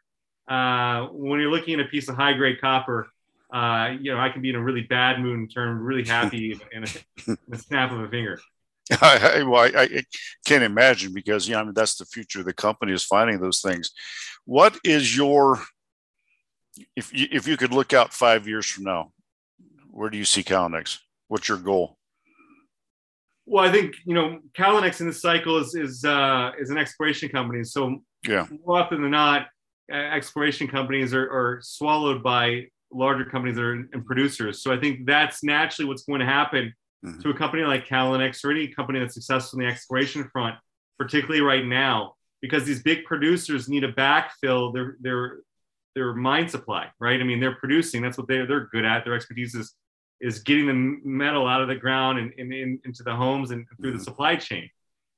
uh, 0.52 1.08
when 1.12 1.40
you're 1.40 1.50
looking 1.50 1.78
at 1.78 1.86
a 1.86 1.88
piece 1.88 2.08
of 2.08 2.16
high 2.16 2.32
grade 2.32 2.60
copper, 2.60 3.08
uh, 3.52 3.94
you 4.00 4.12
know 4.12 4.18
I 4.18 4.30
can 4.30 4.40
be 4.40 4.48
in 4.48 4.56
a 4.56 4.62
really 4.62 4.82
bad 4.82 5.20
mood 5.20 5.38
and 5.38 5.52
turn 5.52 5.78
really 5.78 6.04
happy 6.04 6.58
in, 6.72 6.84
a, 6.84 6.86
in 7.28 7.36
a 7.52 7.58
snap 7.58 7.92
of 7.92 8.00
a 8.00 8.08
finger. 8.08 8.40
I, 9.00 9.42
well, 9.44 9.62
I, 9.62 9.82
I, 9.82 10.02
can't 10.44 10.64
imagine 10.64 11.12
because 11.12 11.46
you 11.46 11.54
know 11.54 11.60
I 11.60 11.64
mean 11.64 11.74
that's 11.74 11.96
the 11.96 12.04
future 12.04 12.40
of 12.40 12.46
the 12.46 12.54
company 12.54 12.92
is 12.92 13.04
finding 13.04 13.40
those 13.40 13.60
things. 13.60 13.92
What 14.44 14.78
is 14.84 15.16
your 15.16 15.60
if 16.96 17.12
you, 17.12 17.28
if 17.30 17.46
you 17.46 17.56
could 17.56 17.72
look 17.72 17.92
out 17.92 18.12
five 18.12 18.48
years 18.48 18.66
from 18.66 18.84
now, 18.84 19.12
where 19.90 20.10
do 20.10 20.16
you 20.16 20.24
see 20.24 20.42
Callinex? 20.42 20.98
What's 21.28 21.48
your 21.48 21.58
goal? 21.58 21.98
Well, 23.46 23.64
I 23.64 23.72
think 23.72 23.94
you 24.04 24.14
know 24.14 24.38
Callinex 24.56 25.00
in 25.00 25.06
this 25.06 25.20
cycle 25.20 25.58
is 25.58 25.74
is 25.74 26.04
uh, 26.04 26.52
is 26.58 26.70
an 26.70 26.78
exploration 26.78 27.28
company. 27.28 27.64
So 27.64 28.02
yeah, 28.26 28.46
more 28.64 28.80
often 28.80 29.02
than 29.02 29.10
not, 29.10 29.48
exploration 29.90 30.68
companies 30.68 31.12
are, 31.12 31.24
are 31.24 31.60
swallowed 31.62 32.22
by 32.22 32.66
larger 32.92 33.24
companies 33.24 33.56
that 33.56 33.64
are 33.64 33.72
and 33.72 34.04
producers. 34.04 34.62
So 34.62 34.72
I 34.72 34.78
think 34.78 35.06
that's 35.06 35.42
naturally 35.42 35.88
what's 35.88 36.04
going 36.04 36.20
to 36.20 36.26
happen 36.26 36.72
mm-hmm. 37.04 37.20
to 37.20 37.30
a 37.30 37.34
company 37.34 37.62
like 37.64 37.86
Callinex 37.86 38.44
or 38.44 38.50
any 38.50 38.68
company 38.68 39.00
that's 39.00 39.14
successful 39.14 39.58
in 39.58 39.66
the 39.66 39.70
exploration 39.70 40.28
front, 40.32 40.56
particularly 40.98 41.40
right 41.40 41.64
now, 41.64 42.14
because 42.40 42.64
these 42.64 42.82
big 42.82 43.04
producers 43.04 43.68
need 43.68 43.80
to 43.80 43.92
backfill 43.92 44.72
their 44.72 44.96
their 45.00 45.38
their 45.94 46.14
mine 46.14 46.48
supply, 46.48 46.86
right? 47.00 47.20
I 47.20 47.24
mean, 47.24 47.40
they're 47.40 47.56
producing. 47.56 48.02
That's 48.02 48.18
what 48.18 48.28
they're 48.28 48.46
they're 48.46 48.68
good 48.72 48.84
at. 48.84 49.04
Their 49.04 49.14
expertise 49.14 49.54
is 49.54 49.74
is 50.22 50.38
getting 50.38 50.66
the 50.66 51.00
metal 51.04 51.46
out 51.46 51.60
of 51.60 51.68
the 51.68 51.74
ground 51.74 52.18
and, 52.18 52.32
and, 52.38 52.52
and 52.52 52.78
into 52.84 53.02
the 53.02 53.14
homes 53.14 53.50
and 53.50 53.66
through 53.80 53.90
the 53.90 53.96
mm-hmm. 53.98 54.04
supply 54.04 54.36
chain. 54.36 54.70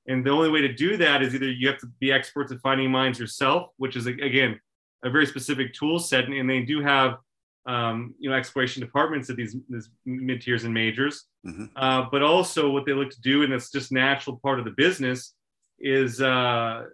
And 0.09 0.25
the 0.25 0.31
only 0.31 0.51
way 0.51 0.63
to 0.63 0.73
do 0.73 0.97
that 0.97 1.23
is 1.23 1.35
either 1.35 1.51
you 1.51 1.69
have 1.69 1.79
to 1.79 1.87
be 2.01 2.11
experts 2.11 2.51
at 2.51 2.61
finding 2.61 2.91
mines 2.91 3.19
yourself, 3.19 3.69
which 3.77 3.97
is 3.97 4.07
again 4.07 4.59
a 5.05 5.11
very 5.11 5.27
specific 5.27 5.75
tool 5.75 5.99
set, 5.99 6.27
and 6.27 6.51
they 6.51 6.63
do 6.63 6.83
have 6.83 7.19
um, 7.67 8.15
you 8.19 8.29
know 8.29 8.37
exploration 8.37 8.81
departments 8.83 9.31
at 9.31 9.37
these, 9.37 9.57
these 9.69 9.91
mid 10.05 10.43
tiers 10.43 10.65
and 10.65 10.75
majors. 10.75 11.25
Mm-hmm. 11.47 11.67
Uh, 11.77 12.07
but 12.11 12.23
also 12.23 12.71
what 12.71 12.85
they 12.87 12.93
look 12.93 13.11
to 13.11 13.21
do, 13.21 13.43
and 13.43 13.53
that's 13.53 13.71
just 13.71 13.93
natural 13.93 14.39
part 14.43 14.59
of 14.59 14.65
the 14.65 14.73
business, 14.73 15.35
is 15.79 16.21
uh, 16.21 16.85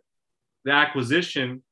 the 0.65 0.73
acquisition 0.73 1.63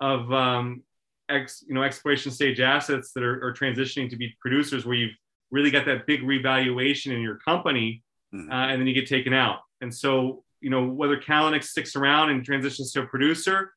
of 0.00 0.30
um, 0.32 0.82
ex, 1.30 1.64
you 1.66 1.74
know 1.74 1.82
exploration 1.82 2.32
stage 2.32 2.60
assets 2.60 3.12
that 3.12 3.22
are, 3.22 3.42
are, 3.46 3.54
transitioning 3.54 4.10
to 4.10 4.16
be 4.16 4.36
producers, 4.40 4.84
where 4.84 4.96
you've 4.96 5.16
really 5.52 5.70
got 5.70 5.86
that 5.86 6.06
big 6.06 6.22
revaluation 6.24 7.12
in 7.12 7.20
your 7.20 7.36
company, 7.36 8.02
mm-hmm. 8.34 8.50
uh, 8.50 8.66
and 8.68 8.80
then 8.80 8.88
you 8.88 8.94
get 8.94 9.08
taken 9.08 9.32
out. 9.32 9.58
And 9.80 9.94
so 9.94 10.42
you 10.60 10.70
know 10.70 10.84
whether 10.86 11.16
Callinex 11.16 11.64
sticks 11.64 11.94
around 11.94 12.30
and 12.30 12.44
transitions 12.44 12.92
to 12.92 13.02
a 13.02 13.06
producer 13.06 13.72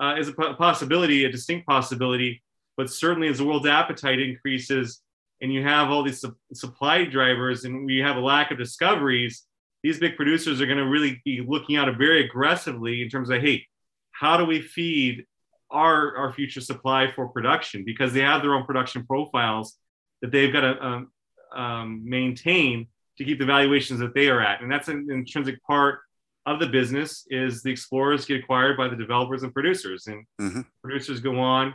uh, 0.00 0.16
is 0.18 0.28
a 0.28 0.32
possibility, 0.32 1.24
a 1.24 1.32
distinct 1.32 1.66
possibility. 1.66 2.42
But 2.76 2.90
certainly, 2.90 3.28
as 3.28 3.38
the 3.38 3.44
world's 3.44 3.66
appetite 3.66 4.18
increases 4.18 5.00
and 5.40 5.52
you 5.52 5.62
have 5.62 5.90
all 5.90 6.02
these 6.02 6.20
su- 6.20 6.36
supply 6.54 7.04
drivers 7.04 7.64
and 7.64 7.84
we 7.86 7.98
have 7.98 8.16
a 8.16 8.20
lack 8.20 8.50
of 8.50 8.58
discoveries, 8.58 9.44
these 9.82 9.98
big 9.98 10.16
producers 10.16 10.60
are 10.60 10.66
going 10.66 10.78
to 10.78 10.86
really 10.86 11.20
be 11.24 11.44
looking 11.46 11.76
out 11.76 11.94
very 11.98 12.24
aggressively 12.24 13.02
in 13.02 13.08
terms 13.08 13.28
of, 13.30 13.42
hey, 13.42 13.66
how 14.12 14.36
do 14.36 14.44
we 14.44 14.62
feed 14.62 15.26
our, 15.70 16.16
our 16.16 16.32
future 16.32 16.60
supply 16.60 17.10
for 17.14 17.28
production? 17.28 17.84
Because 17.84 18.12
they 18.12 18.20
have 18.20 18.40
their 18.40 18.54
own 18.54 18.64
production 18.64 19.04
profiles 19.04 19.76
that 20.22 20.30
they've 20.30 20.52
got 20.52 20.60
to 20.60 20.84
um, 20.84 21.12
um, 21.54 22.02
maintain 22.04 22.86
to 23.18 23.24
keep 23.24 23.38
the 23.38 23.44
valuations 23.44 24.00
that 24.00 24.14
they 24.14 24.28
are 24.28 24.40
at. 24.40 24.62
And 24.62 24.72
that's 24.72 24.88
an 24.88 25.08
intrinsic 25.10 25.62
part 25.64 26.00
of 26.46 26.58
the 26.58 26.66
business 26.66 27.26
is 27.30 27.62
the 27.62 27.70
explorers 27.70 28.24
get 28.24 28.40
acquired 28.42 28.76
by 28.76 28.88
the 28.88 28.96
developers 28.96 29.42
and 29.42 29.52
producers 29.52 30.06
and 30.06 30.24
mm-hmm. 30.40 30.60
producers 30.82 31.20
go 31.20 31.38
on 31.38 31.74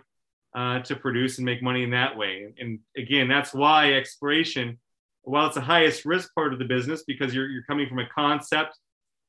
uh, 0.56 0.80
to 0.80 0.95
produce 0.95 1.38
and 1.38 1.45
make 1.45 1.62
money 1.62 1.84
in 1.84 1.91
that 1.91 2.18
way 2.18 2.43
and, 2.43 2.54
and, 2.60 2.80
again 2.98 3.28
that's 3.28 3.54
why 3.54 3.93
exploration 3.93 4.78
while 5.24 5.45
it's 5.45 5.56
the 5.56 5.62
highest 5.62 6.06
risk 6.06 6.34
part 6.36 6.54
of 6.54 6.60
the 6.60 6.66
business 6.66 7.04
because 7.06 7.34
you're, 7.34 7.48
you're 7.48 7.64
coming 7.64 7.88
from 7.88 8.00
a 8.00 8.08
concept 8.10 8.78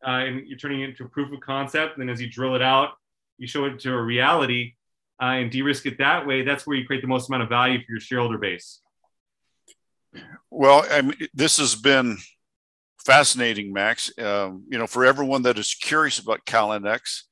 uh, 0.06 0.10
and 0.10 0.46
you're 0.46 0.58
turning 0.58 0.80
it 0.80 0.90
into 0.90 1.04
a 1.04 1.08
proof 1.08 1.32
of 1.32 1.40
concept 1.40 1.96
and 1.96 2.02
then 2.02 2.12
as 2.12 2.20
you 2.20 2.28
drill 2.28 2.54
it 2.56 2.62
out 2.62 2.90
you 3.36 3.46
show 3.46 3.64
it 3.64 3.78
to 3.78 3.92
a 3.92 4.02
reality 4.02 4.74
uh, 5.22 5.26
and 5.26 5.50
de-risk 5.50 5.86
it 5.86 5.98
that 5.98 6.26
way 6.26 6.42
that's 6.42 6.66
where 6.66 6.76
you 6.76 6.86
create 6.86 7.02
the 7.02 7.08
most 7.08 7.28
amount 7.28 7.42
of 7.42 7.48
value 7.48 7.78
for 7.78 7.92
your 7.92 8.00
shareholder 8.00 8.38
base 8.38 8.80
well 10.50 10.84
I 10.90 11.02
mean, 11.02 11.14
this 11.34 11.58
has 11.58 11.74
been 11.74 12.18
fascinating, 13.04 13.72
Max. 13.72 14.12
Um, 14.18 14.64
you 14.68 14.78
know, 14.78 14.86
for 14.86 15.04
everyone 15.04 15.42
that 15.42 15.58
is 15.58 15.74
curious 15.74 16.18
about 16.18 16.44
Callinex, 16.44 17.22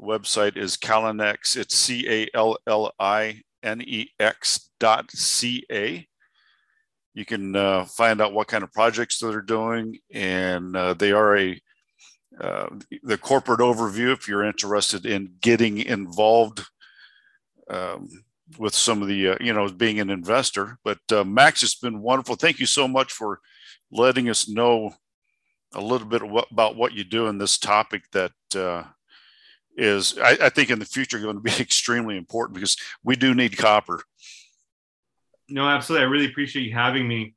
website 0.00 0.56
is 0.56 0.76
Callinex. 0.76 1.56
It's 1.56 1.76
C 1.76 2.08
A 2.08 2.28
L 2.34 2.56
L 2.66 2.92
I 2.98 3.42
N 3.62 3.82
E 3.82 4.08
X 4.18 4.70
dot 4.80 5.10
C 5.12 5.64
A. 5.70 6.06
You 7.14 7.24
can 7.24 7.54
uh, 7.54 7.84
find 7.84 8.20
out 8.20 8.32
what 8.32 8.48
kind 8.48 8.64
of 8.64 8.72
projects 8.72 9.18
that 9.18 9.28
they're 9.28 9.42
doing, 9.42 9.98
and 10.12 10.74
uh, 10.74 10.94
they 10.94 11.12
are 11.12 11.36
a 11.36 11.60
uh, 12.40 12.66
the 13.02 13.18
corporate 13.18 13.60
overview 13.60 14.12
if 14.12 14.26
you're 14.26 14.44
interested 14.44 15.04
in 15.04 15.34
getting 15.40 15.78
involved 15.78 16.64
um, 17.68 18.08
with 18.58 18.74
some 18.74 19.02
of 19.02 19.08
the 19.08 19.28
uh, 19.28 19.36
you 19.40 19.52
know 19.52 19.68
being 19.68 20.00
an 20.00 20.10
investor. 20.10 20.78
But 20.84 21.00
uh, 21.12 21.24
Max, 21.24 21.62
it's 21.62 21.74
been 21.74 22.00
wonderful. 22.00 22.36
Thank 22.36 22.58
you 22.58 22.66
so 22.66 22.86
much 22.86 23.12
for 23.12 23.40
letting 23.90 24.28
us 24.28 24.48
know 24.48 24.94
a 25.74 25.80
little 25.80 26.06
bit 26.06 26.22
about 26.50 26.76
what 26.76 26.92
you 26.92 27.04
do 27.04 27.26
in 27.28 27.38
this 27.38 27.58
topic 27.58 28.04
that 28.12 28.32
uh, 28.54 28.84
is, 29.76 30.18
I, 30.18 30.36
I, 30.42 30.48
think, 30.50 30.70
in 30.70 30.78
the 30.78 30.84
future 30.84 31.18
going 31.18 31.36
to 31.36 31.40
be 31.40 31.52
extremely 31.60 32.16
important 32.16 32.54
because 32.54 32.76
we 33.02 33.16
do 33.16 33.34
need 33.34 33.56
copper. 33.56 34.02
No, 35.48 35.66
absolutely. 35.66 36.06
I 36.06 36.10
really 36.10 36.26
appreciate 36.26 36.62
you 36.62 36.74
having 36.74 37.06
me. 37.06 37.34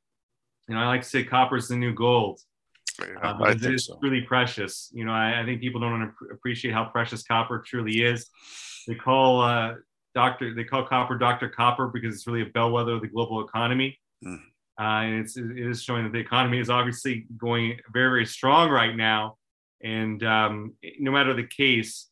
You 0.68 0.74
know, 0.74 0.80
I 0.80 0.86
like 0.86 1.02
to 1.02 1.08
say 1.08 1.22
copper 1.22 1.56
is 1.56 1.68
the 1.68 1.76
new 1.76 1.94
gold. 1.94 2.40
Uh, 3.00 3.34
I 3.42 3.54
think 3.54 3.74
it's 3.74 3.86
so. 3.86 3.98
really 4.00 4.22
precious. 4.22 4.90
You 4.92 5.04
know, 5.04 5.12
I, 5.12 5.42
I, 5.42 5.44
think 5.44 5.60
people 5.60 5.80
don't 5.80 6.14
appreciate 6.32 6.72
how 6.72 6.86
precious 6.86 7.22
copper 7.22 7.62
truly 7.64 8.02
is. 8.02 8.30
They 8.86 8.94
call 8.94 9.42
uh, 9.42 9.74
doctor, 10.16 10.54
they 10.54 10.64
call 10.64 10.84
copper 10.84 11.16
Dr. 11.16 11.48
Copper 11.48 11.88
because 11.88 12.14
it's 12.14 12.26
really 12.26 12.42
a 12.42 12.46
bellwether 12.46 12.92
of 12.92 13.02
the 13.02 13.06
global 13.06 13.46
economy. 13.46 13.96
Mm. 14.24 14.40
Uh, 14.80 14.82
and 14.82 15.20
it's, 15.20 15.36
it 15.36 15.58
is 15.58 15.82
showing 15.82 16.04
that 16.04 16.12
the 16.12 16.18
economy 16.18 16.58
is 16.58 16.70
obviously 16.70 17.26
going 17.38 17.78
very, 17.92 18.08
very 18.08 18.26
strong 18.26 18.70
right 18.70 18.96
now. 18.96 19.36
And 19.84 20.24
um, 20.24 20.74
no 20.98 21.12
matter 21.12 21.34
the 21.34 21.46
case, 21.46 22.08